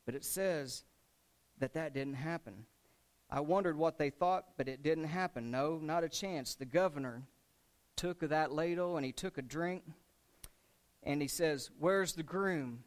But 0.05 0.15
it 0.15 0.25
says 0.25 0.83
that 1.59 1.73
that 1.73 1.93
didn't 1.93 2.15
happen. 2.15 2.65
I 3.29 3.41
wondered 3.41 3.77
what 3.77 3.97
they 3.97 4.09
thought, 4.09 4.45
but 4.57 4.69
it 4.69 4.83
didn't 4.83 5.05
happen. 5.05 5.51
No, 5.51 5.79
not 5.81 6.03
a 6.03 6.09
chance. 6.09 6.55
The 6.55 6.65
governor 6.65 7.23
took 7.95 8.19
that 8.19 8.53
ladle 8.53 8.95
and 8.95 9.05
he 9.05 9.11
took 9.11 9.37
a 9.37 9.41
drink 9.41 9.83
and 11.03 11.21
he 11.21 11.27
says, 11.27 11.69
Where's 11.79 12.13
the 12.13 12.23
groom? 12.23 12.83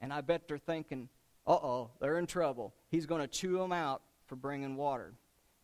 And 0.00 0.12
I 0.12 0.20
bet 0.20 0.48
they're 0.48 0.58
thinking, 0.58 1.08
Uh 1.46 1.52
oh, 1.52 1.90
they're 2.00 2.18
in 2.18 2.26
trouble. 2.26 2.74
He's 2.90 3.06
going 3.06 3.20
to 3.20 3.28
chew 3.28 3.58
them 3.58 3.72
out 3.72 4.02
for 4.26 4.36
bringing 4.36 4.76
water. 4.76 5.12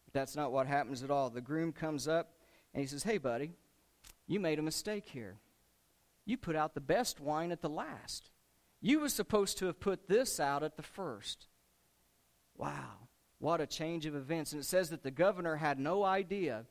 But 0.05 0.15
that's 0.15 0.37
not 0.37 0.53
what 0.53 0.67
happens 0.67 1.03
at 1.03 1.11
all. 1.11 1.31
The 1.31 1.41
groom 1.41 1.73
comes 1.73 2.07
up 2.07 2.33
and 2.75 2.81
he 2.81 2.87
says, 2.87 3.03
Hey, 3.03 3.19
buddy, 3.19 3.53
you 4.27 4.41
made 4.41 4.59
a 4.59 4.63
mistake 4.63 5.07
here. 5.07 5.39
You 6.27 6.37
put 6.37 6.57
out 6.57 6.75
the 6.75 6.81
best 6.81 7.21
wine 7.21 7.51
at 7.51 7.63
the 7.63 7.69
last. 7.69 8.31
You 8.81 9.01
were 9.01 9.09
supposed 9.09 9.59
to 9.59 9.67
have 9.67 9.81
put 9.81 10.09
this 10.09 10.39
out 10.39 10.63
at 10.63 10.77
the 10.77 10.83
first. 10.83 11.49
Wow, 12.57 13.09
what 13.39 13.61
a 13.61 13.67
change 13.67 14.07
of 14.07 14.15
events. 14.15 14.53
And 14.53 14.61
it 14.61 14.67
says 14.67 14.91
that 14.91 15.03
the 15.03 15.11
governor 15.11 15.57
had 15.57 15.79
no 15.79 16.05
idea 16.05 16.67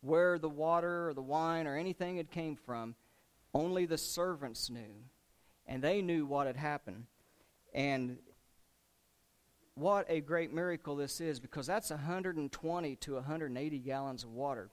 where 0.00 0.38
the 0.38 0.48
water 0.48 1.08
or 1.08 1.14
the 1.14 1.22
wine 1.22 1.66
or 1.66 1.76
anything 1.76 2.16
had 2.16 2.30
came 2.30 2.56
from. 2.56 2.94
Only 3.52 3.86
the 3.86 3.98
servants 3.98 4.70
knew. 4.70 5.04
And 5.66 5.82
they 5.82 6.02
knew 6.02 6.26
what 6.26 6.46
had 6.46 6.56
happened. 6.56 7.04
And 7.72 8.18
what 9.74 10.06
a 10.08 10.20
great 10.20 10.52
miracle 10.52 10.96
this 10.96 11.20
is 11.20 11.40
because 11.40 11.66
that's 11.66 11.90
120 11.90 12.96
to 12.96 13.14
180 13.14 13.78
gallons 13.78 14.24
of 14.24 14.30
water. 14.30 14.70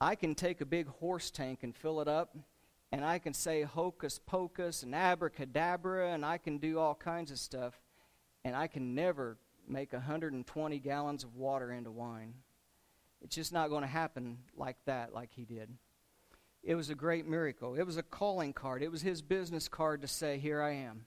I 0.00 0.14
can 0.14 0.34
take 0.34 0.60
a 0.60 0.66
big 0.66 0.88
horse 0.88 1.30
tank 1.30 1.60
and 1.62 1.76
fill 1.76 2.00
it 2.00 2.08
up 2.08 2.36
and 2.92 3.04
I 3.06 3.18
can 3.18 3.32
say 3.32 3.62
hocus 3.62 4.20
pocus 4.24 4.82
and 4.82 4.94
abracadabra, 4.94 6.12
and 6.12 6.24
I 6.24 6.36
can 6.36 6.58
do 6.58 6.78
all 6.78 6.94
kinds 6.94 7.30
of 7.30 7.38
stuff, 7.38 7.80
and 8.44 8.54
I 8.54 8.66
can 8.66 8.94
never 8.94 9.38
make 9.66 9.94
120 9.94 10.78
gallons 10.78 11.24
of 11.24 11.34
water 11.34 11.72
into 11.72 11.90
wine. 11.90 12.34
It's 13.22 13.34
just 13.34 13.52
not 13.52 13.70
going 13.70 13.82
to 13.82 13.88
happen 13.88 14.38
like 14.56 14.76
that, 14.84 15.14
like 15.14 15.30
he 15.32 15.44
did. 15.44 15.70
It 16.62 16.74
was 16.74 16.90
a 16.90 16.94
great 16.94 17.26
miracle. 17.26 17.74
It 17.76 17.86
was 17.86 17.96
a 17.96 18.02
calling 18.02 18.52
card. 18.52 18.82
It 18.82 18.92
was 18.92 19.00
his 19.00 19.22
business 19.22 19.68
card 19.68 20.02
to 20.02 20.08
say, 20.08 20.38
Here 20.38 20.60
I 20.60 20.72
am. 20.74 21.06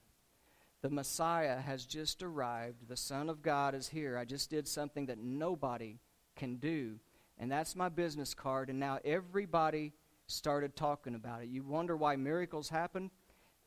The 0.82 0.90
Messiah 0.90 1.58
has 1.58 1.84
just 1.84 2.22
arrived. 2.22 2.88
The 2.88 2.96
Son 2.96 3.28
of 3.28 3.42
God 3.42 3.74
is 3.74 3.88
here. 3.88 4.16
I 4.18 4.24
just 4.24 4.50
did 4.50 4.68
something 4.68 5.06
that 5.06 5.18
nobody 5.18 5.98
can 6.36 6.56
do. 6.56 6.98
And 7.38 7.50
that's 7.50 7.76
my 7.76 7.88
business 7.88 8.34
card. 8.34 8.70
And 8.70 8.78
now 8.78 8.98
everybody 9.04 9.92
started 10.26 10.76
talking 10.76 11.14
about 11.14 11.42
it. 11.42 11.48
You 11.48 11.62
wonder 11.62 11.96
why 11.96 12.16
miracles 12.16 12.68
happen? 12.68 13.10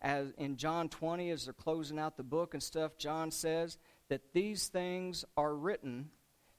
As 0.02 0.32
in 0.38 0.56
John 0.56 0.88
20, 0.88 1.30
as 1.32 1.46
they're 1.46 1.54
closing 1.54 2.00
out 2.00 2.16
the 2.16 2.24
book 2.24 2.54
and 2.54 2.64
stuff, 2.64 2.98
John 2.98 3.32
says 3.32 3.78
that 4.08 4.34
these 4.34 4.68
things 4.68 5.26
are 5.36 5.54
written 5.54 6.10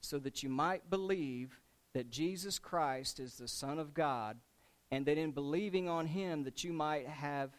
so 0.01 0.18
that 0.18 0.42
you 0.42 0.48
might 0.48 0.90
believe 0.90 1.59
that 1.94 2.11
Jesus 2.11 2.59
Christ 2.59 3.18
is 3.18 3.34
the 3.34 3.48
Son 3.48 3.78
of 3.78 3.94
God, 3.94 4.36
and 4.90 5.07
that 5.07 5.18
in 5.18 5.32
believing 5.32 5.88
on 5.88 6.07
him 6.07 6.44
that 6.44 6.64
you 6.64 6.72
might 6.72 7.07
have 7.07 7.51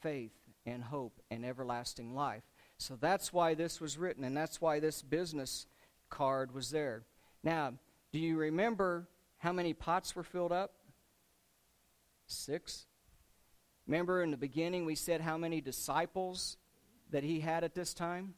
faith 0.00 0.32
and 0.66 0.82
hope 0.82 1.20
and 1.30 1.44
everlasting 1.44 2.14
life. 2.14 2.42
So 2.78 2.96
that's 3.00 3.32
why 3.32 3.54
this 3.54 3.80
was 3.80 3.98
written, 3.98 4.24
and 4.24 4.36
that's 4.36 4.60
why 4.60 4.80
this 4.80 5.02
business 5.02 5.66
card 6.10 6.52
was 6.52 6.70
there. 6.70 7.02
Now, 7.42 7.74
do 8.12 8.18
you 8.18 8.36
remember 8.36 9.08
how 9.38 9.52
many 9.52 9.74
pots 9.74 10.14
were 10.16 10.22
filled 10.22 10.52
up? 10.52 10.72
Six. 12.26 12.86
Remember 13.86 14.22
in 14.22 14.30
the 14.30 14.36
beginning 14.36 14.86
we 14.86 14.94
said 14.94 15.20
how 15.20 15.36
many 15.36 15.60
disciples 15.60 16.56
that 17.10 17.22
he 17.22 17.40
had 17.40 17.64
at 17.64 17.74
this 17.74 17.92
time? 17.92 18.34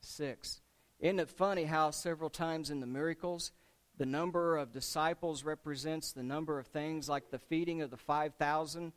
Six. 0.00 0.60
Isn't 0.98 1.20
it 1.20 1.28
funny 1.28 1.64
how 1.64 1.90
several 1.90 2.30
times 2.30 2.70
in 2.70 2.80
the 2.80 2.86
miracles 2.86 3.52
the 3.98 4.06
number 4.06 4.56
of 4.56 4.72
disciples 4.72 5.44
represents 5.44 6.12
the 6.12 6.22
number 6.22 6.58
of 6.58 6.66
things 6.68 7.08
like 7.08 7.30
the 7.30 7.38
feeding 7.38 7.82
of 7.82 7.90
the 7.90 7.96
5,000? 7.96 8.92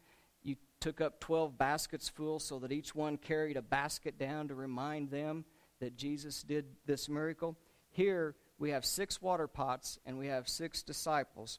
Took 0.86 1.02
up 1.02 1.20
12 1.20 1.58
baskets 1.58 2.10
full 2.10 2.38
so 2.38 2.60
that 2.60 2.72
each 2.72 2.94
one 2.94 3.18
carried 3.18 3.58
a 3.58 3.64
basket 3.64 4.20
down 4.20 4.50
to 4.50 4.54
remind 4.54 5.10
them 5.10 5.44
that 5.80 5.98
Jesus 5.98 6.44
did 6.44 6.66
this 6.86 7.10
miracle. 7.10 7.58
Here 7.90 8.36
we 8.60 8.70
have 8.70 8.86
six 8.86 9.20
water 9.20 9.48
pots 9.48 9.98
and 10.06 10.20
we 10.20 10.28
have 10.28 10.48
six 10.48 10.84
disciples. 10.84 11.58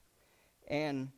And 0.68 1.09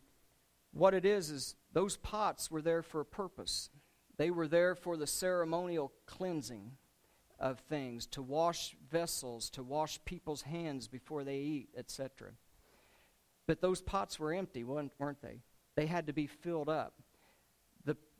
what 0.72 0.94
it 0.94 1.04
is, 1.04 1.28
is 1.28 1.54
those 1.74 1.98
pots 1.98 2.50
were 2.50 2.62
there 2.62 2.82
for 2.82 3.02
a 3.02 3.04
purpose. 3.04 3.68
They 4.16 4.30
were 4.30 4.48
there 4.48 4.74
for 4.74 4.96
the 4.96 5.06
ceremonial 5.06 5.92
cleansing 6.06 6.78
of 7.38 7.58
things, 7.68 8.06
to 8.06 8.22
wash 8.22 8.74
vessels, 8.90 9.50
to 9.50 9.62
wash 9.62 10.02
people's 10.06 10.40
hands 10.40 10.88
before 10.88 11.24
they 11.24 11.40
eat, 11.40 11.68
etc. 11.76 12.30
But 13.46 13.60
those 13.60 13.82
pots 13.82 14.18
were 14.18 14.32
empty, 14.32 14.64
weren't 14.64 15.20
they? 15.20 15.42
They 15.76 15.84
had 15.84 16.06
to 16.06 16.14
be 16.14 16.26
filled 16.26 16.70
up. 16.70 16.94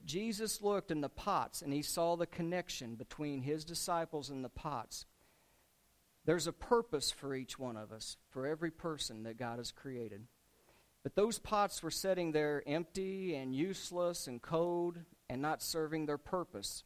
Jesus 0.05 0.63
looked 0.63 0.91
in 0.91 1.01
the 1.01 1.09
pots 1.09 1.63
and 1.63 1.73
he 1.73 1.83
saw 1.83 2.17
the 2.17 2.27
connection 2.27 2.95
between 2.95 3.43
his 3.43 3.65
disciples 3.65 4.31
and 4.31 4.45
the 4.45 4.49
pots. 4.49 5.07
There's 6.25 6.47
a 6.47 6.53
purpose 6.53 7.11
for 7.11 7.35
each 7.35 7.59
one 7.59 7.77
of 7.77 7.93
us, 7.93 8.17
for 8.31 8.47
every 8.47 8.71
person 8.71 9.23
that 9.23 9.39
God 9.39 9.59
has 9.59 9.71
created. 9.73 10.27
But 11.03 11.15
those 11.15 11.39
pots 11.39 11.83
were 11.83 11.91
sitting 11.91 12.33
there 12.33 12.63
empty 12.67 13.35
and 13.35 13.55
useless 13.55 14.27
and 14.27 14.43
cold 14.43 14.99
and 15.31 15.41
not 15.41 15.63
serving 15.63 16.07
their 16.07 16.19
purpose 16.19 16.85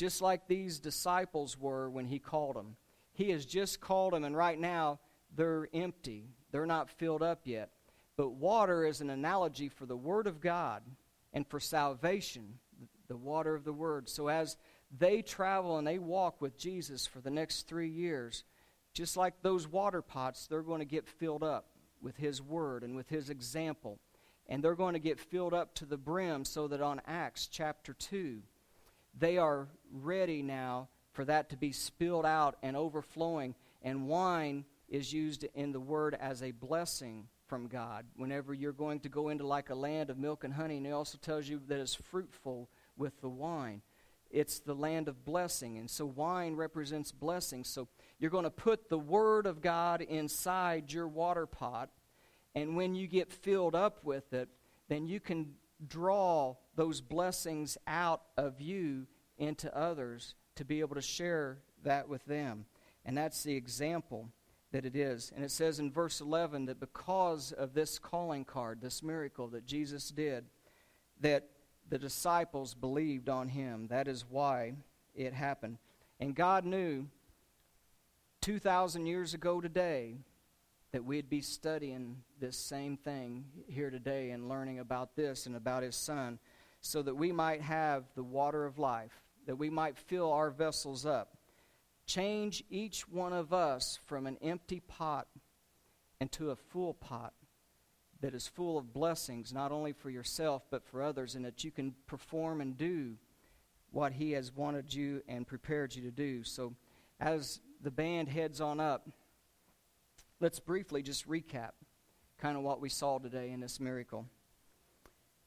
just 0.00 0.22
like 0.22 0.48
these 0.48 0.78
disciples 0.78 1.58
were 1.58 1.90
when 1.90 2.06
he 2.06 2.18
called 2.18 2.56
them. 2.56 2.74
He 3.12 3.32
has 3.32 3.44
just 3.44 3.82
called 3.82 4.14
them, 4.14 4.24
and 4.24 4.34
right 4.34 4.58
now 4.58 4.98
they're 5.36 5.68
empty. 5.74 6.30
They're 6.50 6.64
not 6.64 6.88
filled 6.88 7.22
up 7.22 7.40
yet. 7.44 7.68
But 8.16 8.30
water 8.30 8.86
is 8.86 9.02
an 9.02 9.10
analogy 9.10 9.68
for 9.68 9.84
the 9.84 9.98
Word 9.98 10.26
of 10.26 10.40
God 10.40 10.82
and 11.32 11.46
for 11.46 11.60
salvation, 11.60 12.58
the 13.08 13.16
water 13.16 13.54
of 13.54 13.64
the 13.64 13.72
Word. 13.72 14.08
So 14.08 14.28
as 14.28 14.56
they 14.96 15.22
travel 15.22 15.78
and 15.78 15.86
they 15.86 15.98
walk 15.98 16.40
with 16.40 16.58
Jesus 16.58 17.06
for 17.06 17.20
the 17.20 17.30
next 17.30 17.66
three 17.66 17.88
years, 17.88 18.44
just 18.92 19.16
like 19.16 19.42
those 19.42 19.68
water 19.68 20.02
pots, 20.02 20.46
they're 20.46 20.62
going 20.62 20.80
to 20.80 20.84
get 20.84 21.06
filled 21.06 21.42
up 21.42 21.66
with 22.02 22.16
His 22.16 22.42
Word 22.42 22.82
and 22.82 22.96
with 22.96 23.08
His 23.08 23.30
example. 23.30 23.98
And 24.48 24.64
they're 24.64 24.74
going 24.74 24.94
to 24.94 25.00
get 25.00 25.20
filled 25.20 25.54
up 25.54 25.74
to 25.76 25.86
the 25.86 25.96
brim 25.96 26.44
so 26.44 26.66
that 26.68 26.82
on 26.82 27.00
Acts 27.06 27.46
chapter 27.46 27.92
2, 27.92 28.40
they 29.16 29.38
are 29.38 29.68
ready 29.92 30.42
now 30.42 30.88
for 31.12 31.24
that 31.24 31.50
to 31.50 31.56
be 31.56 31.72
spilled 31.72 32.26
out 32.26 32.56
and 32.62 32.76
overflowing. 32.76 33.54
And 33.82 34.08
wine 34.08 34.64
is 34.88 35.12
used 35.12 35.44
in 35.54 35.72
the 35.72 35.80
word 35.80 36.16
as 36.20 36.42
a 36.42 36.50
blessing 36.50 37.28
from 37.50 37.66
God. 37.66 38.06
Whenever 38.14 38.54
you're 38.54 38.72
going 38.72 39.00
to 39.00 39.08
go 39.08 39.28
into 39.28 39.44
like 39.44 39.70
a 39.70 39.74
land 39.74 40.08
of 40.08 40.16
milk 40.16 40.44
and 40.44 40.54
honey, 40.54 40.76
and 40.76 40.86
it 40.86 40.92
also 40.92 41.18
tells 41.18 41.48
you 41.48 41.60
that 41.66 41.80
it's 41.80 41.96
fruitful 41.96 42.70
with 42.96 43.20
the 43.20 43.28
wine. 43.28 43.82
It's 44.30 44.60
the 44.60 44.74
land 44.74 45.08
of 45.08 45.24
blessing. 45.24 45.76
And 45.76 45.90
so 45.90 46.06
wine 46.06 46.54
represents 46.54 47.10
blessing. 47.10 47.64
So 47.64 47.88
you're 48.20 48.30
going 48.30 48.44
to 48.44 48.50
put 48.50 48.88
the 48.88 49.00
word 49.00 49.46
of 49.46 49.60
God 49.60 50.00
inside 50.00 50.92
your 50.92 51.08
water 51.08 51.44
pot. 51.44 51.90
And 52.54 52.76
when 52.76 52.94
you 52.94 53.08
get 53.08 53.32
filled 53.32 53.74
up 53.74 54.04
with 54.04 54.32
it, 54.32 54.48
then 54.88 55.08
you 55.08 55.18
can 55.18 55.54
draw 55.84 56.54
those 56.76 57.00
blessings 57.00 57.76
out 57.88 58.22
of 58.36 58.60
you 58.60 59.08
into 59.38 59.76
others 59.76 60.36
to 60.54 60.64
be 60.64 60.78
able 60.78 60.94
to 60.94 61.02
share 61.02 61.58
that 61.82 62.08
with 62.08 62.24
them. 62.26 62.66
And 63.04 63.18
that's 63.18 63.42
the 63.42 63.56
example 63.56 64.28
that 64.72 64.84
it 64.84 64.94
is. 64.94 65.32
And 65.34 65.44
it 65.44 65.50
says 65.50 65.78
in 65.78 65.90
verse 65.90 66.20
11 66.20 66.66
that 66.66 66.80
because 66.80 67.52
of 67.52 67.74
this 67.74 67.98
calling 67.98 68.44
card, 68.44 68.80
this 68.80 69.02
miracle 69.02 69.48
that 69.48 69.66
Jesus 69.66 70.10
did, 70.10 70.44
that 71.20 71.48
the 71.88 71.98
disciples 71.98 72.74
believed 72.74 73.28
on 73.28 73.48
him. 73.48 73.88
That 73.88 74.08
is 74.08 74.24
why 74.28 74.74
it 75.14 75.34
happened. 75.34 75.78
And 76.20 76.34
God 76.34 76.64
knew 76.64 77.08
2,000 78.42 79.06
years 79.06 79.34
ago 79.34 79.60
today 79.60 80.18
that 80.92 81.04
we'd 81.04 81.28
be 81.28 81.40
studying 81.40 82.22
this 82.40 82.56
same 82.56 82.96
thing 82.96 83.44
here 83.68 83.90
today 83.90 84.30
and 84.30 84.48
learning 84.48 84.78
about 84.78 85.14
this 85.16 85.46
and 85.46 85.56
about 85.56 85.82
his 85.82 85.96
son 85.96 86.38
so 86.80 87.02
that 87.02 87.14
we 87.14 87.32
might 87.32 87.60
have 87.60 88.04
the 88.14 88.22
water 88.22 88.64
of 88.64 88.78
life, 88.78 89.22
that 89.46 89.56
we 89.56 89.70
might 89.70 89.98
fill 89.98 90.32
our 90.32 90.50
vessels 90.50 91.04
up. 91.04 91.36
Change 92.10 92.64
each 92.70 93.06
one 93.08 93.32
of 93.32 93.52
us 93.52 94.00
from 94.04 94.26
an 94.26 94.36
empty 94.42 94.80
pot 94.80 95.28
into 96.20 96.50
a 96.50 96.56
full 96.56 96.92
pot 96.92 97.34
that 98.20 98.34
is 98.34 98.48
full 98.48 98.76
of 98.76 98.92
blessings, 98.92 99.52
not 99.52 99.70
only 99.70 99.92
for 99.92 100.10
yourself, 100.10 100.64
but 100.72 100.84
for 100.84 101.04
others, 101.04 101.36
and 101.36 101.44
that 101.44 101.62
you 101.62 101.70
can 101.70 101.94
perform 102.08 102.60
and 102.60 102.76
do 102.76 103.14
what 103.92 104.14
He 104.14 104.32
has 104.32 104.50
wanted 104.52 104.92
you 104.92 105.22
and 105.28 105.46
prepared 105.46 105.94
you 105.94 106.02
to 106.02 106.10
do. 106.10 106.42
So, 106.42 106.74
as 107.20 107.60
the 107.80 107.92
band 107.92 108.28
heads 108.28 108.60
on 108.60 108.80
up, 108.80 109.08
let's 110.40 110.58
briefly 110.58 111.04
just 111.04 111.28
recap 111.28 111.74
kind 112.38 112.56
of 112.56 112.64
what 112.64 112.80
we 112.80 112.88
saw 112.88 113.18
today 113.18 113.52
in 113.52 113.60
this 113.60 113.78
miracle. 113.78 114.26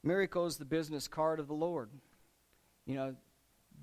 Miracle 0.01 0.45
is 0.45 0.55
the 0.55 0.63
business 0.63 1.09
card 1.09 1.41
of 1.41 1.49
the 1.49 1.53
Lord. 1.53 1.89
You 2.85 2.95
know, 2.95 3.15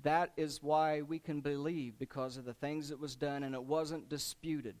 that 0.03 0.31
is 0.37 0.61
why 0.61 1.01
we 1.01 1.19
can 1.19 1.41
believe 1.41 1.97
because 1.99 2.37
of 2.37 2.45
the 2.45 2.53
things 2.53 2.89
that 2.89 2.99
was 2.99 3.15
done 3.15 3.43
and 3.43 3.55
it 3.55 3.63
wasn't 3.63 4.09
disputed. 4.09 4.75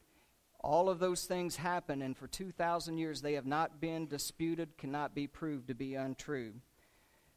All 0.59 0.89
of 0.89 0.99
those 0.99 1.25
things 1.25 1.55
happened, 1.55 2.03
and 2.03 2.15
for 2.15 2.27
2,000 2.27 2.97
years 2.97 3.21
they 3.21 3.33
have 3.33 3.47
not 3.47 3.81
been 3.81 4.07
disputed, 4.07 4.77
cannot 4.77 5.15
be 5.15 5.25
proved 5.25 5.67
to 5.69 5.73
be 5.73 5.95
untrue. 5.95 6.53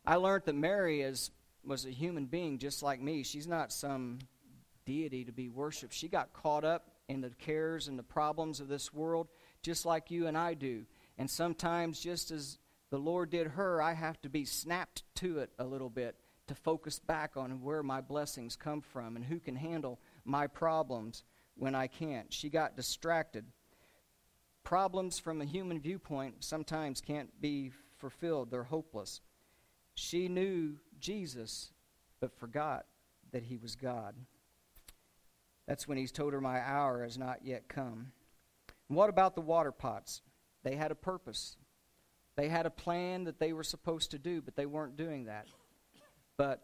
I 0.06 0.16
learned 0.16 0.44
that 0.44 0.54
Mary 0.54 1.00
is, 1.00 1.30
was 1.64 1.86
a 1.86 1.90
human 1.90 2.26
being 2.26 2.58
just 2.58 2.82
like 2.82 3.00
me. 3.00 3.22
She's 3.22 3.46
not 3.46 3.72
some 3.72 4.18
deity 4.84 5.24
to 5.24 5.32
be 5.32 5.48
worshiped. 5.48 5.94
She 5.94 6.08
got 6.08 6.34
caught 6.34 6.64
up 6.64 6.90
in 7.08 7.22
the 7.22 7.30
cares 7.30 7.88
and 7.88 7.98
the 7.98 8.02
problems 8.02 8.60
of 8.60 8.68
this 8.68 8.92
world 8.92 9.28
just 9.62 9.86
like 9.86 10.10
you 10.10 10.26
and 10.26 10.36
I 10.36 10.52
do. 10.52 10.84
And 11.16 11.30
sometimes, 11.30 12.00
just 12.00 12.30
as 12.30 12.58
the 12.90 12.98
Lord 12.98 13.30
did 13.30 13.48
her, 13.48 13.80
I 13.80 13.94
have 13.94 14.20
to 14.22 14.28
be 14.28 14.44
snapped 14.44 15.04
to 15.16 15.38
it 15.38 15.50
a 15.58 15.64
little 15.64 15.88
bit 15.88 16.16
to 16.46 16.54
focus 16.54 16.98
back 16.98 17.36
on 17.36 17.62
where 17.62 17.82
my 17.82 18.00
blessings 18.00 18.56
come 18.56 18.80
from 18.80 19.16
and 19.16 19.24
who 19.24 19.38
can 19.38 19.56
handle 19.56 20.00
my 20.24 20.46
problems 20.46 21.24
when 21.56 21.74
I 21.74 21.86
can't. 21.86 22.32
She 22.32 22.50
got 22.50 22.76
distracted. 22.76 23.46
Problems 24.62 25.18
from 25.18 25.40
a 25.40 25.46
human 25.46 25.80
viewpoint 25.80 26.44
sometimes 26.44 27.00
can't 27.00 27.40
be 27.40 27.70
fulfilled, 27.96 28.50
they're 28.50 28.64
hopeless. 28.64 29.20
She 29.94 30.28
knew 30.28 30.76
Jesus, 30.98 31.70
but 32.20 32.36
forgot 32.38 32.86
that 33.32 33.44
he 33.44 33.56
was 33.56 33.76
God. 33.76 34.14
That's 35.66 35.88
when 35.88 35.96
he's 35.96 36.12
told 36.12 36.32
her, 36.32 36.40
My 36.40 36.60
hour 36.60 37.02
has 37.02 37.16
not 37.16 37.44
yet 37.44 37.68
come. 37.68 38.12
And 38.88 38.96
what 38.96 39.08
about 39.08 39.34
the 39.34 39.40
water 39.40 39.72
pots? 39.72 40.22
They 40.62 40.76
had 40.76 40.90
a 40.90 40.96
purpose. 40.96 41.56
They 42.36 42.48
had 42.48 42.66
a 42.66 42.70
plan 42.70 43.24
that 43.24 43.38
they 43.38 43.52
were 43.52 43.62
supposed 43.62 44.10
to 44.10 44.18
do, 44.18 44.42
but 44.42 44.56
they 44.56 44.66
weren't 44.66 44.96
doing 44.96 45.26
that. 45.26 45.46
But 46.36 46.62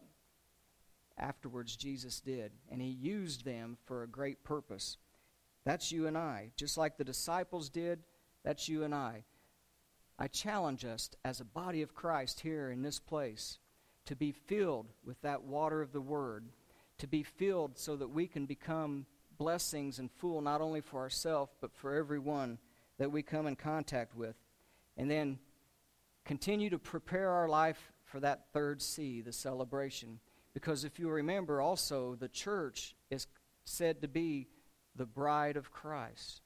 afterwards, 1.17 1.75
Jesus 1.75 2.19
did, 2.19 2.51
and 2.69 2.81
he 2.81 2.89
used 2.89 3.45
them 3.45 3.77
for 3.85 4.03
a 4.03 4.07
great 4.07 4.43
purpose. 4.43 4.97
That's 5.63 5.91
you 5.91 6.07
and 6.07 6.17
I. 6.17 6.51
Just 6.57 6.77
like 6.77 6.97
the 6.97 7.03
disciples 7.03 7.69
did, 7.69 7.99
that's 8.43 8.67
you 8.67 8.83
and 8.83 8.93
I. 8.93 9.23
I 10.17 10.27
challenge 10.27 10.85
us 10.85 11.09
as 11.23 11.39
a 11.39 11.45
body 11.45 11.81
of 11.81 11.95
Christ 11.95 12.41
here 12.41 12.69
in 12.69 12.81
this 12.81 12.99
place 12.99 13.59
to 14.05 14.15
be 14.15 14.31
filled 14.31 14.87
with 15.05 15.21
that 15.21 15.43
water 15.43 15.81
of 15.81 15.93
the 15.93 16.01
Word, 16.01 16.45
to 16.97 17.07
be 17.07 17.23
filled 17.23 17.77
so 17.77 17.95
that 17.95 18.09
we 18.09 18.27
can 18.27 18.45
become 18.45 19.05
blessings 19.37 19.99
and 19.99 20.11
fool 20.11 20.41
not 20.41 20.61
only 20.61 20.81
for 20.81 20.99
ourselves, 20.99 21.51
but 21.61 21.73
for 21.73 21.95
everyone 21.95 22.57
that 22.97 23.11
we 23.11 23.23
come 23.23 23.47
in 23.47 23.55
contact 23.55 24.15
with. 24.15 24.35
And 24.97 25.09
then 25.09 25.39
continue 26.25 26.69
to 26.69 26.77
prepare 26.77 27.29
our 27.29 27.49
life 27.49 27.91
for 28.11 28.19
that 28.19 28.45
third 28.53 28.81
C, 28.81 29.21
the 29.21 29.31
celebration. 29.31 30.19
Because 30.53 30.83
if 30.83 30.99
you 30.99 31.09
remember 31.09 31.61
also, 31.61 32.15
the 32.15 32.27
church 32.27 32.95
is 33.09 33.27
said 33.63 34.01
to 34.01 34.07
be 34.07 34.47
the 34.95 35.05
bride 35.05 35.57
of 35.57 35.71
Christ. 35.71 36.41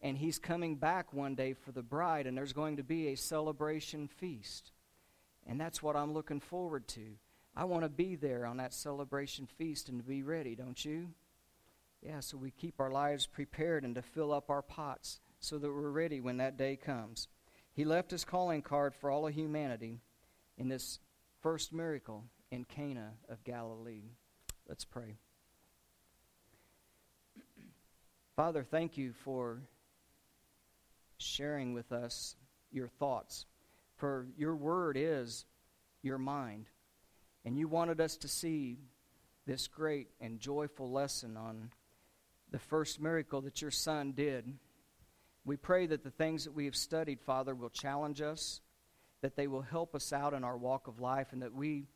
And 0.00 0.16
he's 0.16 0.38
coming 0.38 0.76
back 0.76 1.12
one 1.12 1.34
day 1.34 1.54
for 1.54 1.72
the 1.72 1.82
bride, 1.82 2.26
and 2.26 2.36
there's 2.36 2.52
going 2.52 2.76
to 2.76 2.84
be 2.84 3.08
a 3.08 3.16
celebration 3.16 4.06
feast. 4.06 4.70
And 5.46 5.60
that's 5.60 5.82
what 5.82 5.96
I'm 5.96 6.12
looking 6.12 6.40
forward 6.40 6.86
to. 6.88 7.16
I 7.56 7.64
want 7.64 7.82
to 7.82 7.88
be 7.88 8.14
there 8.14 8.46
on 8.46 8.58
that 8.58 8.72
celebration 8.72 9.48
feast 9.58 9.88
and 9.88 9.98
to 9.98 10.04
be 10.04 10.22
ready, 10.22 10.54
don't 10.54 10.84
you? 10.84 11.08
Yeah, 12.00 12.20
so 12.20 12.36
we 12.36 12.52
keep 12.52 12.78
our 12.78 12.92
lives 12.92 13.26
prepared 13.26 13.84
and 13.84 13.96
to 13.96 14.02
fill 14.02 14.32
up 14.32 14.50
our 14.50 14.62
pots 14.62 15.18
so 15.40 15.58
that 15.58 15.68
we're 15.68 15.90
ready 15.90 16.20
when 16.20 16.36
that 16.36 16.56
day 16.56 16.76
comes. 16.76 17.26
He 17.72 17.84
left 17.84 18.12
his 18.12 18.24
calling 18.24 18.62
card 18.62 18.94
for 18.94 19.10
all 19.10 19.26
of 19.26 19.34
humanity 19.34 19.98
in 20.58 20.68
this 20.68 20.98
first 21.40 21.72
miracle 21.72 22.24
in 22.50 22.64
Cana 22.64 23.12
of 23.30 23.42
Galilee. 23.44 24.10
Let's 24.68 24.84
pray. 24.84 25.16
Father, 28.36 28.62
thank 28.62 28.98
you 28.98 29.12
for 29.24 29.62
sharing 31.16 31.72
with 31.72 31.90
us 31.92 32.36
your 32.70 32.88
thoughts. 32.88 33.46
For 33.96 34.26
your 34.36 34.54
word 34.54 34.96
is 34.96 35.44
your 36.02 36.18
mind. 36.18 36.66
And 37.44 37.58
you 37.58 37.66
wanted 37.66 38.00
us 38.00 38.16
to 38.18 38.28
see 38.28 38.78
this 39.46 39.66
great 39.66 40.08
and 40.20 40.38
joyful 40.38 40.90
lesson 40.90 41.36
on 41.36 41.70
the 42.50 42.58
first 42.58 43.00
miracle 43.00 43.40
that 43.42 43.62
your 43.62 43.70
son 43.70 44.12
did. 44.12 44.54
We 45.44 45.56
pray 45.56 45.86
that 45.86 46.04
the 46.04 46.10
things 46.10 46.44
that 46.44 46.54
we 46.54 46.66
have 46.66 46.76
studied, 46.76 47.20
Father, 47.20 47.54
will 47.54 47.70
challenge 47.70 48.20
us, 48.20 48.60
that 49.20 49.36
they 49.36 49.46
will 49.46 49.62
help 49.62 49.94
us 49.94 50.12
out 50.12 50.34
in 50.34 50.44
our 50.44 50.56
walk 50.56 50.86
of 50.86 51.00
life, 51.00 51.32
and 51.32 51.42
that 51.42 51.54
we 51.54 51.86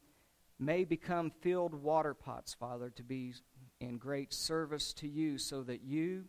may 0.59 0.85
become 0.85 1.31
filled 1.41 1.75
water 1.75 2.15
pots, 2.15 2.55
Father, 2.55 2.91
to 2.91 3.03
be 3.03 3.35
in 3.81 3.99
great 3.99 4.33
service 4.33 4.93
to 4.93 5.09
you 5.09 5.39
so 5.39 5.63
that 5.63 5.83
you 5.83 6.25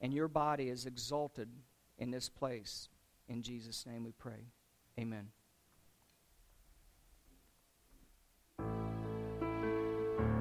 and 0.00 0.12
your 0.12 0.28
body 0.28 0.68
is 0.68 0.86
exalted 0.86 1.48
in 1.98 2.10
this 2.10 2.28
place. 2.28 2.88
In 3.28 3.42
Jesus' 3.42 3.86
name 3.86 4.04
we 4.04 4.12
pray. 4.12 4.48
Amen. 4.98 5.28